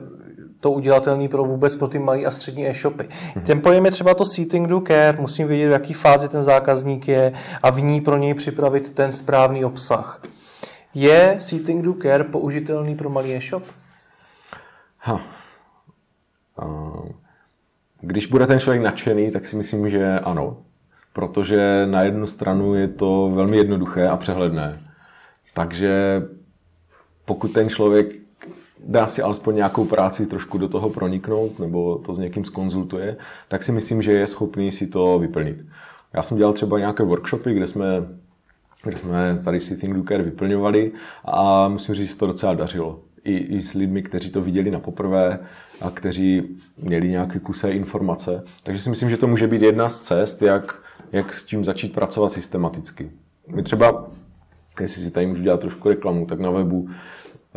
to 0.59 0.71
udělatelný 0.71 1.27
pro 1.27 1.43
vůbec 1.43 1.75
pro 1.75 1.87
ty 1.87 1.99
malé 1.99 2.25
a 2.25 2.31
střední 2.31 2.67
e-shopy. 2.67 3.09
Ten 3.45 3.61
pojem 3.61 3.85
je 3.85 3.91
třeba 3.91 4.13
to 4.13 4.25
seating 4.25 4.67
do 4.67 4.81
care, 4.87 5.17
musím 5.19 5.47
vědět, 5.47 5.67
v 5.67 5.71
jaký 5.71 5.93
fázi 5.93 6.29
ten 6.29 6.43
zákazník 6.43 7.07
je 7.07 7.31
a 7.63 7.69
v 7.69 7.81
ní 7.81 8.01
pro 8.01 8.17
něj 8.17 8.33
připravit 8.33 8.89
ten 8.89 9.11
správný 9.11 9.65
obsah. 9.65 10.21
Je 10.93 11.35
seating 11.39 11.85
do 11.85 11.93
care 12.01 12.23
použitelný 12.23 12.95
pro 12.95 13.09
malý 13.09 13.33
e-shop? 13.33 13.63
Ha. 14.97 15.19
Když 18.01 18.27
bude 18.27 18.47
ten 18.47 18.59
člověk 18.59 18.83
nadšený, 18.83 19.31
tak 19.31 19.47
si 19.47 19.55
myslím, 19.55 19.89
že 19.89 20.19
ano. 20.19 20.57
Protože 21.13 21.87
na 21.89 22.01
jednu 22.01 22.27
stranu 22.27 22.75
je 22.75 22.87
to 22.87 23.31
velmi 23.33 23.57
jednoduché 23.57 24.07
a 24.07 24.17
přehledné. 24.17 24.83
Takže 25.53 26.23
pokud 27.25 27.53
ten 27.53 27.69
člověk 27.69 28.07
dá 28.85 29.07
si 29.07 29.21
alespoň 29.21 29.55
nějakou 29.55 29.85
práci 29.85 30.27
trošku 30.27 30.57
do 30.57 30.69
toho 30.69 30.89
proniknout 30.89 31.59
nebo 31.59 31.97
to 31.97 32.13
s 32.13 32.19
někým 32.19 32.45
skonzultuje, 32.45 33.17
tak 33.47 33.63
si 33.63 33.71
myslím, 33.71 34.01
že 34.01 34.11
je 34.11 34.27
schopný 34.27 34.71
si 34.71 34.87
to 34.87 35.19
vyplnit. 35.19 35.57
Já 36.13 36.23
jsem 36.23 36.37
dělal 36.37 36.53
třeba 36.53 36.79
nějaké 36.79 37.03
workshopy, 37.03 37.53
kde 37.53 37.67
jsme, 37.67 37.85
kde 38.83 38.97
jsme 38.97 39.39
tady 39.43 39.59
si 39.59 39.77
Think 39.77 40.07
Care 40.07 40.23
vyplňovali 40.23 40.91
a 41.25 41.67
musím 41.67 41.95
říct, 41.95 42.09
že 42.09 42.15
to 42.15 42.27
docela 42.27 42.53
dařilo. 42.53 42.99
I, 43.27 43.37
I 43.37 43.63
s 43.63 43.73
lidmi, 43.73 44.03
kteří 44.03 44.31
to 44.31 44.41
viděli 44.41 44.71
na 44.71 44.79
poprvé 44.79 45.39
a 45.81 45.89
kteří 45.89 46.43
měli 46.77 47.09
nějaké 47.09 47.39
kusé 47.39 47.71
informace. 47.71 48.43
Takže 48.63 48.81
si 48.81 48.89
myslím, 48.89 49.09
že 49.09 49.17
to 49.17 49.27
může 49.27 49.47
být 49.47 49.61
jedna 49.61 49.89
z 49.89 50.01
cest, 50.01 50.41
jak, 50.41 50.81
jak 51.11 51.33
s 51.33 51.45
tím 51.45 51.65
začít 51.65 51.93
pracovat 51.93 52.31
systematicky. 52.31 53.11
My 53.55 53.63
třeba, 53.63 54.07
jestli 54.81 55.01
si 55.01 55.11
tady 55.11 55.27
můžu 55.27 55.43
dělat 55.43 55.59
trošku 55.59 55.89
reklamu, 55.89 56.25
tak 56.25 56.39
na 56.39 56.51
webu 56.51 56.89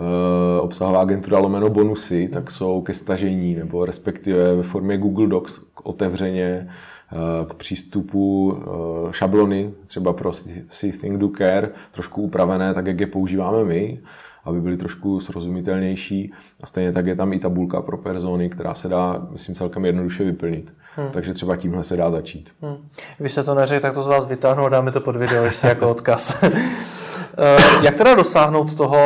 Eh, 0.00 0.60
obsahová 0.60 1.00
agentura 1.00 1.38
lomeno 1.38 1.70
bonusy, 1.70 2.28
tak 2.32 2.50
jsou 2.50 2.82
ke 2.82 2.94
stažení 2.94 3.54
nebo 3.54 3.84
respektive 3.84 4.56
ve 4.56 4.62
formě 4.62 4.98
Google 4.98 5.26
Docs 5.26 5.58
k 5.74 5.86
otevřeně 5.86 6.68
eh, 7.12 7.44
k 7.50 7.54
přístupu 7.54 8.54
eh, 8.56 9.12
šablony, 9.12 9.72
třeba 9.86 10.12
pro 10.12 10.32
See 10.70 10.92
Think 10.92 11.18
Do 11.18 11.28
Care, 11.38 11.70
trošku 11.92 12.22
upravené, 12.22 12.74
tak 12.74 12.86
jak 12.86 13.00
je 13.00 13.06
používáme 13.06 13.64
my, 13.64 14.00
aby 14.44 14.60
byly 14.60 14.76
trošku 14.76 15.20
srozumitelnější. 15.20 16.32
A 16.62 16.66
stejně 16.66 16.92
tak 16.92 17.06
je 17.06 17.16
tam 17.16 17.32
i 17.32 17.38
tabulka 17.38 17.82
pro 17.82 17.98
persony, 17.98 18.50
která 18.50 18.74
se 18.74 18.88
dá, 18.88 19.26
myslím, 19.30 19.54
celkem 19.54 19.84
jednoduše 19.84 20.24
vyplnit. 20.24 20.74
Hmm. 20.96 21.10
Takže 21.10 21.34
třeba 21.34 21.56
tímhle 21.56 21.84
se 21.84 21.96
dá 21.96 22.10
začít. 22.10 22.50
Hmm. 22.62 22.76
Vy 23.20 23.28
se 23.28 23.44
to 23.44 23.54
neřekl, 23.54 23.82
tak 23.82 23.94
to 23.94 24.02
z 24.02 24.08
vás 24.08 24.28
vytáhnu 24.28 24.64
a 24.64 24.68
dáme 24.68 24.92
to 24.92 25.00
pod 25.00 25.16
video 25.16 25.44
ještě 25.44 25.66
jako 25.66 25.90
odkaz. 25.90 26.44
Eh, 27.38 27.84
jak 27.84 27.96
teda 27.96 28.14
dosáhnout 28.14 28.74
toho, 28.74 28.98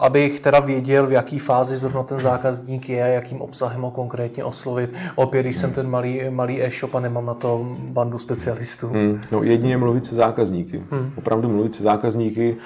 eh, 0.00 0.06
abych 0.06 0.40
teda 0.40 0.60
věděl, 0.60 1.06
v 1.06 1.12
jaký 1.12 1.38
fázi 1.38 1.76
zrovna 1.76 2.02
ten 2.02 2.20
zákazník 2.20 2.88
je, 2.88 2.96
jakým 2.96 3.40
obsahem 3.40 3.82
ho 3.82 3.90
konkrétně 3.90 4.44
oslovit? 4.44 4.94
Opět, 5.14 5.42
když 5.42 5.56
jsem 5.56 5.72
ten 5.72 5.90
malý, 5.90 6.22
malý 6.30 6.62
e-shop 6.62 6.94
a 6.94 7.00
nemám 7.00 7.26
na 7.26 7.34
to 7.34 7.76
bandu 7.78 8.18
specialistů. 8.18 8.88
Hmm. 8.88 9.20
No, 9.32 9.42
jedině 9.42 9.76
mluvit 9.76 10.06
se 10.06 10.14
zákazníky. 10.14 10.82
Hmm. 10.90 11.12
Opravdu 11.18 11.48
mluvit 11.48 11.74
se 11.74 11.82
zákazníky, 11.82 12.56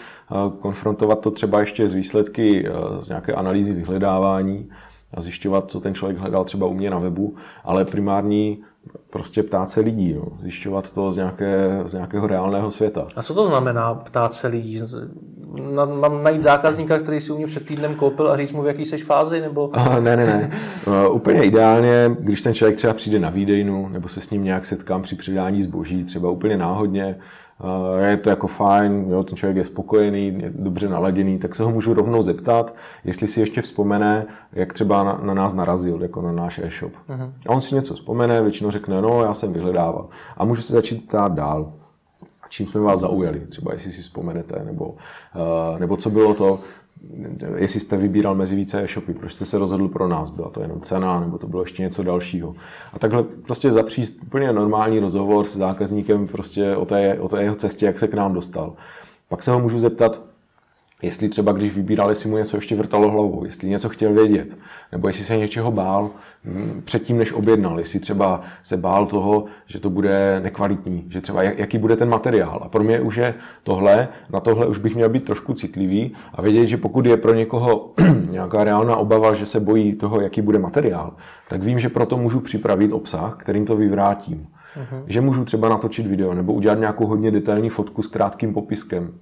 konfrontovat 0.58 1.20
to 1.20 1.30
třeba 1.30 1.60
ještě 1.60 1.88
z 1.88 1.94
výsledky 1.94 2.68
eh, 2.68 2.72
z 3.00 3.08
nějaké 3.08 3.32
analýzy 3.32 3.72
vyhledávání 3.72 4.70
a 5.14 5.20
zjišťovat, 5.20 5.70
co 5.70 5.80
ten 5.80 5.94
člověk 5.94 6.18
hledal 6.18 6.44
třeba 6.44 6.66
u 6.66 6.74
mě 6.74 6.90
na 6.90 6.98
webu, 6.98 7.34
ale 7.64 7.84
primární 7.84 8.62
prostě 9.10 9.42
ptát 9.42 9.70
se 9.70 9.80
lidí, 9.80 10.14
no. 10.14 10.24
zjišťovat 10.40 10.92
to 10.92 11.12
z, 11.12 11.16
nějaké, 11.16 11.82
z 11.86 11.94
nějakého 11.94 12.26
reálného 12.26 12.70
světa. 12.70 13.06
A 13.16 13.22
co 13.22 13.34
to 13.34 13.44
znamená 13.44 13.94
ptát 13.94 14.34
se 14.34 14.48
lidí? 14.48 14.80
Mám 16.00 16.22
najít 16.22 16.42
zákazníka, 16.42 16.98
který 16.98 17.20
si 17.20 17.32
u 17.32 17.36
mě 17.36 17.46
před 17.46 17.66
týdnem 17.66 17.94
koupil 17.94 18.30
a 18.30 18.36
říct 18.36 18.52
mu, 18.52 18.62
v 18.62 18.66
jaký 18.66 18.84
seš 18.84 19.04
fázi? 19.04 19.40
Nebo... 19.40 19.70
A, 19.76 20.00
ne, 20.00 20.16
ne, 20.16 20.26
ne. 20.26 20.50
Uh, 20.86 21.14
úplně 21.16 21.44
ideálně, 21.44 22.16
když 22.20 22.42
ten 22.42 22.54
člověk 22.54 22.76
třeba 22.76 22.94
přijde 22.94 23.18
na 23.18 23.30
výdejnu, 23.30 23.88
nebo 23.88 24.08
se 24.08 24.20
s 24.20 24.30
ním 24.30 24.44
nějak 24.44 24.64
setkám 24.64 25.02
při 25.02 25.16
předání 25.16 25.62
zboží, 25.62 26.04
třeba 26.04 26.30
úplně 26.30 26.56
náhodně, 26.56 27.16
je 28.04 28.16
to 28.16 28.30
jako 28.30 28.46
fajn, 28.46 29.04
jo, 29.08 29.22
ten 29.24 29.36
člověk 29.36 29.56
je 29.56 29.64
spokojený, 29.64 30.26
je 30.38 30.52
dobře 30.54 30.88
naladěný, 30.88 31.38
tak 31.38 31.54
se 31.54 31.62
ho 31.62 31.70
můžu 31.70 31.94
rovnou 31.94 32.22
zeptat, 32.22 32.74
jestli 33.04 33.28
si 33.28 33.40
ještě 33.40 33.62
vzpomene, 33.62 34.26
jak 34.52 34.72
třeba 34.72 35.04
na, 35.04 35.20
na 35.22 35.34
nás 35.34 35.52
narazil, 35.52 36.02
jako 36.02 36.22
na 36.22 36.32
náš 36.32 36.58
e-shop. 36.58 36.92
Uh-huh. 37.08 37.32
A 37.46 37.50
on 37.50 37.60
si 37.60 37.74
něco 37.74 37.94
vzpomene, 37.94 38.42
většinou 38.42 38.70
řekne, 38.70 39.02
no, 39.02 39.22
já 39.22 39.34
jsem 39.34 39.52
vyhledával. 39.52 40.08
A 40.36 40.44
můžu 40.44 40.62
se 40.62 40.72
začít 40.72 41.08
ptát 41.08 41.32
dál 41.32 41.72
čím 42.50 42.66
jsme 42.66 42.80
vás 42.80 43.00
zaujali, 43.00 43.40
třeba 43.40 43.72
jestli 43.72 43.92
si 43.92 44.02
vzpomenete, 44.02 44.62
nebo, 44.64 44.84
uh, 44.84 45.78
nebo 45.78 45.96
co 45.96 46.10
bylo 46.10 46.34
to, 46.34 46.60
jestli 47.56 47.80
jste 47.80 47.96
vybíral 47.96 48.34
mezi 48.34 48.56
více 48.56 48.82
e-shopy, 48.82 49.14
proč 49.14 49.32
jste 49.32 49.44
se 49.44 49.58
rozhodl 49.58 49.88
pro 49.88 50.08
nás, 50.08 50.30
byla 50.30 50.48
to 50.50 50.62
jenom 50.62 50.80
cena, 50.80 51.20
nebo 51.20 51.38
to 51.38 51.46
bylo 51.46 51.62
ještě 51.62 51.82
něco 51.82 52.02
dalšího. 52.02 52.54
A 52.92 52.98
takhle 52.98 53.22
prostě 53.22 53.72
zapříst 53.72 54.22
úplně 54.22 54.52
normální 54.52 54.98
rozhovor 54.98 55.46
s 55.46 55.56
zákazníkem 55.56 56.28
prostě 56.28 56.76
o 56.76 56.84
té, 56.84 57.18
o 57.20 57.28
té 57.28 57.42
jeho 57.42 57.54
cestě, 57.54 57.86
jak 57.86 57.98
se 57.98 58.08
k 58.08 58.14
nám 58.14 58.34
dostal. 58.34 58.72
Pak 59.28 59.42
se 59.42 59.50
ho 59.50 59.60
můžu 59.60 59.80
zeptat, 59.80 60.20
jestli 61.02 61.28
třeba 61.28 61.52
když 61.52 61.76
vybíral, 61.76 62.10
jestli 62.10 62.30
mu 62.30 62.36
něco 62.36 62.56
ještě 62.56 62.76
vrtalo 62.76 63.10
hlavou, 63.10 63.44
jestli 63.44 63.68
něco 63.68 63.88
chtěl 63.88 64.12
vědět, 64.12 64.56
nebo 64.92 65.08
jestli 65.08 65.24
se 65.24 65.36
něčeho 65.36 65.70
bál 65.70 66.10
mm, 66.44 66.82
předtím, 66.84 67.18
než 67.18 67.32
objednal, 67.32 67.78
jestli 67.78 68.00
třeba 68.00 68.40
se 68.62 68.76
bál 68.76 69.06
toho, 69.06 69.44
že 69.66 69.80
to 69.80 69.90
bude 69.90 70.40
nekvalitní, 70.40 71.06
že 71.08 71.20
třeba 71.20 71.42
jaký 71.42 71.78
bude 71.78 71.96
ten 71.96 72.08
materiál. 72.08 72.60
A 72.62 72.68
pro 72.68 72.84
mě 72.84 73.00
už 73.00 73.16
je 73.16 73.34
tohle, 73.62 74.08
na 74.32 74.40
tohle 74.40 74.66
už 74.66 74.78
bych 74.78 74.94
měl 74.94 75.08
být 75.08 75.24
trošku 75.24 75.54
citlivý 75.54 76.12
a 76.34 76.42
vědět, 76.42 76.66
že 76.66 76.76
pokud 76.76 77.06
je 77.06 77.16
pro 77.16 77.34
někoho 77.34 77.92
nějaká 78.30 78.64
reálná 78.64 78.96
obava, 78.96 79.34
že 79.34 79.46
se 79.46 79.60
bojí 79.60 79.94
toho, 79.94 80.20
jaký 80.20 80.42
bude 80.42 80.58
materiál, 80.58 81.14
tak 81.48 81.62
vím, 81.62 81.78
že 81.78 81.88
proto 81.88 82.16
můžu 82.16 82.40
připravit 82.40 82.92
obsah, 82.92 83.36
kterým 83.36 83.66
to 83.66 83.76
vyvrátím. 83.76 84.46
Uh-huh. 84.76 85.04
Že 85.06 85.20
můžu 85.20 85.44
třeba 85.44 85.68
natočit 85.68 86.06
video 86.06 86.34
nebo 86.34 86.52
udělat 86.52 86.78
nějakou 86.78 87.06
hodně 87.06 87.30
detailní 87.30 87.70
fotku 87.70 88.02
s 88.02 88.06
krátkým 88.06 88.54
popiskem 88.54 89.14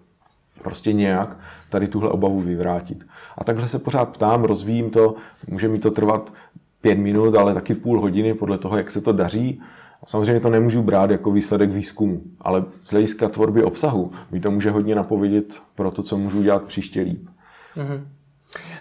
prostě 0.62 0.92
nějak 0.92 1.36
tady 1.70 1.88
tuhle 1.88 2.10
obavu 2.10 2.40
vyvrátit. 2.40 3.06
A 3.38 3.44
takhle 3.44 3.68
se 3.68 3.78
pořád 3.78 4.04
ptám, 4.04 4.44
rozvíjím 4.44 4.90
to, 4.90 5.14
může 5.48 5.68
mi 5.68 5.78
to 5.78 5.90
trvat 5.90 6.32
pět 6.80 6.98
minut, 6.98 7.34
ale 7.34 7.54
taky 7.54 7.74
půl 7.74 8.00
hodiny 8.00 8.34
podle 8.34 8.58
toho, 8.58 8.76
jak 8.76 8.90
se 8.90 9.00
to 9.00 9.12
daří. 9.12 9.60
A 10.02 10.06
samozřejmě 10.06 10.40
to 10.40 10.50
nemůžu 10.50 10.82
brát 10.82 11.10
jako 11.10 11.32
výsledek 11.32 11.70
výzkumu, 11.70 12.22
ale 12.40 12.64
z 12.84 12.90
hlediska 12.90 13.28
tvorby 13.28 13.62
obsahu 13.62 14.12
mi 14.30 14.40
to 14.40 14.50
může 14.50 14.70
hodně 14.70 14.94
napovědět 14.94 15.62
pro 15.74 15.90
to, 15.90 16.02
co 16.02 16.18
můžu 16.18 16.42
dělat 16.42 16.62
příště 16.62 17.00
líp. 17.00 17.28
Mm-hmm. 17.76 18.06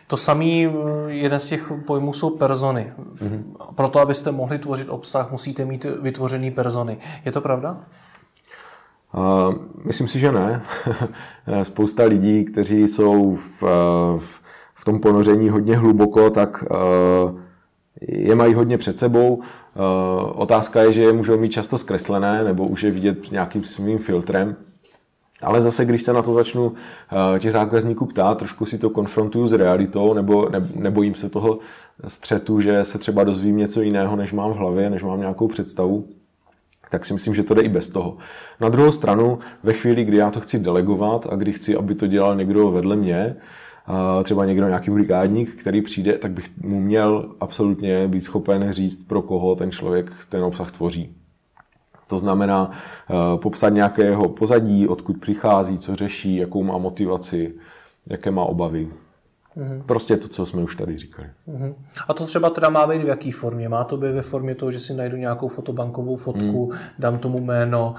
To 0.07 0.17
samý, 0.17 0.67
jeden 1.07 1.39
z 1.39 1.45
těch 1.45 1.71
pojmů 1.85 2.13
jsou 2.13 2.29
persony. 2.29 2.93
Mm-hmm. 2.97 3.43
Proto, 3.75 3.99
abyste 3.99 4.31
mohli 4.31 4.59
tvořit 4.59 4.89
obsah, 4.89 5.31
musíte 5.31 5.65
mít 5.65 5.85
vytvořený 6.01 6.51
persony. 6.51 6.97
Je 7.25 7.31
to 7.31 7.41
pravda? 7.41 7.85
Myslím 9.85 10.07
si, 10.07 10.19
že 10.19 10.31
ne. 10.31 10.61
Spousta 11.63 12.03
lidí, 12.03 12.45
kteří 12.45 12.87
jsou 12.87 13.35
v, 13.35 13.61
v, 14.17 14.41
v 14.73 14.85
tom 14.85 14.99
ponoření 14.99 15.49
hodně 15.49 15.77
hluboko, 15.77 16.29
tak 16.29 16.63
eh, 16.71 17.33
je 18.01 18.35
mají 18.35 18.53
hodně 18.53 18.77
před 18.77 18.99
sebou. 18.99 19.41
Eh, 19.41 19.79
otázka 20.33 20.81
je, 20.81 20.91
že 20.91 21.03
je 21.03 21.13
můžou 21.13 21.37
mít 21.37 21.51
často 21.51 21.77
zkreslené 21.77 22.43
nebo 22.43 22.65
už 22.67 22.83
je 22.83 22.91
vidět 22.91 23.31
nějakým 23.31 23.63
svým 23.63 23.97
filtrem. 23.97 24.55
Ale 25.43 25.61
zase, 25.61 25.85
když 25.85 26.03
se 26.03 26.13
na 26.13 26.21
to 26.21 26.33
začnu 26.33 26.73
eh, 27.35 27.39
těch 27.39 27.51
zákazníků 27.51 28.05
ptát, 28.05 28.37
trošku 28.37 28.65
si 28.65 28.77
to 28.77 28.89
konfrontuju 28.89 29.47
s 29.47 29.53
realitou, 29.53 30.13
nebo 30.13 30.49
ne, 30.49 30.67
nebojím 30.75 31.15
se 31.15 31.29
toho 31.29 31.59
střetu, 32.07 32.61
že 32.61 32.83
se 32.83 32.97
třeba 32.97 33.23
dozvím 33.23 33.57
něco 33.57 33.81
jiného, 33.81 34.15
než 34.15 34.33
mám 34.33 34.53
v 34.53 34.57
hlavě, 34.57 34.89
než 34.89 35.03
mám 35.03 35.19
nějakou 35.19 35.47
představu, 35.47 36.07
tak 36.89 37.05
si 37.05 37.13
myslím, 37.13 37.33
že 37.33 37.43
to 37.43 37.53
jde 37.53 37.61
i 37.61 37.69
bez 37.69 37.89
toho. 37.89 38.17
Na 38.61 38.69
druhou 38.69 38.91
stranu, 38.91 39.39
ve 39.63 39.73
chvíli, 39.73 40.03
kdy 40.03 40.17
já 40.17 40.31
to 40.31 40.39
chci 40.39 40.59
delegovat 40.59 41.27
a 41.29 41.35
kdy 41.35 41.53
chci, 41.53 41.75
aby 41.75 41.95
to 41.95 42.07
dělal 42.07 42.35
někdo 42.35 42.71
vedle 42.71 42.95
mě, 42.95 43.35
třeba 44.23 44.45
někdo, 44.45 44.67
nějaký 44.67 44.91
brigádník, 44.91 45.55
který 45.55 45.81
přijde, 45.81 46.17
tak 46.17 46.31
bych 46.31 46.49
mu 46.61 46.79
měl 46.79 47.35
absolutně 47.39 48.07
být 48.07 48.23
schopen 48.23 48.73
říct, 48.73 49.03
pro 49.07 49.21
koho 49.21 49.55
ten 49.55 49.71
člověk 49.71 50.11
ten 50.29 50.43
obsah 50.43 50.71
tvoří. 50.71 51.15
To 52.07 52.17
znamená 52.17 52.71
e, 52.71 53.37
popsat 53.37 53.69
nějaké 53.69 54.03
jeho 54.03 54.29
pozadí, 54.29 54.87
odkud 54.87 55.17
přichází, 55.19 55.79
co 55.79 55.95
řeší, 55.95 56.35
jakou 56.35 56.63
má 56.63 56.77
motivaci, 56.77 57.53
jaké 58.07 58.31
má 58.31 58.43
obavy. 58.43 58.87
Mm-hmm. 59.57 59.81
Prostě 59.85 60.17
to, 60.17 60.27
co 60.27 60.45
jsme 60.45 60.61
už 60.61 60.75
tady 60.75 60.97
říkali. 60.97 61.27
Mm-hmm. 61.47 61.73
A 62.07 62.13
to 62.13 62.25
třeba 62.25 62.49
teda 62.49 62.69
má 62.69 62.87
být 62.87 63.03
v 63.03 63.07
jaký 63.07 63.31
formě? 63.31 63.69
Má 63.69 63.83
to 63.83 63.97
být 63.97 64.11
ve 64.11 64.21
formě 64.21 64.55
toho, 64.55 64.71
že 64.71 64.79
si 64.79 64.93
najdu 64.93 65.17
nějakou 65.17 65.47
fotobankovou 65.47 66.15
fotku, 66.15 66.69
mm. 66.71 66.77
dám 66.99 67.17
tomu 67.17 67.39
jméno, 67.39 67.95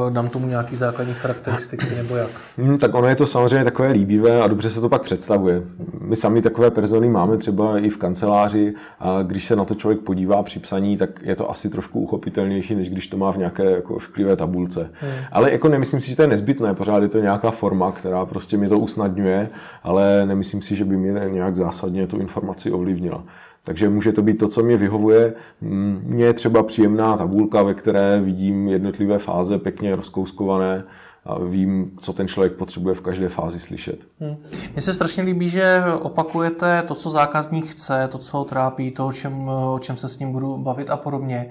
uh, 0.00 0.10
dám 0.10 0.28
tomu 0.28 0.46
nějaký 0.46 0.76
základní 0.76 1.14
charakteristiky 1.14 1.86
nebo 1.96 2.16
jak? 2.16 2.30
Mm, 2.56 2.78
tak 2.78 2.94
ono 2.94 3.08
je 3.08 3.16
to 3.16 3.26
samozřejmě 3.26 3.64
takové 3.64 3.88
líbivé 3.88 4.42
a 4.42 4.48
dobře 4.48 4.70
se 4.70 4.80
to 4.80 4.88
pak 4.88 5.02
představuje. 5.02 5.62
My 6.00 6.16
sami 6.16 6.42
takové 6.42 6.70
persony 6.70 7.08
máme 7.08 7.36
třeba 7.36 7.78
i 7.78 7.90
v 7.90 7.96
kanceláři 7.96 8.74
a 9.00 9.22
když 9.22 9.44
se 9.44 9.56
na 9.56 9.64
to 9.64 9.74
člověk 9.74 10.00
podívá 10.00 10.42
při 10.42 10.58
psaní, 10.58 10.96
tak 10.96 11.10
je 11.22 11.36
to 11.36 11.50
asi 11.50 11.70
trošku 11.70 12.00
uchopitelnější, 12.00 12.74
než 12.74 12.90
když 12.90 13.06
to 13.08 13.16
má 13.16 13.32
v 13.32 13.36
nějaké 13.36 13.70
jako 13.70 13.98
šklivé 13.98 14.36
tabulce. 14.36 14.80
Mm. 14.80 15.08
Ale 15.32 15.52
jako 15.52 15.68
nemyslím 15.68 16.00
si, 16.00 16.10
že 16.10 16.16
to 16.16 16.22
je 16.22 16.28
nezbytné, 16.28 16.74
pořád 16.74 17.02
je 17.02 17.08
to 17.08 17.18
nějaká 17.18 17.50
forma, 17.50 17.92
která 17.92 18.26
prostě 18.26 18.56
mi 18.56 18.68
to 18.68 18.78
usnadňuje, 18.78 19.50
ale 19.82 20.26
nemyslím 20.26 20.62
si, 20.62 20.71
že 20.74 20.84
by 20.84 20.96
mě 20.96 21.20
nějak 21.28 21.56
zásadně 21.56 22.06
tu 22.06 22.18
informaci 22.18 22.70
ovlivnila. 22.70 23.24
Takže 23.64 23.88
může 23.88 24.12
to 24.12 24.22
být 24.22 24.38
to, 24.38 24.48
co 24.48 24.62
mě 24.62 24.76
vyhovuje. 24.76 25.34
Mně 25.60 26.24
je 26.24 26.32
třeba 26.32 26.62
příjemná 26.62 27.16
tabulka, 27.16 27.62
ve 27.62 27.74
které 27.74 28.20
vidím 28.20 28.68
jednotlivé 28.68 29.18
fáze 29.18 29.58
pěkně 29.58 29.96
rozkouskované 29.96 30.84
a 31.24 31.38
vím, 31.38 31.90
co 31.98 32.12
ten 32.12 32.28
člověk 32.28 32.52
potřebuje 32.52 32.94
v 32.94 33.00
každé 33.00 33.28
fázi 33.28 33.60
slyšet. 33.60 34.06
Hmm. 34.20 34.36
Mně 34.72 34.82
se 34.82 34.94
strašně 34.94 35.22
líbí, 35.22 35.48
že 35.48 35.82
opakujete 36.00 36.82
to, 36.82 36.94
co 36.94 37.10
zákazník 37.10 37.66
chce, 37.66 38.08
to, 38.08 38.18
co 38.18 38.38
ho 38.38 38.44
trápí, 38.44 38.90
to, 38.90 39.06
o 39.06 39.12
čem, 39.12 39.48
o 39.48 39.78
čem 39.78 39.96
se 39.96 40.08
s 40.08 40.18
ním 40.18 40.32
budu 40.32 40.56
bavit 40.56 40.90
a 40.90 40.96
podobně. 40.96 41.48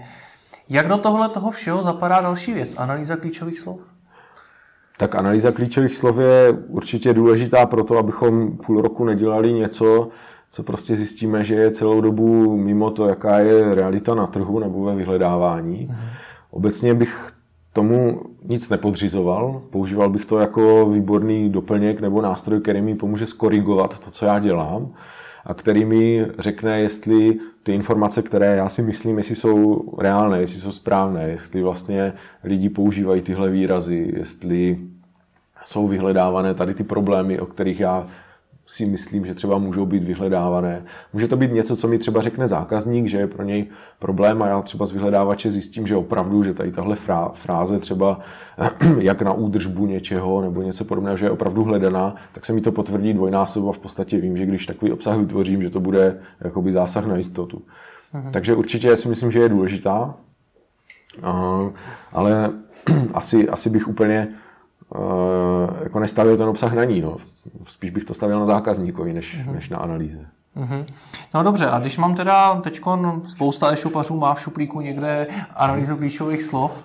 Jak 0.69 0.87
do 0.87 0.97
tohle 0.97 1.29
toho 1.29 1.51
všeho 1.51 1.83
zapadá 1.83 2.21
další 2.21 2.53
věc? 2.53 2.75
Analýza 2.77 3.15
klíčových 3.15 3.59
slov? 3.59 3.79
Tak 5.01 5.15
analýza 5.15 5.51
klíčových 5.51 5.95
slov 5.95 6.17
je 6.17 6.51
určitě 6.67 7.13
důležitá 7.13 7.65
pro 7.65 7.83
to, 7.83 7.97
abychom 7.97 8.57
půl 8.57 8.81
roku 8.81 9.05
nedělali 9.05 9.53
něco, 9.53 10.09
co 10.51 10.63
prostě 10.63 10.95
zjistíme, 10.95 11.43
že 11.43 11.55
je 11.55 11.71
celou 11.71 12.01
dobu 12.01 12.57
mimo 12.57 12.91
to, 12.91 13.07
jaká 13.07 13.39
je 13.39 13.75
realita 13.75 14.15
na 14.15 14.27
trhu 14.27 14.59
nebo 14.59 14.83
ve 14.83 14.95
vyhledávání. 14.95 15.87
Mhm. 15.89 15.97
Obecně 16.51 16.93
bych 16.93 17.31
tomu 17.73 18.21
nic 18.45 18.69
nepodřizoval, 18.69 19.61
používal 19.69 20.09
bych 20.09 20.25
to 20.25 20.39
jako 20.39 20.85
výborný 20.85 21.49
doplněk 21.49 22.01
nebo 22.01 22.21
nástroj, 22.21 22.61
který 22.61 22.81
mi 22.81 22.95
pomůže 22.95 23.27
skorigovat 23.27 23.99
to, 23.99 24.11
co 24.11 24.25
já 24.25 24.39
dělám 24.39 24.93
a 25.45 25.53
který 25.53 25.85
mi 25.85 26.25
řekne, 26.39 26.79
jestli 26.79 27.39
ty 27.63 27.73
informace, 27.73 28.21
které 28.21 28.55
já 28.55 28.69
si 28.69 28.81
myslím, 28.81 29.17
jestli 29.17 29.35
jsou 29.35 29.83
reálné, 29.97 30.39
jestli 30.39 30.59
jsou 30.59 30.71
správné, 30.71 31.29
jestli 31.29 31.61
vlastně 31.61 32.13
lidi 32.43 32.69
používají 32.69 33.21
tyhle 33.21 33.49
výrazy, 33.49 34.13
jestli 34.17 34.79
jsou 35.65 35.87
vyhledávané 35.87 36.53
tady 36.53 36.73
ty 36.73 36.83
problémy, 36.83 37.39
o 37.39 37.45
kterých 37.45 37.79
já 37.79 38.07
si 38.71 38.85
myslím, 38.85 39.25
že 39.25 39.33
třeba 39.33 39.57
můžou 39.57 39.85
být 39.85 40.03
vyhledávané. 40.03 40.83
Může 41.13 41.27
to 41.27 41.37
být 41.37 41.51
něco, 41.51 41.75
co 41.75 41.87
mi 41.87 41.97
třeba 41.97 42.21
řekne 42.21 42.47
zákazník, 42.47 43.07
že 43.07 43.17
je 43.17 43.27
pro 43.27 43.43
něj 43.43 43.65
problém 43.99 44.41
a 44.41 44.47
já 44.47 44.61
třeba 44.61 44.85
z 44.85 44.91
vyhledávače 44.91 45.51
zjistím, 45.51 45.87
že 45.87 45.95
opravdu, 45.95 46.43
že 46.43 46.53
tady 46.53 46.71
tahle 46.71 46.95
fráze 47.33 47.79
třeba 47.79 48.19
jak 48.99 49.21
na 49.21 49.33
údržbu 49.33 49.85
něčeho 49.85 50.41
nebo 50.41 50.61
něco 50.61 50.85
podobného, 50.85 51.17
že 51.17 51.25
je 51.25 51.31
opravdu 51.31 51.63
hledaná, 51.63 52.15
tak 52.31 52.45
se 52.45 52.53
mi 52.53 52.61
to 52.61 52.71
potvrdí 52.71 53.13
dvojnásob 53.13 53.69
a 53.69 53.71
v 53.71 53.79
podstatě 53.79 54.17
vím, 54.17 54.37
že 54.37 54.45
když 54.45 54.65
takový 54.65 54.91
obsah 54.91 55.17
vytvořím, 55.17 55.61
že 55.61 55.69
to 55.69 55.79
bude 55.79 56.19
jakoby 56.41 56.71
zásah 56.71 57.05
na 57.05 57.17
jistotu. 57.17 57.61
Aha. 58.13 58.31
Takže 58.31 58.55
určitě 58.55 58.97
si 58.97 59.07
myslím, 59.07 59.31
že 59.31 59.39
je 59.39 59.49
důležitá, 59.49 60.15
ale 62.11 62.49
asi, 63.13 63.49
asi 63.49 63.69
bych 63.69 63.87
úplně 63.87 64.27
jako 65.83 65.99
nestavil 65.99 66.37
ten 66.37 66.49
obsah 66.49 66.73
na 66.73 66.83
ní. 66.83 67.01
No. 67.01 67.17
Spíš 67.65 67.89
bych 67.89 68.05
to 68.05 68.13
stavil 68.13 68.39
na 68.39 68.45
zákazníkovi, 68.45 69.13
než, 69.13 69.39
uh-huh. 69.39 69.53
než 69.53 69.69
na 69.69 69.77
analýze. 69.77 70.25
Uh-huh. 70.57 70.85
No 71.33 71.43
dobře, 71.43 71.67
a 71.67 71.79
když 71.79 71.97
mám 71.97 72.15
teda 72.15 72.61
teď 72.61 72.81
spousta 73.27 73.71
e-shopařů 73.71 74.15
má 74.15 74.33
v 74.33 74.41
šuplíku 74.41 74.81
někde 74.81 75.27
analýzu 75.55 75.97
klíčových 75.97 76.43
slov, 76.43 76.83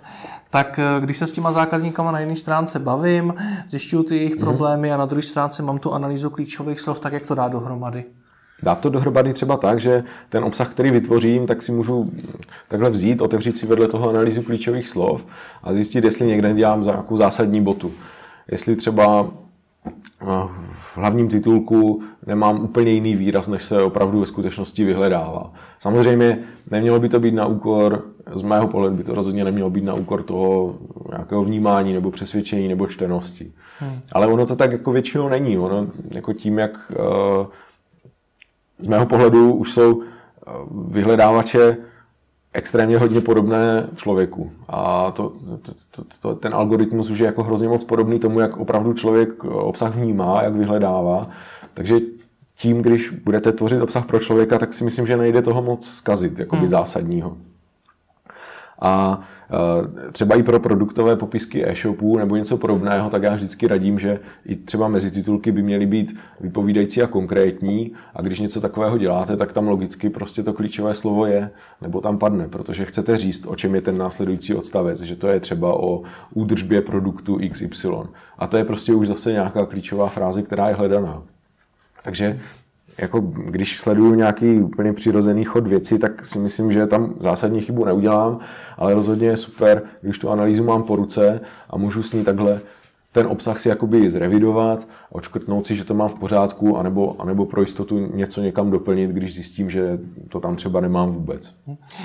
tak 0.51 0.79
eh, 0.79 1.01
když 1.01 1.17
se 1.17 1.27
s 1.27 1.33
těma 1.33 1.53
zákazníkama 1.53 2.13
na 2.13 2.21
jedné 2.21 2.37
stránce 2.37 2.79
bavím, 2.79 3.35
zjišťuju 3.69 4.03
ty 4.03 4.17
jejich 4.17 4.37
uh-huh. 4.37 4.41
problémy 4.41 4.93
a 4.93 4.97
na 4.97 5.07
druhé 5.07 5.23
stránce 5.23 5.63
mám 5.63 5.79
tu 5.79 5.93
analýzu 5.93 6.31
klíčových 6.31 6.81
slov, 6.81 7.01
tak 7.01 7.13
jak 7.13 7.27
to 7.27 7.35
dá 7.35 7.49
dohromady? 7.49 8.05
Dát 8.63 8.81
to 8.81 8.89
dohromady 8.91 9.33
třeba 9.33 9.57
tak, 9.57 9.81
že 9.81 10.05
ten 10.29 10.45
obsah, 10.45 10.71
který 10.71 10.91
vytvořím, 10.91 11.47
tak 11.47 11.63
si 11.63 11.73
můžu 11.73 12.11
takhle 12.69 12.91
vzít, 12.91 13.21
otevřít 13.21 13.59
si 13.59 13.67
vedle 13.67 13.89
toho 13.89 14.09
analýzu 14.09 14.43
klíčových 14.43 14.89
slov 14.89 15.27
a 15.63 15.73
zjistit, 15.73 16.05
jestli 16.05 16.27
někde 16.27 16.55
dělám 16.55 16.83
nějakou 16.83 17.17
zásadní 17.17 17.61
botu. 17.61 17.93
Jestli 18.51 18.77
třeba 18.77 19.29
eh, 19.87 20.27
v 20.73 20.99
hlavním 20.99 21.29
titulku 21.29 22.03
nemám 22.27 22.65
úplně 22.65 22.93
jiný 22.93 23.17
výraz, 23.17 23.49
než 23.49 23.65
se 23.65 23.83
opravdu 23.83 24.21
ve 24.21 24.27
skutečnosti 24.27 24.85
vyhledává. 24.85 25.53
Samozřejmě 25.79 26.39
nemělo 26.71 27.01
by 27.01 27.09
to 27.09 27.21
být 27.21 27.35
na 27.35 27.47
úkor, 27.47 28.05
z 28.35 28.43
mého 28.43 28.69
pohledu 28.69 28.97
by 28.97 29.05
to 29.05 29.15
rozhodně 29.15 29.45
nemělo 29.45 29.71
být 29.71 29.85
na 29.85 29.95
úkor 29.95 30.23
toho 30.23 30.79
nějakého 31.11 31.45
vnímání 31.45 31.93
nebo 31.93 32.11
přesvědčení 32.11 32.69
nebo 32.69 32.87
čtenosti. 32.87 33.53
Hmm. 33.79 34.01
Ale 34.13 34.27
ono 34.27 34.47
to 34.47 34.57
tak 34.57 34.73
jako 34.73 34.93
většinou 34.93 35.29
není. 35.29 35.59
Ono 35.59 35.87
jako 36.11 36.33
tím, 36.33 36.59
jak 36.59 36.93
uh, 36.99 37.47
z 38.79 38.89
mého 38.89 39.07
pohledu 39.07 39.55
už 39.55 39.73
jsou 39.73 40.03
eh, 40.03 40.51
vyhledávače 40.91 41.77
extrémně 42.53 42.99
hodně 42.99 43.21
podobné 43.21 43.87
člověku. 43.97 44.51
A 44.69 45.11
to, 45.11 45.33
to, 45.63 45.73
to, 45.91 46.03
to, 46.21 46.35
ten 46.35 46.55
algoritmus 46.55 47.11
už 47.11 47.19
je 47.19 47.27
jako 47.27 47.43
hrozně 47.43 47.69
moc 47.69 47.85
podobný 47.85 48.19
tomu, 48.19 48.41
jak 48.41 48.57
opravdu 48.57 48.93
člověk 48.93 49.29
eh, 49.45 49.49
obsah 49.49 49.95
vnímá, 49.95 50.43
jak 50.43 50.55
vyhledává. 50.55 51.29
Takže 51.75 51.97
tím, 52.59 52.83
když 52.83 53.11
budete 53.11 53.53
tvořit 53.53 53.83
obsah 53.83 54.07
pro 54.07 54.19
člověka, 54.19 54.59
tak 54.59 54.75
si 54.75 54.85
myslím, 54.85 55.07
že 55.07 55.17
nejde 55.17 55.43
toho 55.43 55.63
moc 55.63 55.87
zkazit, 55.87 56.39
jakoby 56.39 56.61
hmm. 56.61 56.69
zásadního. 56.69 57.37
A 58.81 59.21
e, 60.09 60.13
třeba 60.13 60.35
i 60.35 60.43
pro 60.43 60.61
produktové 60.61 61.17
popisky 61.17 61.69
e-shopů 61.69 62.19
nebo 62.19 62.37
něco 62.37 62.57
podobného, 62.57 63.11
tak 63.11 63.23
já 63.23 63.35
vždycky 63.35 63.67
radím, 63.67 63.99
že 63.99 64.21
i 64.47 64.57
třeba 64.57 64.89
mezi 64.89 65.11
titulky 65.11 65.53
by 65.53 65.63
měly 65.63 65.87
být 65.87 66.17
vypovídající 66.41 67.03
a 67.03 67.07
konkrétní 67.07 67.93
a 68.15 68.23
když 68.23 68.41
něco 68.41 68.61
takového 68.61 68.99
děláte, 68.99 69.37
tak 69.37 69.53
tam 69.53 69.69
logicky 69.69 70.11
prostě 70.11 70.43
to 70.43 70.53
klíčové 70.53 70.95
slovo 70.95 71.27
je 71.27 71.51
nebo 71.83 72.01
tam 72.01 72.19
padne, 72.19 72.49
protože 72.49 72.85
chcete 72.85 73.17
říct, 73.17 73.47
o 73.47 73.57
čem 73.57 73.75
je 73.75 73.81
ten 73.81 73.99
následující 73.99 74.55
odstavec, 74.55 75.01
že 75.01 75.17
to 75.17 75.29
je 75.29 75.41
třeba 75.41 75.81
o 75.81 76.03
údržbě 76.35 76.81
produktu 76.81 77.39
XY. 77.51 77.89
A 78.39 78.47
to 78.47 78.57
je 78.57 78.65
prostě 78.65 78.95
už 78.95 79.07
zase 79.07 79.33
nějaká 79.33 79.67
klíčová 79.67 80.09
fráze, 80.09 80.43
která 80.43 80.69
je 80.69 80.75
hledaná. 80.75 81.23
Takže 82.03 82.41
jako 82.99 83.21
když 83.21 83.81
sleduju 83.81 84.15
nějaký 84.15 84.61
úplně 84.61 84.93
přirozený 84.93 85.45
chod 85.45 85.67
věci, 85.67 85.99
tak 85.99 86.27
si 86.27 86.39
myslím, 86.39 86.73
že 86.73 86.87
tam 86.87 87.15
zásadní 87.21 87.61
chybu 87.61 87.85
neudělám, 87.85 88.39
ale 88.77 88.95
rozhodně 88.95 89.29
je 89.29 89.37
super, 89.37 89.83
když 90.01 90.19
tu 90.19 90.31
analýzu 90.31 90.65
mám 90.65 90.83
po 90.83 90.97
ruce 90.97 91.41
a 91.71 91.77
můžu 91.77 92.03
s 92.03 92.13
ní 92.13 92.25
takhle 92.25 92.61
ten 93.17 93.27
obsah 93.27 93.61
si 93.61 93.69
jakoby 93.69 94.11
zrevidovat, 94.11 94.89
očkrtnout 95.11 95.67
si, 95.67 95.77
že 95.77 95.85
to 95.85 95.95
mám 95.95 96.09
v 96.09 96.15
pořádku, 96.15 96.77
anebo, 96.79 97.17
anebo 97.19 97.47
pro 97.47 97.61
jistotu 97.61 97.99
něco 97.99 98.41
někam 98.41 98.71
doplnit, 98.71 99.11
když 99.11 99.35
zjistím, 99.35 99.71
že 99.71 99.99
to 100.29 100.41
tam 100.41 100.57
třeba 100.57 100.81
nemám 100.81 101.09
vůbec. 101.09 101.55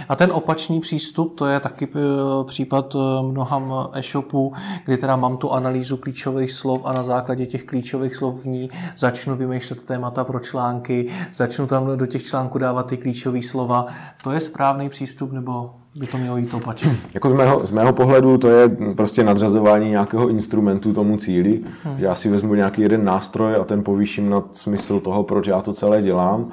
A 0.10 0.16
ten 0.16 0.32
opačný 0.32 0.80
přístup, 0.80 1.38
to 1.38 1.46
je 1.46 1.60
taky 1.60 1.88
eh, 1.96 2.00
případ 2.44 2.96
eh, 2.96 3.24
mnoha 3.24 3.90
e-shopů, 3.94 4.54
kdy 4.86 4.98
teda 4.98 5.16
mám 5.16 5.38
tu 5.38 5.52
analýzu 5.52 5.98
klíčových 5.98 6.52
slov 6.52 6.82
a 6.86 6.94
na 6.94 7.04
základě 7.04 7.46
těch 7.46 7.64
klíčových 7.64 8.16
slov 8.16 8.42
v 8.42 8.46
ní 8.46 8.70
začnu 8.98 9.36
vymýšlet 9.36 9.84
témata 9.84 10.24
pro 10.24 10.40
články, 10.40 11.10
začnu 11.34 11.68
tam 11.68 11.98
do 11.98 12.06
těch 12.06 12.24
článků 12.24 12.58
dávat 12.58 12.88
ty 12.88 12.98
klíčové 12.98 13.42
slova. 13.42 13.86
To 14.24 14.32
je 14.32 14.40
správný 14.40 14.90
přístup 14.90 15.32
nebo 15.32 15.81
by 15.96 16.08
to 16.08 16.18
mělo 16.18 16.38
jít 16.38 16.54
opačně. 16.54 16.96
Jako 17.14 17.30
z 17.30 17.34
mého, 17.34 17.66
z 17.66 17.72
mého 17.72 17.94
pohledu 17.94 18.38
to 18.38 18.50
je 18.50 18.70
prostě 18.96 19.24
nadřazování 19.24 19.90
nějakého 19.90 20.30
instrumentu 20.30 20.94
tomu 20.94 21.18
cíli. 21.18 21.60
Hmm. 21.84 21.96
Já 21.98 22.16
si 22.16 22.30
vezmu 22.30 22.56
nějaký 22.56 22.82
jeden 22.82 23.06
nástroj 23.06 23.56
a 23.56 23.64
ten 23.64 23.84
povýším 23.84 24.30
nad 24.30 24.58
smysl 24.58 25.00
toho, 25.00 25.24
proč 25.24 25.48
já 25.48 25.62
to 25.62 25.74
celé 25.74 26.02
dělám. 26.02 26.52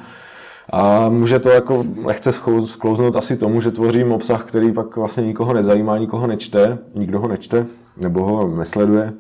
A 0.72 1.08
může 1.08 1.38
to 1.38 1.48
jako 1.48 1.84
lehce 2.04 2.32
sklouznout 2.66 3.16
asi 3.16 3.36
tomu, 3.36 3.60
že 3.60 3.70
tvořím 3.70 4.12
obsah, 4.12 4.44
který 4.44 4.72
pak 4.72 4.96
vlastně 4.96 5.26
nikoho 5.26 5.52
nezajímá, 5.52 5.98
nikoho 5.98 6.26
nečte, 6.26 6.78
nikdo 6.94 7.20
ho 7.20 7.28
nečte, 7.28 7.66
nebo 7.96 8.24
ho 8.24 8.48
nesleduje. 8.48 9.12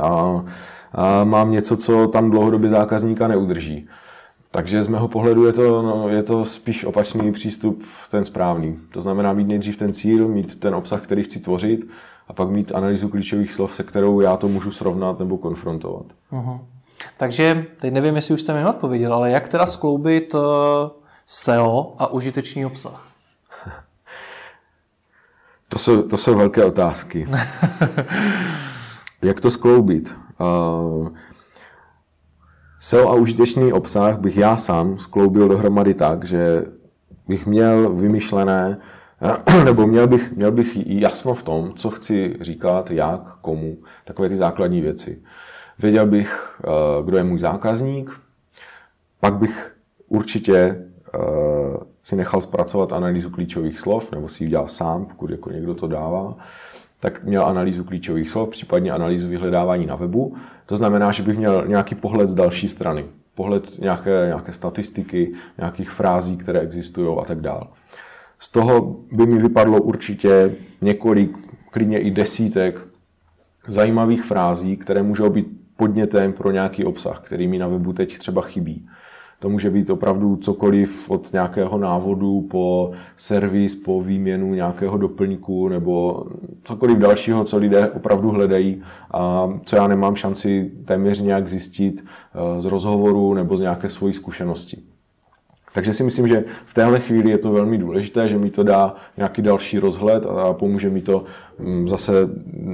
A, 0.00 0.44
a 0.92 1.24
mám 1.24 1.50
něco, 1.50 1.76
co 1.76 2.08
tam 2.08 2.30
dlouhodobě 2.30 2.70
zákazníka 2.70 3.28
neudrží. 3.28 3.88
Takže 4.54 4.82
z 4.82 4.88
mého 4.88 5.08
pohledu 5.08 5.46
je 5.46 5.52
to, 5.52 5.82
no, 5.82 6.08
je 6.08 6.22
to 6.22 6.44
spíš 6.44 6.84
opačný 6.84 7.32
přístup, 7.32 7.82
ten 8.10 8.24
správný. 8.24 8.78
To 8.92 9.02
znamená 9.02 9.32
mít 9.32 9.48
nejdřív 9.48 9.76
ten 9.76 9.92
cíl, 9.92 10.28
mít 10.28 10.60
ten 10.60 10.74
obsah, 10.74 11.02
který 11.02 11.22
chci 11.22 11.40
tvořit 11.40 11.88
a 12.28 12.32
pak 12.32 12.48
mít 12.48 12.72
analýzu 12.74 13.08
klíčových 13.08 13.52
slov, 13.52 13.74
se 13.74 13.82
kterou 13.82 14.20
já 14.20 14.36
to 14.36 14.48
můžu 14.48 14.72
srovnat 14.72 15.18
nebo 15.18 15.38
konfrontovat. 15.38 16.06
Uh-huh. 16.32 16.60
Takže, 17.16 17.66
teď 17.76 17.92
nevím, 17.92 18.16
jestli 18.16 18.34
už 18.34 18.40
jste 18.40 18.54
mi 18.54 18.68
odpověděl, 18.68 19.14
ale 19.14 19.30
jak 19.30 19.48
teda 19.48 19.66
skloubit 19.66 20.34
uh, 20.34 20.40
SEO 21.26 21.94
a 21.98 22.06
užitečný 22.06 22.66
obsah? 22.66 23.08
To 25.68 25.78
jsou, 25.78 26.02
to 26.02 26.16
jsou 26.16 26.34
velké 26.34 26.64
otázky. 26.64 27.26
jak 29.22 29.40
to 29.40 29.50
skloubit? 29.50 30.14
SEO 32.82 33.08
a 33.08 33.14
užitečný 33.14 33.72
obsah 33.72 34.18
bych 34.18 34.36
já 34.36 34.56
sám 34.56 34.98
skloubil 34.98 35.48
dohromady 35.48 35.94
tak, 35.94 36.24
že 36.24 36.62
bych 37.28 37.46
měl 37.46 37.94
vymyšlené, 37.94 38.78
nebo 39.64 39.86
měl 39.86 40.06
bych, 40.06 40.32
měl 40.32 40.52
bych 40.52 40.86
jasno 40.86 41.34
v 41.34 41.42
tom, 41.42 41.72
co 41.74 41.90
chci 41.90 42.36
říkat, 42.40 42.90
jak, 42.90 43.20
komu, 43.40 43.76
takové 44.04 44.28
ty 44.28 44.36
základní 44.36 44.80
věci. 44.80 45.22
Věděl 45.78 46.06
bych, 46.06 46.60
eh, 46.64 47.02
kdo 47.04 47.16
je 47.16 47.24
můj 47.24 47.38
zákazník, 47.38 48.10
pak 49.20 49.34
bych 49.34 49.76
určitě 50.08 50.54
eh, 50.56 51.18
si 52.02 52.16
nechal 52.16 52.40
zpracovat 52.40 52.92
analýzu 52.92 53.30
klíčových 53.30 53.80
slov, 53.80 54.12
nebo 54.12 54.28
si 54.28 54.44
ji 54.44 54.50
dělal 54.50 54.68
sám, 54.68 55.06
pokud 55.06 55.30
jako 55.30 55.50
někdo 55.50 55.74
to 55.74 55.86
dává, 55.86 56.36
tak 57.02 57.24
měl 57.24 57.46
analýzu 57.46 57.84
klíčových 57.84 58.30
slov, 58.30 58.48
případně 58.48 58.90
analýzu 58.90 59.28
vyhledávání 59.28 59.86
na 59.86 59.96
webu. 59.96 60.36
To 60.66 60.76
znamená, 60.76 61.12
že 61.12 61.22
bych 61.22 61.38
měl 61.38 61.64
nějaký 61.66 61.94
pohled 61.94 62.28
z 62.28 62.34
další 62.34 62.68
strany. 62.68 63.04
Pohled 63.34 63.78
nějaké, 63.78 64.22
nějaké 64.26 64.52
statistiky, 64.52 65.32
nějakých 65.58 65.90
frází, 65.90 66.36
které 66.36 66.60
existují 66.60 67.18
a 67.18 67.24
tak 67.24 67.40
dále. 67.40 67.62
Z 68.38 68.48
toho 68.48 68.96
by 69.12 69.26
mi 69.26 69.38
vypadlo 69.38 69.82
určitě 69.82 70.54
několik, 70.80 71.38
klidně 71.70 71.98
i 71.98 72.10
desítek 72.10 72.80
zajímavých 73.66 74.24
frází, 74.24 74.76
které 74.76 75.02
můžou 75.02 75.30
být 75.30 75.46
podnětem 75.76 76.32
pro 76.32 76.50
nějaký 76.50 76.84
obsah, 76.84 77.20
který 77.20 77.48
mi 77.48 77.58
na 77.58 77.68
webu 77.68 77.92
teď 77.92 78.18
třeba 78.18 78.42
chybí. 78.42 78.88
To 79.42 79.48
může 79.48 79.70
být 79.70 79.90
opravdu 79.90 80.36
cokoliv 80.36 81.10
od 81.10 81.32
nějakého 81.32 81.78
návodu 81.78 82.40
po 82.40 82.90
servis, 83.16 83.76
po 83.76 84.02
výměnu 84.02 84.54
nějakého 84.54 84.96
doplňku 84.98 85.68
nebo 85.68 86.24
cokoliv 86.64 86.98
dalšího, 86.98 87.44
co 87.44 87.58
lidé 87.58 87.90
opravdu 87.90 88.30
hledají 88.30 88.82
a 89.10 89.50
co 89.64 89.76
já 89.76 89.86
nemám 89.86 90.16
šanci 90.16 90.72
téměř 90.84 91.20
nějak 91.20 91.48
zjistit 91.48 92.04
eh, 92.04 92.62
z 92.62 92.64
rozhovoru 92.64 93.34
nebo 93.34 93.56
z 93.56 93.60
nějaké 93.60 93.88
svojí 93.88 94.12
zkušenosti. 94.12 94.82
Takže 95.74 95.94
si 95.94 96.04
myslím, 96.04 96.26
že 96.26 96.44
v 96.64 96.74
téhle 96.74 97.00
chvíli 97.00 97.30
je 97.30 97.38
to 97.38 97.52
velmi 97.52 97.78
důležité, 97.78 98.28
že 98.28 98.38
mi 98.38 98.50
to 98.50 98.62
dá 98.62 98.94
nějaký 99.16 99.42
další 99.42 99.78
rozhled 99.78 100.26
a 100.26 100.52
pomůže 100.52 100.90
mi 100.90 101.00
to 101.00 101.24
mm, 101.58 101.88
zase 101.88 102.12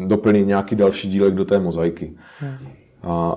doplnit 0.06 0.46
nějaký 0.46 0.76
další 0.76 1.08
dílek 1.08 1.34
do 1.34 1.44
té 1.44 1.58
mozaiky. 1.58 2.12
Hmm. 2.40 2.78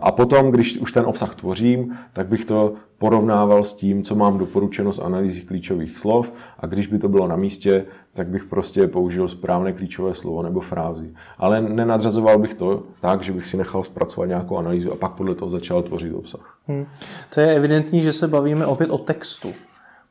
A 0.01 0.12
potom, 0.12 0.51
když 0.51 0.78
už 0.78 0.91
ten 0.91 1.05
obsah 1.05 1.36
tvořím, 1.36 1.97
tak 2.14 2.28
bych 2.28 2.45
to 2.45 2.74
porovnával 2.97 3.64
s 3.64 3.74
tím, 3.74 4.03
co 4.03 4.16
mám 4.16 4.38
doporučeno 4.38 4.93
z 4.93 4.99
analýzy 4.99 5.41
klíčových 5.41 5.97
slov 5.97 6.34
a 6.59 6.66
když 6.66 6.88
by 6.88 6.99
to 6.99 7.09
bylo 7.09 7.28
na 7.28 7.36
místě, 7.36 7.86
tak 8.14 8.28
bych 8.28 8.43
prostě 8.43 8.88
použil 8.88 9.28
správné 9.28 9.74
klíčové 9.74 10.14
slovo 10.14 10.43
nebo 10.43 10.59
frázi. 10.59 11.14
Ale 11.38 11.62
nenadřazoval 11.62 12.39
bych 12.39 12.53
to 12.53 12.84
tak, 12.99 13.24
že 13.24 13.32
bych 13.32 13.45
si 13.45 13.57
nechal 13.57 13.84
zpracovat 13.84 14.26
nějakou 14.26 14.57
analýzu 14.57 14.91
a 14.91 14.95
pak 14.95 15.12
podle 15.12 15.36
toho 15.36 15.49
začal 15.49 15.84
tvořit 15.84 16.14
obsah. 16.14 16.57
Hmm. 16.68 16.86
To 17.34 17.41
je 17.41 17.55
evidentní, 17.55 18.03
že 18.03 18.14
se 18.14 18.28
bavíme 18.28 18.66
opět 18.66 18.89
o 18.89 18.97
textu. 18.97 19.53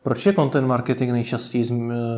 Proč 0.03 0.27
je 0.27 0.33
content 0.33 0.67
marketing 0.67 1.13
nejčastěji 1.13 1.65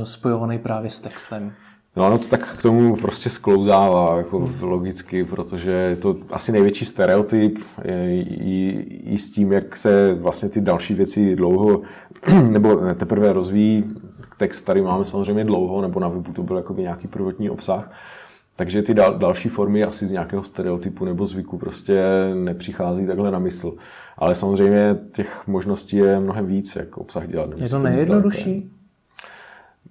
spojovaný 0.04 0.58
právě 0.58 0.90
s 0.90 1.00
textem? 1.00 1.52
No 1.96 2.04
ano, 2.04 2.18
to 2.18 2.28
tak 2.28 2.56
k 2.58 2.62
tomu 2.62 2.96
prostě 2.96 3.30
sklouzává 3.30 4.16
jako 4.16 4.38
hmm. 4.38 4.62
logicky, 4.62 5.24
protože 5.24 5.70
je 5.70 5.96
to 5.96 6.16
asi 6.30 6.52
největší 6.52 6.84
stereotyp 6.84 7.58
i, 7.84 8.86
i 9.04 9.18
s 9.18 9.30
tím, 9.30 9.52
jak 9.52 9.76
se 9.76 10.14
vlastně 10.14 10.48
ty 10.48 10.60
další 10.60 10.94
věci 10.94 11.36
dlouho 11.36 11.82
nebo 12.50 12.94
teprve 12.94 13.32
rozvíjí. 13.32 13.84
Text 14.36 14.60
tady 14.60 14.82
máme 14.82 15.04
samozřejmě 15.04 15.44
dlouho, 15.44 15.82
nebo 15.82 16.00
na 16.00 16.08
webu 16.08 16.32
to 16.32 16.42
byl 16.42 16.56
jako 16.56 16.74
nějaký 16.74 17.08
prvotní 17.08 17.50
obsah. 17.50 17.92
Takže 18.56 18.82
ty 18.82 18.94
dal, 18.94 19.18
další 19.18 19.48
formy 19.48 19.84
asi 19.84 20.06
z 20.06 20.10
nějakého 20.10 20.42
stereotypu 20.42 21.04
nebo 21.04 21.26
zvyku 21.26 21.58
prostě 21.58 22.02
nepřichází 22.34 23.06
takhle 23.06 23.30
na 23.30 23.38
mysl. 23.38 23.74
Ale 24.16 24.34
samozřejmě 24.34 24.98
těch 25.12 25.46
možností 25.46 25.96
je 25.96 26.20
mnohem 26.20 26.46
víc, 26.46 26.76
jak 26.76 26.98
obsah 26.98 27.28
dělat. 27.28 27.60
Je 27.60 27.68
to 27.68 27.78
nejjednodušší? 27.78 28.70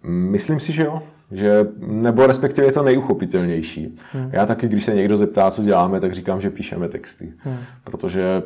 Myslím 0.03 0.59
si, 0.59 0.73
že 0.73 0.83
jo. 0.83 0.99
Že, 1.31 1.67
nebo 1.79 2.27
respektive 2.27 2.67
je 2.67 2.71
to 2.71 2.83
nejuchopitelnější. 2.83 3.97
Hmm. 4.11 4.29
Já 4.33 4.45
taky, 4.45 4.67
když 4.67 4.85
se 4.85 4.95
někdo 4.95 5.17
zeptá, 5.17 5.51
co 5.51 5.63
děláme, 5.63 5.99
tak 5.99 6.13
říkám, 6.13 6.41
že 6.41 6.49
píšeme 6.49 6.89
texty. 6.89 7.33
Hmm. 7.37 7.57
Protože 7.83 8.43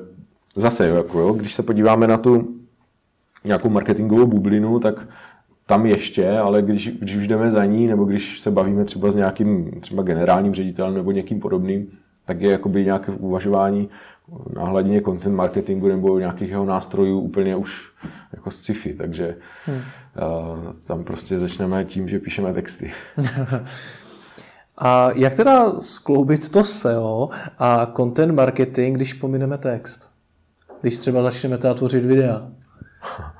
zase, 0.56 0.88
jako 0.88 1.20
jo, 1.20 1.34
když 1.34 1.54
se 1.54 1.64
podíváme 1.64 2.08
na 2.08 2.18
tu 2.18 2.56
nějakou 3.44 3.70
marketingovou 3.70 4.26
bublinu, 4.26 4.80
tak 4.80 5.08
tam 5.66 5.86
ještě, 5.86 6.38
ale 6.38 6.62
když, 6.62 6.90
když 6.90 7.16
už 7.16 7.28
jdeme 7.28 7.50
za 7.50 7.66
ní, 7.66 7.88
nebo 7.88 8.06
když 8.06 8.40
se 8.40 8.52
bavíme 8.52 8.86
třeba 8.86 9.12
s 9.12 9.16
nějakým 9.16 9.72
třeba 9.80 10.04
generálním 10.04 10.54
ředitelem 10.54 10.94
nebo 10.94 11.12
někým 11.12 11.40
podobným, 11.40 11.88
tak 12.26 12.42
je 12.42 12.52
jakoby 12.52 12.86
nějaké 12.86 13.12
uvažování 13.12 13.90
na 14.56 14.66
hladině 14.66 15.02
content 15.02 15.36
marketingu 15.36 15.88
nebo 15.88 16.20
nějakých 16.20 16.50
jeho 16.50 16.66
nástrojů 16.66 17.20
úplně 17.20 17.56
už 17.56 17.92
jako 18.34 18.52
sci-fi, 18.52 18.94
takže 18.94 19.36
hmm. 19.66 19.78
uh, 19.78 20.74
tam 20.86 21.04
prostě 21.04 21.40
začneme 21.40 21.86
tím, 21.86 22.10
že 22.10 22.20
píšeme 22.20 22.54
texty. 22.54 22.92
a 24.78 25.10
jak 25.16 25.34
teda 25.34 25.82
skloubit 25.82 26.50
to 26.50 26.64
SEO 26.64 27.30
a 27.58 27.86
content 27.86 28.34
marketing, 28.34 28.96
když 28.96 29.14
pomineme 29.14 29.58
text? 29.58 30.10
Když 30.82 30.98
třeba 30.98 31.24
začneme 31.24 31.58
teda 31.58 31.74
tvořit 31.74 32.06
videa? 32.06 32.52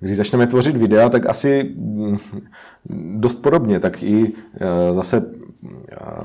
Když 0.00 0.16
začneme 0.16 0.46
tvořit 0.46 0.76
videa, 0.76 1.08
tak 1.08 1.26
asi 1.26 1.74
mm, 1.76 2.16
dost 3.18 3.34
podobně, 3.34 3.80
tak 3.80 4.02
i 4.02 4.32
eh, 4.60 4.94
zase 4.94 5.22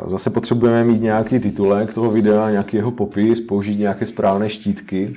Zase 0.05 0.29
potřebujeme 0.29 0.83
mít 0.83 1.01
nějaký 1.01 1.39
titulek 1.39 1.93
toho 1.93 2.11
videa, 2.11 2.49
nějaký 2.49 2.77
jeho 2.77 2.91
popis, 2.91 3.41
použít 3.41 3.79
nějaké 3.79 4.07
správné 4.07 4.49
štítky, 4.49 5.15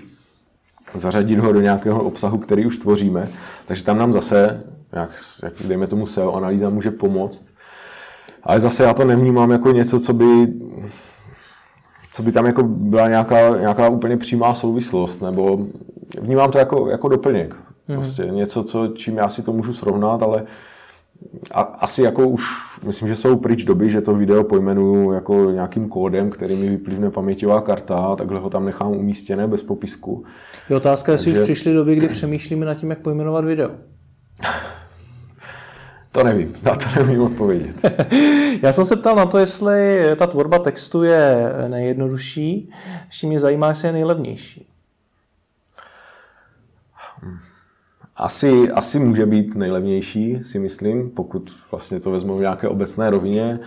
zařadit 0.94 1.38
ho 1.38 1.52
do 1.52 1.60
nějakého 1.60 2.04
obsahu, 2.04 2.38
který 2.38 2.66
už 2.66 2.76
tvoříme. 2.76 3.28
Takže 3.66 3.84
tam 3.84 3.98
nám 3.98 4.12
zase, 4.12 4.62
jak, 4.92 5.10
jak 5.42 5.52
dejme 5.64 5.86
tomu 5.86 6.06
SEO 6.06 6.32
analýza, 6.32 6.70
může 6.70 6.90
pomoct. 6.90 7.44
Ale 8.42 8.60
zase 8.60 8.84
já 8.84 8.94
to 8.94 9.04
nevnímám 9.04 9.50
jako 9.50 9.72
něco, 9.72 10.00
co 10.00 10.12
by, 10.12 10.46
co 12.12 12.22
by 12.22 12.32
tam 12.32 12.46
jako 12.46 12.62
byla 12.62 13.08
nějaká, 13.08 13.58
nějaká 13.58 13.88
úplně 13.88 14.16
přímá 14.16 14.54
souvislost, 14.54 15.22
nebo 15.22 15.66
vnímám 16.20 16.50
to 16.50 16.58
jako, 16.58 16.88
jako 16.88 17.08
doplněk. 17.08 17.56
Mhm. 17.88 17.98
Prostě 17.98 18.22
mm-hmm. 18.22 18.34
něco, 18.34 18.62
co, 18.62 18.88
čím 18.88 19.16
já 19.16 19.28
si 19.28 19.42
to 19.42 19.52
můžu 19.52 19.72
srovnat, 19.72 20.22
ale 20.22 20.42
a, 21.50 21.60
asi 21.60 22.02
jako 22.02 22.28
už, 22.28 22.44
myslím, 22.86 23.08
že 23.08 23.16
jsou 23.16 23.36
pryč 23.36 23.64
doby, 23.64 23.90
že 23.90 24.00
to 24.00 24.14
video 24.14 24.44
pojmenuju 24.44 25.12
jako 25.12 25.50
nějakým 25.50 25.88
kódem, 25.88 26.30
který 26.30 26.56
mi 26.56 26.68
vyplivne 26.68 27.10
paměťová 27.10 27.60
karta 27.60 27.96
a 27.96 28.16
takhle 28.16 28.40
ho 28.40 28.50
tam 28.50 28.64
nechám 28.64 28.92
umístěné 28.92 29.46
bez 29.46 29.62
popisku. 29.62 30.24
Je 30.70 30.76
otázka, 30.76 31.12
jestli 31.12 31.24
Takže... 31.24 31.40
už 31.40 31.46
přišly 31.46 31.72
doby, 31.72 31.96
kdy 31.96 32.08
přemýšlíme 32.08 32.66
nad 32.66 32.74
tím, 32.74 32.90
jak 32.90 32.98
pojmenovat 32.98 33.44
video. 33.44 33.70
To 36.12 36.24
nevím, 36.24 36.54
na 36.62 36.74
to 36.74 36.84
nevím 36.96 37.20
odpovědět. 37.20 37.76
Já 38.62 38.72
jsem 38.72 38.84
se 38.84 38.96
ptal 38.96 39.16
na 39.16 39.26
to, 39.26 39.38
jestli 39.38 40.00
ta 40.16 40.26
tvorba 40.26 40.58
textu 40.58 41.02
je 41.02 41.52
nejjednodušší, 41.68 42.70
ještě 43.06 43.26
mě 43.26 43.40
zajímá, 43.40 43.68
jestli 43.68 43.88
je 43.88 43.92
nejlevnější. 43.92 44.68
Hmm. 47.22 47.38
Asi, 48.20 48.70
asi 48.70 48.98
může 48.98 49.26
být 49.26 49.54
nejlevnější, 49.54 50.40
si 50.44 50.58
myslím, 50.58 51.10
pokud 51.10 51.50
vlastně 51.70 52.00
to 52.00 52.10
vezmu 52.10 52.36
v 52.36 52.40
nějaké 52.40 52.68
obecné 52.68 53.10
rovině. 53.10 53.58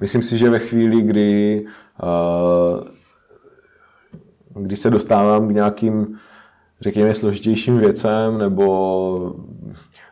Myslím 0.00 0.22
si, 0.22 0.38
že 0.38 0.50
ve 0.50 0.58
chvíli, 0.58 1.02
kdy, 1.02 1.64
uh, 2.02 2.88
kdy 4.62 4.76
se 4.76 4.90
dostávám 4.90 5.48
k 5.48 5.50
nějakým, 5.50 6.18
řekněme, 6.80 7.14
složitějším 7.14 7.78
věcem, 7.78 8.38
nebo, 8.38 9.36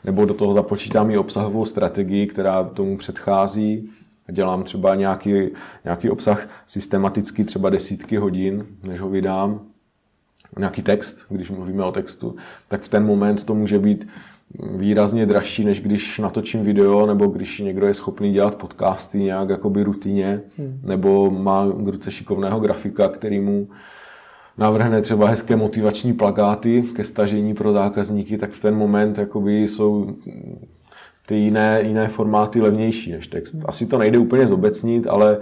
nebo 0.04 0.24
do 0.24 0.34
toho 0.34 0.52
započítám 0.52 1.10
i 1.10 1.18
obsahovou 1.18 1.64
strategii, 1.64 2.26
která 2.26 2.64
tomu 2.64 2.96
předchází, 2.98 3.90
dělám 4.32 4.62
třeba 4.62 4.94
nějaký, 4.94 5.48
nějaký 5.84 6.10
obsah 6.10 6.48
systematicky 6.66 7.44
třeba 7.44 7.70
desítky 7.70 8.16
hodin, 8.16 8.66
než 8.82 9.00
ho 9.00 9.10
vydám, 9.10 9.60
nějaký 10.58 10.82
text, 10.82 11.26
když 11.28 11.50
mluvíme 11.50 11.84
o 11.84 11.92
textu, 11.92 12.36
tak 12.68 12.80
v 12.80 12.88
ten 12.88 13.06
moment 13.06 13.44
to 13.44 13.54
může 13.54 13.78
být 13.78 14.08
výrazně 14.76 15.26
dražší, 15.26 15.64
než 15.64 15.80
když 15.80 16.18
natočím 16.18 16.62
video, 16.62 17.06
nebo 17.06 17.26
když 17.26 17.58
někdo 17.58 17.86
je 17.86 17.94
schopný 17.94 18.32
dělat 18.32 18.54
podcasty 18.54 19.18
nějak 19.18 19.48
jakoby 19.48 19.82
rutině, 19.82 20.40
hmm. 20.58 20.80
nebo 20.82 21.30
má 21.30 21.66
k 21.68 21.86
ruce 21.86 22.10
šikovného 22.10 22.60
grafika, 22.60 23.08
který 23.08 23.40
mu 23.40 23.68
navrhne 24.58 25.02
třeba 25.02 25.28
hezké 25.28 25.56
motivační 25.56 26.12
plakáty 26.12 26.82
ke 26.82 27.04
stažení 27.04 27.54
pro 27.54 27.72
zákazníky, 27.72 28.38
tak 28.38 28.50
v 28.50 28.62
ten 28.62 28.74
moment 28.74 29.18
jakoby 29.18 29.62
jsou 29.62 30.16
ty 31.26 31.34
jiné, 31.34 31.80
jiné 31.82 32.08
formáty 32.08 32.60
levnější 32.60 33.12
než 33.12 33.26
text. 33.26 33.54
Hmm. 33.54 33.62
Asi 33.66 33.86
to 33.86 33.98
nejde 33.98 34.18
úplně 34.18 34.46
zobecnit, 34.46 35.06
ale 35.06 35.38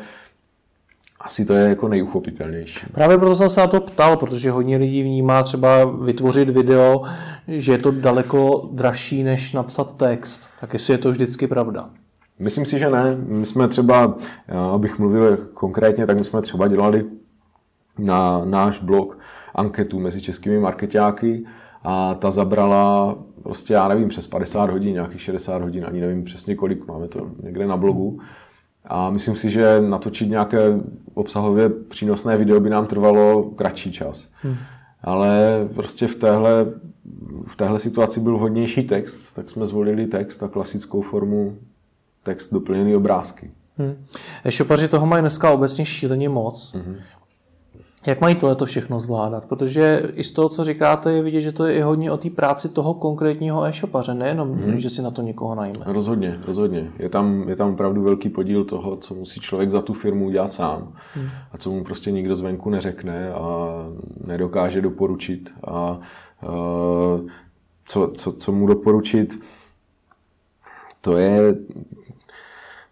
asi 1.25 1.45
to 1.45 1.53
je 1.53 1.68
jako 1.68 1.89
nejuchopitelnější. 1.89 2.87
Právě 2.93 3.18
proto 3.18 3.35
jsem 3.35 3.49
se 3.49 3.61
na 3.61 3.66
to 3.66 3.81
ptal, 3.81 4.16
protože 4.16 4.51
hodně 4.51 4.77
lidí 4.77 5.03
vnímá 5.03 5.43
třeba 5.43 5.85
vytvořit 5.85 6.51
video, 6.51 7.03
že 7.49 7.72
je 7.72 7.79
to 7.79 7.91
daleko 7.91 8.68
dražší, 8.72 9.22
než 9.22 9.53
napsat 9.53 9.97
text. 9.97 10.49
Tak 10.61 10.72
jestli 10.72 10.95
je 10.95 10.99
to 10.99 11.11
vždycky 11.11 11.47
pravda? 11.47 11.91
Myslím 12.39 12.66
si, 12.66 12.79
že 12.79 12.91
ne. 12.91 13.16
My 13.16 13.47
jsme 13.47 13.68
třeba, 13.68 14.16
abych 14.72 14.99
mluvil 14.99 15.37
konkrétně, 15.55 16.07
tak 16.07 16.18
my 16.18 16.25
jsme 16.25 16.43
třeba 16.43 16.68
dělali 16.68 17.05
na 17.99 18.45
náš 18.45 18.81
blog 18.81 19.18
anketu 19.55 20.01
mezi 20.01 20.20
českými 20.20 20.59
marketáky 20.59 21.45
a 21.83 22.14
ta 22.14 22.31
zabrala 22.31 23.16
prostě, 23.43 23.75
já 23.75 23.89
nevím, 23.89 24.09
přes 24.09 24.27
50 24.27 24.70
hodin, 24.70 24.93
nějakých 24.93 25.22
60 25.22 25.62
hodin, 25.62 25.85
ani 25.89 26.01
nevím 26.01 26.25
přesně 26.25 26.55
kolik, 26.55 26.87
máme 26.87 27.09
to 27.09 27.31
někde 27.43 27.66
na 27.66 27.77
blogu. 27.77 28.20
A 28.85 29.11
myslím 29.11 29.37
si, 29.37 29.51
že 29.51 29.80
natočit 29.80 30.28
nějaké 30.28 30.59
obsahově 31.14 31.68
přínosné 31.68 32.37
video 32.37 32.61
by 32.61 32.70
nám 32.70 32.87
trvalo 32.87 33.43
kratší 33.43 33.93
čas. 33.93 34.28
Hmm. 34.43 34.57
Ale 35.03 35.68
prostě 35.74 36.07
v 36.07 36.14
téhle, 36.14 36.66
v 37.47 37.57
téhle 37.57 37.78
situaci 37.78 38.20
byl 38.20 38.37
vhodnější 38.37 38.82
text, 38.82 39.32
tak 39.35 39.51
jsme 39.51 39.66
zvolili 39.66 40.07
text 40.07 40.43
a 40.43 40.49
klasickou 40.49 41.01
formu 41.01 41.57
text 42.22 42.53
doplněný 42.53 42.97
obrázky. 42.97 43.51
Hmm. 43.76 44.05
E-shopaři 44.45 44.89
toho 44.89 45.07
mají 45.07 45.20
dneska 45.20 45.51
obecně 45.51 45.85
šíleně 45.85 46.28
moc. 46.28 46.74
Hmm. 46.74 46.97
Jak 48.07 48.21
mají 48.21 48.35
tohle 48.35 48.67
všechno 48.67 49.01
zvládat? 49.01 49.47
Protože 49.47 50.03
i 50.15 50.25
z 50.25 50.33
toho, 50.33 50.49
co 50.49 50.65
říkáte, 50.65 51.13
je 51.13 51.23
vidět, 51.23 51.41
že 51.41 51.53
to 51.53 51.67
je 51.67 51.75
i 51.75 51.81
hodně 51.81 52.13
o 52.13 52.17
té 52.17 52.31
práci 52.31 52.69
toho 52.69 52.95
konkrétního 52.95 53.65
e-shopaře, 53.65 54.15
nejenom, 54.15 54.53
hmm. 54.53 54.79
že 54.79 54.91
si 54.91 55.03
na 55.03 55.11
to 55.11 55.23
někoho 55.23 55.55
najme. 55.55 55.79
Rozhodně, 55.87 56.41
rozhodně. 56.47 56.93
Je 56.99 57.09
tam, 57.09 57.49
je 57.49 57.57
tam 57.57 57.73
opravdu 57.73 58.03
velký 58.03 58.29
podíl 58.29 58.65
toho, 58.65 58.97
co 58.97 59.15
musí 59.15 59.41
člověk 59.41 59.71
za 59.71 59.83
tu 59.83 59.93
firmu 59.93 60.27
udělat 60.27 60.53
sám 60.53 60.93
hmm. 61.15 61.29
a 61.53 61.59
co 61.59 61.71
mu 61.71 61.85
prostě 61.85 62.11
nikdo 62.11 62.37
zvenku 62.37 62.71
neřekne 62.71 63.33
a 63.33 63.71
nedokáže 64.27 64.81
doporučit. 64.83 65.51
A, 65.65 65.73
a 65.73 65.99
co, 67.85 68.11
co, 68.17 68.33
co 68.33 68.53
mu 68.53 68.67
doporučit, 68.67 69.41
to 71.01 71.17
je 71.17 71.55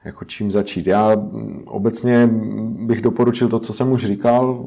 jako 0.05 0.25
čím 0.25 0.51
začít. 0.51 0.87
Já 0.87 1.17
obecně 1.65 2.31
bych 2.87 3.01
doporučil 3.01 3.49
to, 3.49 3.59
co 3.59 3.73
jsem 3.73 3.93
už 3.93 4.05
říkal, 4.05 4.65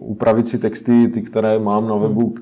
upravit 0.00 0.48
si 0.48 0.58
texty, 0.58 1.08
ty, 1.08 1.22
které 1.22 1.58
mám 1.58 1.88
na 1.88 1.96
webu, 1.96 2.34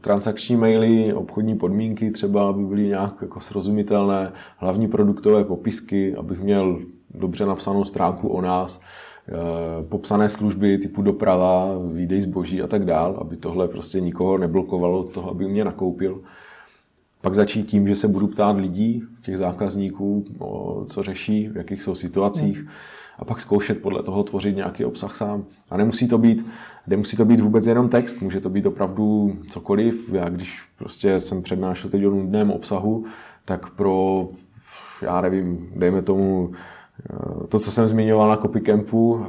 transakční 0.00 0.56
maily, 0.56 1.14
obchodní 1.14 1.56
podmínky 1.56 2.10
třeba, 2.10 2.48
aby 2.48 2.64
byly 2.64 2.82
nějak 2.82 3.14
jako 3.22 3.40
srozumitelné, 3.40 4.32
hlavní 4.56 4.88
produktové 4.88 5.44
popisky, 5.44 6.14
abych 6.16 6.40
měl 6.40 6.80
dobře 7.14 7.46
napsanou 7.46 7.84
stránku 7.84 8.28
o 8.28 8.40
nás, 8.40 8.80
eh, 9.28 9.32
popsané 9.88 10.28
služby 10.28 10.78
typu 10.78 11.02
doprava, 11.02 11.68
výdej 11.92 12.20
zboží 12.20 12.62
a 12.62 12.66
tak 12.66 12.84
dál, 12.84 13.18
aby 13.20 13.36
tohle 13.36 13.68
prostě 13.68 14.00
nikoho 14.00 14.38
neblokovalo 14.38 15.04
toho, 15.04 15.30
aby 15.30 15.48
mě 15.48 15.64
nakoupil. 15.64 16.22
Pak 17.22 17.34
začít 17.34 17.62
tím, 17.62 17.88
že 17.88 17.96
se 17.96 18.08
budu 18.08 18.26
ptát 18.26 18.56
lidí, 18.56 19.02
těch 19.22 19.38
zákazníků, 19.38 20.24
co 20.86 21.02
řeší, 21.02 21.48
v 21.48 21.56
jakých 21.56 21.82
jsou 21.82 21.94
situacích. 21.94 22.58
Hmm. 22.58 22.68
A 23.18 23.24
pak 23.24 23.40
zkoušet 23.40 23.82
podle 23.82 24.02
toho 24.02 24.22
tvořit 24.22 24.56
nějaký 24.56 24.84
obsah 24.84 25.16
sám. 25.16 25.44
A 25.70 25.76
nemusí 25.76 26.08
to 26.08 26.18
být, 26.18 26.46
nemusí 26.86 27.16
to 27.16 27.24
být 27.24 27.40
vůbec 27.40 27.66
jenom 27.66 27.88
text, 27.88 28.22
může 28.22 28.40
to 28.40 28.50
být 28.50 28.66
opravdu 28.66 29.36
cokoliv. 29.48 30.12
Já 30.12 30.28
když 30.28 30.62
prostě 30.78 31.20
jsem 31.20 31.42
přednášel 31.42 31.90
teď 31.90 32.06
o 32.06 32.10
nudném 32.10 32.50
obsahu, 32.50 33.04
tak 33.44 33.70
pro, 33.70 34.28
já 35.02 35.20
nevím, 35.20 35.72
dejme 35.76 36.02
tomu, 36.02 36.52
eh, 37.10 37.46
to, 37.48 37.58
co 37.58 37.70
jsem 37.70 37.86
zmiňoval 37.86 38.28
na 38.28 38.36
Copycampu, 38.36 39.20
eh, 39.20 39.28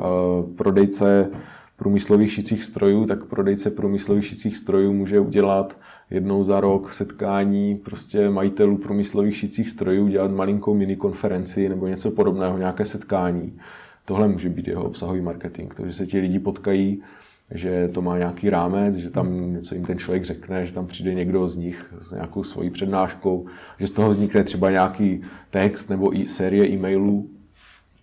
prodejce 0.55 1.29
průmyslových 1.77 2.31
šicích 2.31 2.63
strojů, 2.63 3.05
tak 3.05 3.25
prodejce 3.25 3.69
průmyslových 3.69 4.25
šicích 4.25 4.57
strojů 4.57 4.93
může 4.93 5.19
udělat 5.19 5.77
jednou 6.13 6.43
za 6.43 6.59
rok 6.59 6.93
setkání 6.93 7.75
prostě 7.75 8.29
majitelů 8.29 8.77
průmyslových 8.77 9.37
šicích 9.37 9.69
strojů, 9.69 10.07
dělat 10.07 10.31
malinkou 10.31 10.73
minikonferenci 10.73 11.69
nebo 11.69 11.87
něco 11.87 12.11
podobného, 12.11 12.57
nějaké 12.57 12.85
setkání. 12.85 13.59
Tohle 14.05 14.27
může 14.27 14.49
být 14.49 14.67
jeho 14.67 14.83
obsahový 14.83 15.21
marketing, 15.21 15.73
to, 15.73 15.85
že 15.85 15.93
se 15.93 16.07
ti 16.07 16.19
lidi 16.19 16.39
potkají, 16.39 17.03
že 17.51 17.89
to 17.93 18.01
má 18.01 18.17
nějaký 18.17 18.49
rámec, 18.49 18.95
že 18.95 19.11
tam 19.11 19.53
něco 19.53 19.75
jim 19.75 19.85
ten 19.85 19.97
člověk 19.97 20.23
řekne, 20.23 20.65
že 20.65 20.73
tam 20.73 20.87
přijde 20.87 21.13
někdo 21.13 21.47
z 21.47 21.55
nich 21.55 21.93
s 21.99 22.11
nějakou 22.11 22.43
svojí 22.43 22.69
přednáškou, 22.69 23.45
že 23.79 23.87
z 23.87 23.91
toho 23.91 24.09
vznikne 24.09 24.43
třeba 24.43 24.71
nějaký 24.71 25.21
text 25.49 25.89
nebo 25.89 26.17
i 26.17 26.27
série 26.27 26.67
e-mailů, 26.67 27.29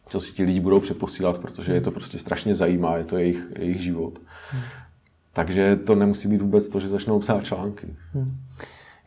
co 0.09 0.21
si 0.21 0.33
ti 0.33 0.45
lidi 0.45 0.61
budou 0.61 0.81
přeposílat, 0.81 1.39
protože 1.39 1.73
je 1.73 1.81
to 1.81 1.91
prostě 1.91 2.19
strašně 2.19 2.55
zajímá, 2.55 2.97
je 2.97 3.05
to 3.05 3.17
jejich, 3.17 3.53
jejich 3.59 3.81
život. 3.81 4.19
Hmm. 5.31 5.45
Takže 5.45 5.77
to 5.77 5.95
nemusí 5.95 6.29
být 6.29 6.43
vůbec 6.43 6.69
to, 6.69 6.81
že 6.81 6.89
začnou 6.89 7.19
psát 7.19 7.45
články. 7.45 7.87
Hmm. 8.15 8.37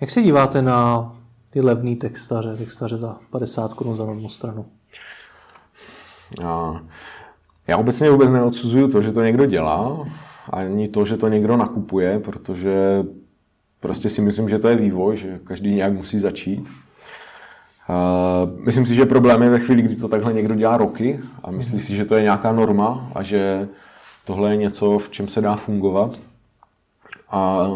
Jak 0.01 0.11
se 0.11 0.21
díváte 0.21 0.61
na 0.61 1.11
ty 1.49 1.61
levný 1.61 1.95
textaře, 1.95 2.57
textaře 2.57 2.97
za 2.97 3.17
50 3.29 3.73
korun 3.73 3.95
za 3.95 4.09
jednu 4.09 4.29
stranu? 4.29 4.65
Já, 6.41 6.81
já 7.67 7.77
obecně 7.77 8.09
vůbec 8.09 8.31
neodsuzuju 8.31 8.87
to, 8.87 9.01
že 9.01 9.11
to 9.11 9.23
někdo 9.23 9.45
dělá, 9.45 10.07
ani 10.49 10.87
to, 10.87 11.05
že 11.05 11.17
to 11.17 11.27
někdo 11.27 11.57
nakupuje, 11.57 12.19
protože 12.19 13.03
prostě 13.79 14.09
si 14.09 14.21
myslím, 14.21 14.49
že 14.49 14.59
to 14.59 14.67
je 14.67 14.75
vývoj, 14.75 15.17
že 15.17 15.39
každý 15.43 15.75
nějak 15.75 15.93
musí 15.93 16.19
začít. 16.19 16.69
Myslím 18.65 18.85
si, 18.85 18.95
že 18.95 19.05
problém 19.05 19.43
je 19.43 19.49
ve 19.49 19.59
chvíli, 19.59 19.81
kdy 19.81 19.95
to 19.95 20.07
takhle 20.07 20.33
někdo 20.33 20.55
dělá 20.55 20.77
roky 20.77 21.19
a 21.43 21.51
myslí 21.51 21.79
si, 21.79 21.95
že 21.95 22.05
to 22.05 22.15
je 22.15 22.23
nějaká 22.23 22.51
norma 22.51 23.11
a 23.15 23.23
že 23.23 23.67
tohle 24.25 24.51
je 24.51 24.57
něco, 24.57 24.99
v 24.99 25.09
čem 25.09 25.27
se 25.27 25.41
dá 25.41 25.55
fungovat. 25.55 26.19
A 27.31 27.67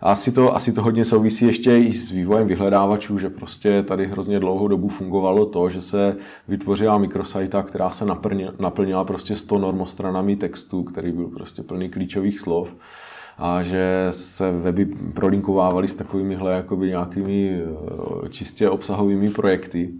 asi 0.00 0.32
to, 0.32 0.56
asi 0.56 0.72
to 0.72 0.82
hodně 0.82 1.04
souvisí 1.04 1.44
ještě 1.44 1.78
i 1.78 1.92
s 1.92 2.10
vývojem 2.10 2.46
vyhledávačů, 2.46 3.18
že 3.18 3.30
prostě 3.30 3.82
tady 3.82 4.06
hrozně 4.06 4.40
dlouhou 4.40 4.68
dobu 4.68 4.88
fungovalo 4.88 5.46
to, 5.46 5.68
že 5.68 5.80
se 5.80 6.16
vytvořila 6.48 6.98
mikrosajta, 6.98 7.62
která 7.62 7.90
se 7.90 8.04
naplnila, 8.58 9.04
prostě 9.04 9.36
100 9.36 9.58
normostranami 9.58 10.36
textu, 10.36 10.82
který 10.82 11.12
byl 11.12 11.28
prostě 11.28 11.62
plný 11.62 11.88
klíčových 11.88 12.40
slov 12.40 12.74
a 13.38 13.62
že 13.62 14.06
se 14.10 14.52
weby 14.52 14.84
prolinkovávaly 15.14 15.88
s 15.88 15.94
jakoby 16.50 16.88
nějakými 16.88 17.62
eh, 17.62 18.28
čistě 18.28 18.70
obsahovými 18.70 19.30
projekty. 19.30 19.92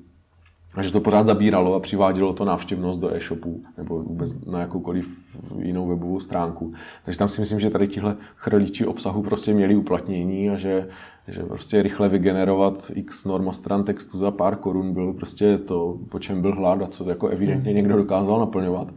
A 0.75 0.83
že 0.83 0.93
to 0.93 1.01
pořád 1.01 1.27
zabíralo 1.27 1.75
a 1.75 1.81
přivádělo 1.81 2.33
to 2.33 2.45
návštěvnost 2.45 3.01
do 3.01 3.15
e-shopu 3.15 3.63
nebo 3.77 3.99
vůbec 4.03 4.45
na 4.45 4.61
jakoukoliv 4.61 5.37
jinou 5.59 5.89
webovou 5.89 6.21
stránku. 6.21 6.73
Takže 7.05 7.19
tam 7.19 7.29
si 7.29 7.41
myslím, 7.41 7.61
že 7.61 7.71
tady 7.71 7.89
tihle 7.89 8.17
chrlíči 8.37 8.87
obsahu 8.87 9.23
prostě 9.23 9.55
měli 9.55 9.77
uplatnění 9.77 10.51
a 10.51 10.57
že, 10.57 10.89
že 11.29 11.43
prostě 11.43 11.83
rychle 11.83 12.09
vygenerovat 12.09 12.91
x 12.95 13.25
normostran 13.25 13.85
textu 13.85 14.19
za 14.19 14.31
pár 14.31 14.57
korun 14.57 14.93
bylo 14.93 15.13
prostě 15.13 15.59
to, 15.59 15.99
po 16.09 16.19
čem 16.19 16.43
byl 16.43 16.55
hlad 16.55 16.83
a 16.83 16.87
co 16.87 17.09
jako 17.09 17.29
evidentně 17.29 17.71
hmm. 17.71 17.77
někdo 17.77 17.97
dokázal 17.97 18.41
naplňovat 18.41 18.93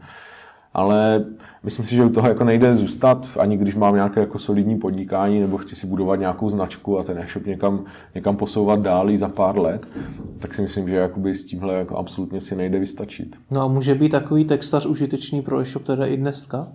ale 0.75 1.25
myslím 1.63 1.85
si, 1.85 1.95
že 1.95 2.05
u 2.05 2.09
toho 2.09 2.27
jako 2.27 2.43
nejde 2.43 2.73
zůstat, 2.73 3.27
ani 3.39 3.57
když 3.57 3.75
mám 3.75 3.95
nějaké 3.95 4.19
jako 4.19 4.39
solidní 4.39 4.77
podnikání 4.77 5.39
nebo 5.39 5.57
chci 5.57 5.75
si 5.75 5.87
budovat 5.87 6.15
nějakou 6.15 6.49
značku 6.49 6.99
a 6.99 7.03
ten 7.03 7.17
e-shop 7.17 7.45
někam, 7.45 7.85
někam 8.15 8.37
posouvat 8.37 8.81
dál 8.81 9.17
za 9.17 9.29
pár 9.29 9.57
let, 9.57 9.87
tak 10.39 10.53
si 10.53 10.61
myslím, 10.61 10.89
že 10.89 10.95
jakoby 10.95 11.35
s 11.35 11.45
tímhle 11.45 11.73
jako 11.73 11.97
absolutně 11.97 12.41
si 12.41 12.55
nejde 12.55 12.79
vystačit. 12.79 13.35
No 13.51 13.61
a 13.61 13.67
může 13.67 13.95
být 13.95 14.09
takový 14.09 14.45
textař 14.45 14.85
užitečný 14.85 15.41
pro 15.41 15.59
e-shop 15.59 15.83
teda 15.83 16.05
i 16.05 16.17
dneska? 16.17 16.67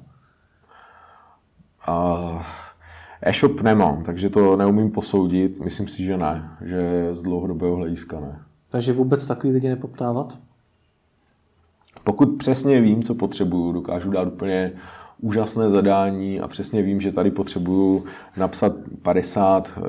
A 1.86 2.16
e-shop 3.22 3.60
nemám, 3.60 4.02
takže 4.02 4.30
to 4.30 4.56
neumím 4.56 4.90
posoudit. 4.90 5.60
Myslím 5.60 5.88
si, 5.88 6.04
že 6.04 6.16
ne, 6.16 6.50
že 6.64 7.08
z 7.12 7.22
dlouhodobého 7.22 7.76
hlediska 7.76 8.20
ne. 8.20 8.40
Takže 8.70 8.92
vůbec 8.92 9.26
takový 9.26 9.52
lidi 9.52 9.68
nepoptávat? 9.68 10.38
Pokud 12.04 12.26
přesně 12.38 12.80
vím, 12.80 13.02
co 13.02 13.14
potřebuju, 13.14 13.72
dokážu 13.72 14.10
dát 14.10 14.28
úplně 14.28 14.72
úžasné 15.20 15.70
zadání 15.70 16.40
a 16.40 16.48
přesně 16.48 16.82
vím, 16.82 17.00
že 17.00 17.12
tady 17.12 17.30
potřebuju 17.30 18.04
napsat 18.36 18.72
50 19.02 19.72
eh, 19.76 19.80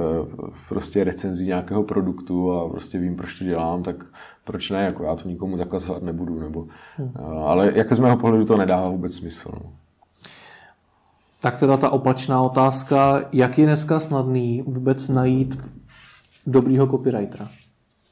prostě 0.70 1.03
recenzí 1.03 1.47
nějakého 1.47 1.84
produktu 1.84 2.51
a 2.51 2.70
prostě 2.70 2.99
vím, 2.99 3.16
proč 3.16 3.39
to 3.39 3.45
dělám, 3.45 3.84
tak 3.84 4.05
proč 4.43 4.70
ne, 4.70 4.84
jako 4.84 5.03
já 5.03 5.16
to 5.16 5.30
nikomu 5.30 5.57
zakazovat 5.57 6.03
nebudu, 6.03 6.39
nebo, 6.39 6.68
hmm. 6.97 7.12
Eh, 7.20 7.43
ale 7.45 7.72
jak 7.76 7.93
z 7.93 7.99
mého 7.99 8.18
pohledu 8.18 8.45
to 8.45 8.57
nedává 8.57 8.89
vůbec 8.89 9.14
smysl. 9.14 9.51
No. 9.53 9.74
Tak 11.41 11.59
teda 11.59 11.78
ta 11.78 11.89
opačná 11.89 12.41
otázka, 12.41 13.22
jak 13.34 13.57
je 13.57 13.66
dneska 13.66 13.99
snadný 13.99 14.64
vůbec 14.68 15.09
najít 15.09 15.57
dobrýho 16.47 16.88
copywritera? 16.88 17.49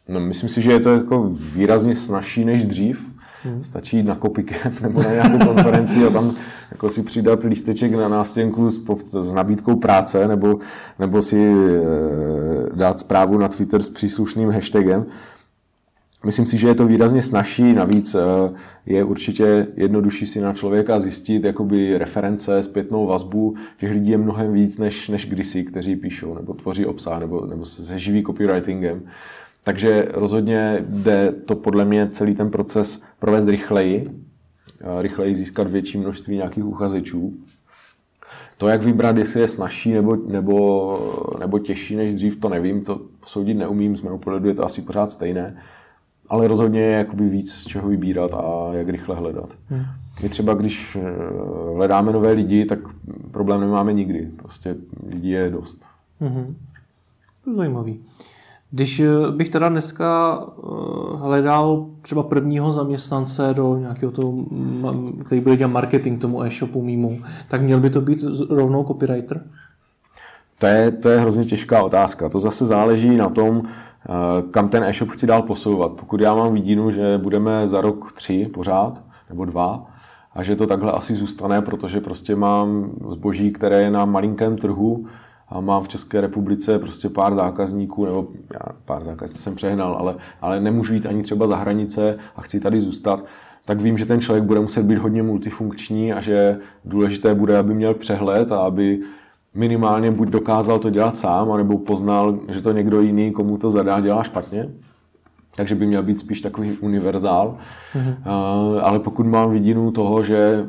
No, 0.08 0.20
myslím 0.20 0.50
si, 0.50 0.62
že 0.62 0.72
je 0.72 0.80
to 0.80 0.90
jako 0.90 1.30
výrazně 1.30 1.96
snažší 1.96 2.46
než 2.46 2.66
dřív. 2.66 3.12
Hmm. 3.44 3.64
Stačí 3.64 3.98
jít 3.98 4.06
na 4.06 4.16
Copycamp 4.16 4.80
nebo 4.82 5.04
na 5.04 5.12
nějakou 5.12 5.46
konferenci 5.46 6.06
a 6.06 6.10
tam 6.10 6.36
jako 6.72 6.90
si 6.90 7.04
přidat 7.04 7.44
lísteček 7.44 7.92
na 7.92 8.10
nástěnku 8.10 8.70
s, 8.70 8.80
s 9.20 9.34
nabídkou 9.34 9.76
práce 9.76 10.28
nebo, 10.28 10.60
nebo 11.00 11.22
si 11.22 11.54
e, 11.54 12.76
dát 12.76 13.00
zprávu 13.00 13.38
na 13.38 13.48
Twitter 13.48 13.82
s 13.82 13.90
příslušným 13.90 14.50
hashtagem. 14.50 15.06
Myslím 16.26 16.46
si, 16.46 16.58
že 16.58 16.68
je 16.68 16.76
to 16.76 16.86
výrazně 16.86 17.24
snažší, 17.24 17.74
navíc 17.74 18.16
e, 18.16 18.20
je 18.86 19.04
určitě 19.04 19.68
jednodušší 19.76 20.26
si 20.26 20.42
na 20.42 20.54
člověka 20.54 21.00
zjistit 21.00 21.44
jakoby 21.44 21.98
reference, 21.98 22.64
zpětnou 22.64 23.06
vazbu. 23.06 23.56
Těch 23.78 23.92
lidí 23.92 24.12
je 24.12 24.18
mnohem 24.18 24.54
víc 24.54 24.78
než, 24.78 25.10
než 25.10 25.26
kdysi, 25.26 25.64
kteří 25.64 25.96
píšou 25.96 26.34
nebo 26.34 26.54
tvoří 26.54 26.86
obsah 26.86 27.20
nebo, 27.20 27.46
nebo 27.46 27.66
se 27.66 28.00
živí 28.00 28.24
copywritingem. 28.24 29.02
Takže 29.64 30.08
rozhodně 30.14 30.86
jde 30.90 31.32
to 31.32 31.56
podle 31.56 31.86
mě 31.86 32.10
celý 32.10 32.36
ten 32.36 32.52
proces 32.52 33.04
provést 33.20 33.46
rychleji, 33.46 34.10
rychleji 35.00 35.36
získat 35.36 35.68
větší 35.68 35.98
množství 35.98 36.36
nějakých 36.36 36.66
uchazečů. 36.66 37.34
To, 38.58 38.68
jak 38.68 38.84
vybrat, 38.84 39.18
jestli 39.18 39.42
je 39.42 39.48
snažší 39.48 39.92
nebo, 39.92 40.16
nebo, 40.16 41.36
nebo 41.40 41.60
těžší 41.60 41.96
než 41.96 42.14
dřív, 42.14 42.40
to 42.40 42.50
nevím, 42.50 42.84
to 42.84 43.02
soudit 43.26 43.54
neumím, 43.54 43.98
z 43.98 44.02
mého 44.02 44.18
pohledu 44.18 44.48
je 44.48 44.54
to 44.54 44.66
asi 44.66 44.82
pořád 44.82 45.12
stejné, 45.12 45.58
ale 46.30 46.48
rozhodně 46.48 46.82
je 46.82 46.92
jakoby 46.92 47.30
víc 47.30 47.54
z 47.54 47.66
čeho 47.66 47.90
vybírat 47.90 48.34
a 48.34 48.70
jak 48.74 48.90
rychle 48.90 49.16
hledat. 49.16 49.58
Hmm. 49.68 49.86
My 50.24 50.30
třeba, 50.30 50.54
když 50.54 50.96
eh, 50.96 51.02
hledáme 51.76 52.14
nové 52.14 52.32
lidi, 52.32 52.66
tak 52.66 52.80
problém 53.32 53.62
nemáme 53.62 53.94
nikdy. 53.94 54.32
Prostě 54.36 54.76
lidí 55.08 55.30
je 55.30 55.50
dost. 55.50 55.86
Hmm. 56.20 56.56
To 57.44 57.50
je 57.50 57.56
zajímavý. 57.56 58.00
Když 58.72 59.00
eh, 59.00 59.32
bych 59.32 59.50
teda 59.50 59.70
dneska 59.70 60.40
eh, 60.40 60.62
hledal 61.18 61.86
třeba 62.02 62.24
prvního 62.24 62.72
zaměstnance 62.72 63.54
do 63.54 63.78
nějakého 63.78 64.12
toho, 64.12 64.34
který 65.26 65.42
bude 65.42 65.58
dělat 65.58 65.72
marketing 65.72 66.22
tomu 66.22 66.44
e-shopu 66.44 66.82
mimo, 66.84 67.12
tak 67.48 67.62
měl 67.62 67.80
by 67.80 67.90
to 67.90 68.02
být 68.02 68.24
rovnou 68.50 68.84
copywriter? 68.84 69.44
To 70.58 70.66
je, 70.68 70.92
to 70.92 71.10
je 71.10 71.20
hrozně 71.20 71.46
těžká 71.46 71.84
otázka. 71.84 72.30
To 72.30 72.40
zase 72.40 72.66
záleží 72.66 73.16
na 73.16 73.30
tom, 73.30 73.62
eh, 73.66 74.12
kam 74.52 74.70
ten 74.70 74.84
e-shop 74.84 75.10
chci 75.10 75.28
dál 75.28 75.42
posouvat. 75.42 75.92
Pokud 75.92 76.22
já 76.22 76.36
mám 76.36 76.54
vidinu, 76.54 76.92
že 76.92 77.18
budeme 77.18 77.68
za 77.68 77.82
rok 77.82 78.12
tři 78.12 78.50
pořád, 78.54 79.02
nebo 79.30 79.46
dva, 79.46 79.86
a 80.34 80.44
že 80.44 80.56
to 80.56 80.68
takhle 80.68 80.92
asi 80.92 81.16
zůstane, 81.16 81.62
protože 81.62 82.02
prostě 82.02 82.36
mám 82.36 82.92
zboží, 83.10 83.52
které 83.52 83.82
je 83.82 83.92
na 83.92 84.06
malinkém 84.06 84.58
trhu, 84.58 85.06
a 85.50 85.62
mám 85.62 85.84
v 85.84 85.88
České 85.88 86.22
republice 86.22 86.80
prostě 86.80 87.10
pár 87.10 87.36
zákazníků, 87.36 88.06
nebo 88.06 88.28
já 88.54 88.76
pár 88.86 89.04
zákazníků 89.04 89.42
jsem 89.42 89.56
přehnal, 89.56 89.94
ale, 89.94 90.16
ale 90.42 90.60
nemůžu 90.60 90.94
jít 90.94 91.06
ani 91.06 91.24
třeba 91.24 91.48
za 91.48 91.56
hranice 91.56 92.18
a 92.36 92.42
chci 92.42 92.60
tady 92.60 92.82
zůstat, 92.82 93.26
tak 93.66 93.82
vím, 93.82 93.98
že 93.98 94.06
ten 94.06 94.22
člověk 94.22 94.44
bude 94.44 94.60
muset 94.60 94.84
být 94.84 94.98
hodně 94.98 95.24
multifunkční 95.24 96.14
a 96.14 96.22
že 96.22 96.58
důležité 96.86 97.36
bude, 97.36 97.58
aby 97.58 97.74
měl 97.74 97.94
přehled 97.94 98.52
a 98.52 98.60
aby 98.60 99.00
minimálně 99.54 100.12
buď 100.12 100.30
dokázal 100.30 100.80
to 100.80 100.90
dělat 100.90 101.18
sám, 101.18 101.52
anebo 101.52 101.78
poznal, 101.78 102.40
že 102.48 102.62
to 102.62 102.72
někdo 102.72 103.02
jiný, 103.02 103.32
komu 103.32 103.58
to 103.58 103.70
zadá, 103.70 104.00
dělá 104.00 104.24
špatně. 104.24 104.70
Takže 105.60 105.76
by 105.76 105.86
měl 105.86 106.04
být 106.04 106.20
spíš 106.20 106.42
takový 106.42 106.72
univerzál. 106.72 107.58
Mm-hmm. 107.96 108.16
Ale 108.82 109.00
pokud 109.00 109.26
mám 109.26 109.52
vidinu 109.52 109.92
toho, 109.92 110.24
že 110.24 110.68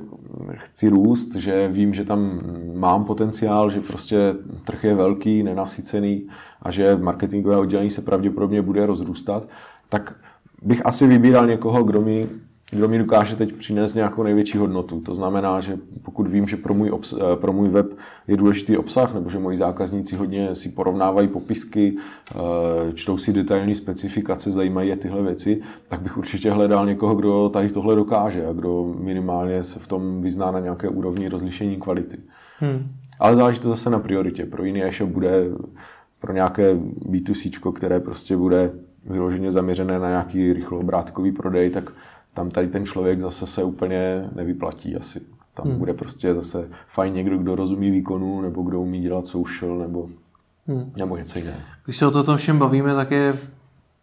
chci 0.52 0.88
růst, 0.88 1.34
že 1.34 1.68
vím, 1.68 1.94
že 1.94 2.04
tam 2.04 2.40
mám 2.74 3.04
potenciál, 3.04 3.70
že 3.70 3.80
prostě 3.80 4.34
trh 4.64 4.84
je 4.84 4.94
velký, 4.94 5.42
nenasycený 5.42 6.26
a 6.62 6.70
že 6.70 6.96
marketingové 6.96 7.56
oddělení 7.56 7.90
se 7.90 8.02
pravděpodobně 8.02 8.62
bude 8.62 8.86
rozrůstat, 8.86 9.48
tak 9.88 10.16
bych 10.62 10.86
asi 10.86 11.06
vybíral 11.06 11.46
někoho, 11.46 11.84
kdo 11.84 12.00
mi 12.00 12.28
kdo 12.70 12.88
mi 12.88 12.98
dokáže 12.98 13.36
teď 13.36 13.56
přinést 13.56 13.94
nějakou 13.94 14.22
největší 14.22 14.58
hodnotu. 14.58 15.00
To 15.00 15.14
znamená, 15.14 15.60
že 15.60 15.78
pokud 16.02 16.28
vím, 16.28 16.46
že 16.46 16.56
pro 16.56 16.74
můj, 16.74 16.90
obs- 16.90 17.32
eh, 17.32 17.36
pro 17.36 17.52
můj 17.52 17.68
web 17.68 17.94
je 18.28 18.36
důležitý 18.36 18.76
obsah, 18.76 19.14
nebo 19.14 19.30
že 19.30 19.38
moji 19.38 19.56
zákazníci 19.56 20.16
hodně 20.16 20.54
si 20.54 20.68
porovnávají 20.68 21.28
popisky, 21.28 21.96
eh, 21.96 22.92
čtou 22.94 23.18
si 23.18 23.32
detailní 23.32 23.74
specifikace, 23.74 24.50
zajímají 24.50 24.88
je 24.88 24.96
tyhle 24.96 25.22
věci, 25.22 25.62
tak 25.88 26.00
bych 26.00 26.18
určitě 26.18 26.50
hledal 26.50 26.86
někoho, 26.86 27.14
kdo 27.14 27.48
tady 27.48 27.70
tohle 27.70 27.96
dokáže 27.96 28.46
a 28.46 28.52
kdo 28.52 28.94
minimálně 28.98 29.62
se 29.62 29.78
v 29.78 29.86
tom 29.86 30.20
vyzná 30.20 30.50
na 30.50 30.60
nějaké 30.60 30.88
úrovni 30.88 31.28
rozlišení 31.28 31.76
kvality. 31.76 32.16
Hmm. 32.58 32.88
Ale 33.18 33.36
záleží 33.36 33.58
to 33.58 33.68
zase 33.68 33.90
na 33.90 33.98
prioritě. 33.98 34.46
Pro 34.46 34.64
jiný 34.64 34.84
e-shop 34.84 35.10
bude 35.10 35.44
pro 36.20 36.32
nějaké 36.32 36.74
B2C, 37.10 37.72
které 37.72 38.00
prostě 38.00 38.36
bude 38.36 38.72
vyloženě 39.06 39.50
zaměřené 39.50 39.98
na 39.98 40.08
nějaký 40.08 40.52
rychloobrátkový 40.52 41.32
prodej, 41.32 41.70
tak 41.70 41.92
tam 42.34 42.50
tady 42.50 42.68
ten 42.68 42.86
člověk 42.86 43.20
zase 43.20 43.46
se 43.46 43.64
úplně 43.64 44.30
nevyplatí 44.34 44.96
asi. 44.96 45.20
Tam 45.54 45.66
hmm. 45.66 45.78
bude 45.78 45.94
prostě 45.94 46.34
zase 46.34 46.68
fajn 46.86 47.14
někdo, 47.14 47.38
kdo 47.38 47.54
rozumí 47.54 47.90
výkonu, 47.90 48.40
nebo 48.40 48.62
kdo 48.62 48.80
umí 48.80 49.00
dělat 49.00 49.26
social, 49.26 49.78
nebo, 49.78 50.08
hmm. 50.66 50.92
nebo 50.96 51.16
něco 51.16 51.38
jiného. 51.38 51.58
Když 51.84 51.96
se 51.96 52.06
o 52.06 52.22
to 52.22 52.36
všem 52.36 52.58
bavíme, 52.58 52.94
tak 52.94 53.10
je 53.10 53.36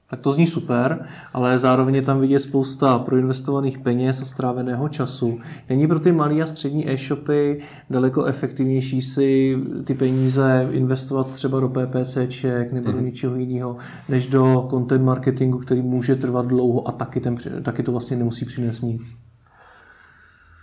tak 0.10 0.20
to 0.20 0.34
zní 0.34 0.48
super, 0.48 1.06
ale 1.34 1.60
zároveň 1.60 1.96
je 1.96 2.02
tam 2.02 2.20
vidět 2.20 2.40
spousta 2.40 3.00
proinvestovaných 3.00 3.80
peněz 3.80 4.22
a 4.22 4.26
stráveného 4.26 4.90
času. 4.90 5.40
Není 5.70 5.88
pro 5.88 6.00
ty 6.00 6.12
malé 6.12 6.42
a 6.42 6.46
střední 6.46 6.90
e-shopy 6.90 7.60
daleko 7.90 8.26
efektivnější 8.26 9.02
si 9.02 9.58
ty 9.84 9.94
peníze 9.94 10.68
investovat 10.72 11.32
třeba 11.32 11.60
do 11.60 11.70
PPCček 11.70 12.74
nebo 12.74 12.92
do 12.92 12.98
mhm. 12.98 13.06
něčeho 13.06 13.36
jiného, 13.36 13.78
než 14.10 14.28
do 14.28 14.68
content 14.70 15.06
marketingu, 15.06 15.58
který 15.58 15.82
může 15.82 16.16
trvat 16.16 16.48
dlouho 16.48 16.88
a 16.88 16.92
taky, 16.92 17.20
ten, 17.20 17.36
taky 17.64 17.84
to 17.84 17.92
vlastně 17.92 18.18
nemusí 18.18 18.46
přinést 18.46 18.82
nic? 18.82 19.18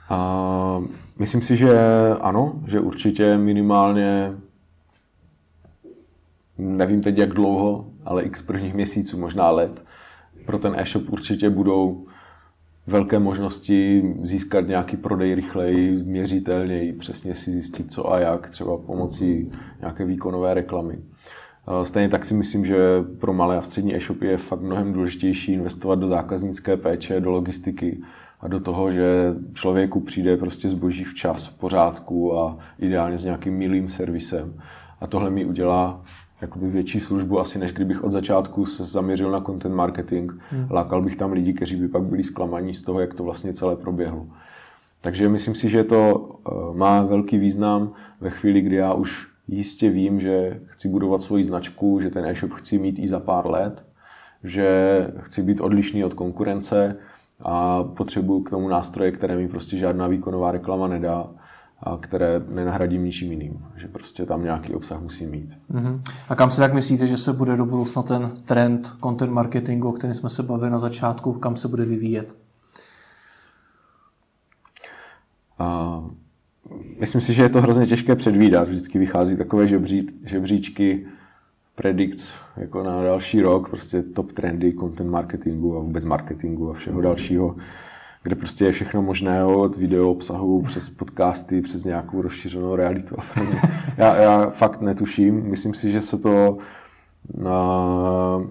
A 0.09 0.81
myslím 1.19 1.41
si, 1.41 1.57
že 1.57 1.79
ano, 2.21 2.61
že 2.67 2.81
určitě 2.81 3.37
minimálně 3.37 4.33
nevím 6.59 7.01
teď 7.01 7.19
jak 7.19 7.35
dlouho, 7.35 7.87
ale 8.05 8.23
x 8.23 8.43
prvních 8.43 8.75
měsíců, 8.75 9.19
možná 9.19 9.51
let, 9.51 9.85
pro 10.47 10.59
ten 10.59 10.75
e-shop 10.77 11.13
určitě 11.13 11.51
budou 11.51 12.07
velké 12.87 13.19
možnosti 13.19 14.15
získat 14.23 14.69
nějaký 14.69 14.97
prodej 14.97 15.35
rychleji, 15.35 15.93
měřitelněji, 15.93 16.93
přesně 16.93 17.35
si 17.35 17.51
zjistit 17.51 17.93
co 17.93 18.13
a 18.13 18.19
jak, 18.19 18.51
třeba 18.51 18.77
pomocí 18.77 19.53
nějaké 19.81 20.05
výkonové 20.05 20.55
reklamy. 20.55 20.99
Stejně 21.83 22.09
tak 22.09 22.25
si 22.25 22.35
myslím, 22.35 22.65
že 22.65 22.77
pro 23.19 23.33
malé 23.33 23.59
a 23.59 23.63
střední 23.63 23.97
e-shopy 23.97 24.27
je 24.27 24.37
fakt 24.37 24.61
mnohem 24.61 24.93
důležitější 24.93 25.53
investovat 25.53 25.99
do 25.99 26.09
zákaznické 26.09 26.77
péče, 26.77 27.21
do 27.21 27.31
logistiky 27.31 28.01
a 28.41 28.49
do 28.49 28.61
toho, 28.61 28.91
že 28.91 29.35
člověku 29.53 30.01
přijde 30.01 30.37
prostě 30.37 30.69
zboží 30.69 31.05
včas, 31.05 31.47
v 31.47 31.59
pořádku 31.59 32.39
a 32.39 32.59
ideálně 32.79 33.19
s 33.19 33.25
nějakým 33.25 33.55
milým 33.55 33.89
servisem. 33.89 34.61
A 35.01 35.07
tohle 35.07 35.31
mi 35.31 35.45
udělá 35.45 36.03
jakoby 36.41 36.69
větší 36.69 37.01
službu, 37.01 37.41
asi 37.41 37.59
než 37.59 37.73
kdybych 37.73 38.05
od 38.05 38.11
začátku 38.11 38.67
se 38.67 38.85
zaměřil 38.85 39.31
na 39.31 39.41
content 39.41 39.75
marketing. 39.75 40.33
Hmm. 40.51 40.67
Lákal 40.71 41.03
bych 41.03 41.17
tam 41.17 41.33
lidi, 41.33 41.53
kteří 41.53 41.77
by 41.77 41.89
pak 41.89 42.03
byli 42.03 42.25
zklamaní 42.25 42.75
z 42.75 42.83
toho, 42.83 43.01
jak 43.01 43.15
to 43.15 43.25
vlastně 43.25 43.53
celé 43.53 43.77
proběhlo. 43.77 44.27
Takže 45.01 45.29
myslím 45.29 45.55
si, 45.55 45.69
že 45.69 45.85
to 45.85 46.31
eh, 46.49 46.77
má 46.77 47.03
velký 47.03 47.39
význam 47.39 47.93
ve 48.21 48.31
chvíli, 48.31 48.61
kdy 48.61 48.77
já 48.77 48.95
už 48.95 49.29
jistě 49.49 49.91
vím, 49.91 50.21
že 50.21 50.61
chci 50.67 50.89
budovat 50.89 51.23
svoji 51.23 51.45
značku, 51.45 52.01
že 52.01 52.11
ten 52.11 52.25
e-shop 52.25 52.53
chci 52.53 52.79
mít 52.79 52.99
i 52.99 53.09
za 53.09 53.21
pár 53.21 53.51
let, 53.51 53.85
že 54.45 55.09
chci 55.21 55.43
být 55.43 55.61
odlišný 55.61 56.05
od 56.05 56.15
konkurence 56.15 56.97
a 57.41 57.85
potřebuju 57.85 58.41
k 58.41 58.51
tomu 58.51 58.69
nástroje, 58.69 59.13
které 59.13 59.37
mi 59.37 59.49
prostě 59.49 59.77
žádná 59.77 60.07
výkonová 60.07 60.53
reklama 60.53 60.89
nedá 60.89 61.31
které 62.01 62.43
nenahradím 62.49 63.05
ničím 63.05 63.33
jiným. 63.33 63.65
Že 63.77 63.89
prostě 63.89 64.27
tam 64.27 64.45
nějaký 64.45 64.75
obsah 64.75 65.01
musí 65.01 65.27
mít. 65.27 65.59
Uh-huh. 65.73 66.01
A 66.29 66.35
kam 66.35 66.51
si 66.51 66.61
tak 66.61 66.75
myslíte, 66.75 67.07
že 67.07 67.17
se 67.17 67.33
bude 67.33 67.57
do 67.57 67.65
budoucna 67.65 68.03
ten 68.03 68.31
trend 68.45 68.93
content 69.03 69.33
marketingu, 69.33 69.89
o 69.89 69.93
kterém 69.93 70.15
jsme 70.15 70.31
se 70.31 70.43
bavili 70.43 70.71
na 70.71 70.79
začátku, 70.79 71.33
kam 71.33 71.57
se 71.57 71.69
bude 71.69 71.85
vyvíjet? 71.85 72.37
A 75.59 76.01
myslím 77.01 77.21
si, 77.21 77.35
že 77.35 77.43
je 77.43 77.49
to 77.49 77.63
hrozně 77.63 77.87
těžké 77.87 78.17
předvídat. 78.17 78.69
Vždycky 78.69 78.99
vychází 78.99 79.37
takové 79.37 79.67
žebří, 79.67 80.07
žebříčky 80.25 81.07
predicts 81.75 82.33
jako 82.57 82.83
na 82.83 83.03
další 83.03 83.43
rok, 83.43 83.71
prostě 83.71 84.03
top 84.03 84.33
trendy 84.33 84.75
content 84.81 85.11
marketingu 85.11 85.77
a 85.77 85.81
vůbec 85.81 86.05
marketingu 86.05 86.71
a 86.71 86.75
všeho 86.75 87.01
dalšího 87.01 87.57
kde 88.25 88.37
prostě 88.37 88.65
je 88.65 88.73
všechno 88.73 89.03
možné 89.03 89.45
od 89.45 89.77
video 89.77 90.11
obsahu 90.11 90.63
přes 90.63 90.89
podcasty, 90.89 91.61
přes 91.61 91.85
nějakou 91.85 92.23
rozšířenou 92.23 92.77
realitu. 92.77 93.17
já, 93.97 94.17
já 94.17 94.51
fakt 94.51 94.81
netuším. 94.81 95.51
Myslím 95.51 95.75
si, 95.75 95.91
že 95.91 96.01
se 96.01 96.19
to 96.19 96.59
uh, 97.35 98.51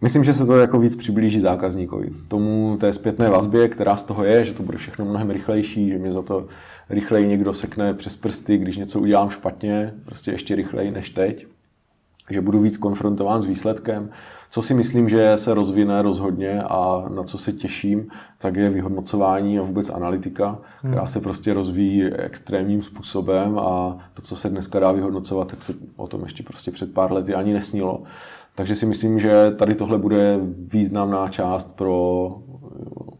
Myslím, 0.00 0.24
že 0.24 0.34
se 0.34 0.46
to 0.46 0.56
jako 0.56 0.78
víc 0.78 0.96
přiblíží 0.96 1.40
zákazníkovi. 1.40 2.10
Tomu 2.28 2.76
té 2.80 2.92
zpětné 2.92 3.30
vazbě, 3.30 3.68
která 3.68 3.96
z 3.96 4.04
toho 4.04 4.24
je, 4.24 4.44
že 4.44 4.54
to 4.54 4.62
bude 4.62 4.78
všechno 4.78 5.04
mnohem 5.04 5.30
rychlejší, 5.30 5.88
že 5.88 5.98
mě 5.98 6.12
za 6.12 6.22
to 6.22 6.46
rychleji 6.90 7.28
někdo 7.28 7.54
sekne 7.54 7.94
přes 7.94 8.16
prsty, 8.16 8.58
když 8.58 8.76
něco 8.76 9.00
udělám 9.00 9.30
špatně, 9.30 9.94
prostě 10.04 10.30
ještě 10.30 10.54
rychleji 10.54 10.90
než 10.90 11.10
teď. 11.10 11.46
Že 12.30 12.40
budu 12.40 12.60
víc 12.60 12.76
konfrontován 12.76 13.40
s 13.40 13.44
výsledkem, 13.44 14.10
co 14.52 14.62
si 14.62 14.74
myslím, 14.74 15.08
že 15.08 15.36
se 15.36 15.54
rozvine 15.54 16.02
rozhodně 16.02 16.62
a 16.62 17.08
na 17.08 17.22
co 17.22 17.38
se 17.38 17.52
těším, 17.52 18.06
tak 18.38 18.56
je 18.56 18.70
vyhodnocování 18.70 19.58
a 19.58 19.62
vůbec 19.62 19.90
analytika, 19.90 20.58
která 20.78 21.00
hmm. 21.00 21.08
se 21.08 21.20
prostě 21.20 21.54
rozvíjí 21.54 22.04
extrémním 22.04 22.82
způsobem 22.82 23.58
a 23.58 23.98
to, 24.14 24.22
co 24.22 24.36
se 24.36 24.48
dneska 24.48 24.80
dá 24.80 24.92
vyhodnocovat, 24.92 25.48
tak 25.48 25.62
se 25.62 25.74
o 25.96 26.06
tom 26.06 26.22
ještě 26.22 26.42
prostě 26.42 26.70
před 26.70 26.94
pár 26.94 27.12
lety 27.12 27.34
ani 27.34 27.52
nesnilo. 27.52 28.02
Takže 28.54 28.76
si 28.76 28.86
myslím, 28.86 29.18
že 29.18 29.50
tady 29.50 29.74
tohle 29.74 29.98
bude 29.98 30.38
významná 30.56 31.28
část 31.28 31.76
pro 31.76 32.26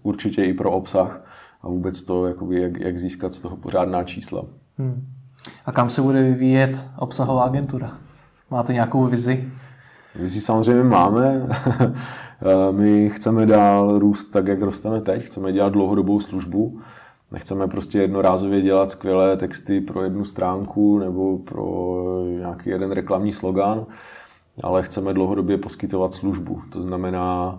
určitě 0.03 0.45
i 0.45 0.55
pro 0.55 0.71
obsah 0.71 1.25
a 1.63 1.69
vůbec 1.69 2.03
to, 2.03 2.27
jakoby, 2.27 2.61
jak, 2.61 2.81
jak 2.81 2.99
získat 2.99 3.35
z 3.35 3.41
toho 3.41 3.57
pořádná 3.57 4.05
čísla. 4.05 4.45
Hmm. 4.79 5.07
A 5.67 5.73
kam 5.73 5.91
se 5.91 6.03
bude 6.03 6.23
vyvíjet 6.23 6.89
obsahová 6.99 7.43
agentura? 7.43 7.99
Máte 8.51 8.73
nějakou 8.73 9.07
vizi? 9.07 9.53
Vizi 10.15 10.41
samozřejmě 10.41 10.85
máme. 10.85 11.49
My 12.71 13.11
chceme 13.11 13.47
dál 13.47 13.99
růst 13.99 14.25
tak, 14.25 14.47
jak 14.47 14.63
rosteme 14.63 15.01
teď. 15.01 15.23
Chceme 15.23 15.53
dělat 15.53 15.73
dlouhodobou 15.73 16.21
službu. 16.21 16.81
Nechceme 17.33 17.69
prostě 17.69 17.99
jednorázově 17.99 18.61
dělat 18.61 18.91
skvělé 18.91 19.37
texty 19.37 19.81
pro 19.81 20.03
jednu 20.03 20.25
stránku 20.25 20.99
nebo 20.99 21.39
pro 21.39 21.97
nějaký 22.39 22.71
jeden 22.71 22.91
reklamní 22.91 23.33
slogan, 23.33 23.87
ale 24.63 24.83
chceme 24.83 25.15
dlouhodobě 25.15 25.59
poskytovat 25.59 26.15
službu. 26.15 26.63
To 26.73 26.83
znamená 26.83 27.59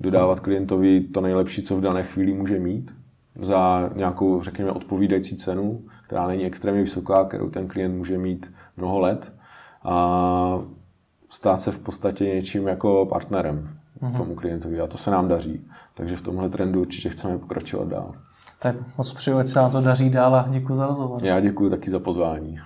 dodávat 0.00 0.40
klientovi 0.40 1.00
to 1.00 1.20
nejlepší, 1.20 1.62
co 1.62 1.76
v 1.76 1.80
dané 1.80 2.02
chvíli 2.02 2.32
může 2.32 2.58
mít 2.58 2.94
za 3.40 3.90
nějakou, 3.94 4.42
řekněme, 4.42 4.70
odpovídající 4.70 5.36
cenu, 5.36 5.82
která 6.06 6.26
není 6.26 6.44
extrémně 6.44 6.82
vysoká, 6.82 7.24
kterou 7.24 7.50
ten 7.50 7.68
klient 7.68 7.96
může 7.96 8.18
mít 8.18 8.52
mnoho 8.76 9.00
let 9.00 9.32
a 9.82 10.60
stát 11.34 11.60
se 11.60 11.72
v 11.72 11.78
podstatě 11.78 12.24
něčím 12.24 12.66
jako 12.68 13.06
partnerem 13.06 13.68
mm-hmm. 14.02 14.16
tomu 14.16 14.34
klientovi 14.34 14.80
a 14.80 14.86
to 14.86 14.98
se 14.98 15.10
nám 15.10 15.28
daří. 15.28 15.66
Takže 15.94 16.16
v 16.16 16.22
tomhle 16.22 16.48
trendu 16.48 16.80
určitě 16.80 17.08
chceme 17.08 17.38
pokračovat 17.38 17.88
dál. 17.88 18.12
Tak 18.58 18.76
moc 18.98 19.12
přeju, 19.12 19.38
ať 19.38 19.48
se 19.48 19.58
nám 19.58 19.70
to 19.70 19.80
daří 19.80 20.10
dál 20.10 20.34
a 20.34 20.46
děkuji 20.50 20.74
za 20.74 20.86
rozhovor. 20.86 21.24
Já 21.24 21.40
děkuji 21.40 21.70
taky 21.70 21.90
za 21.90 21.98
pozvání. 21.98 22.60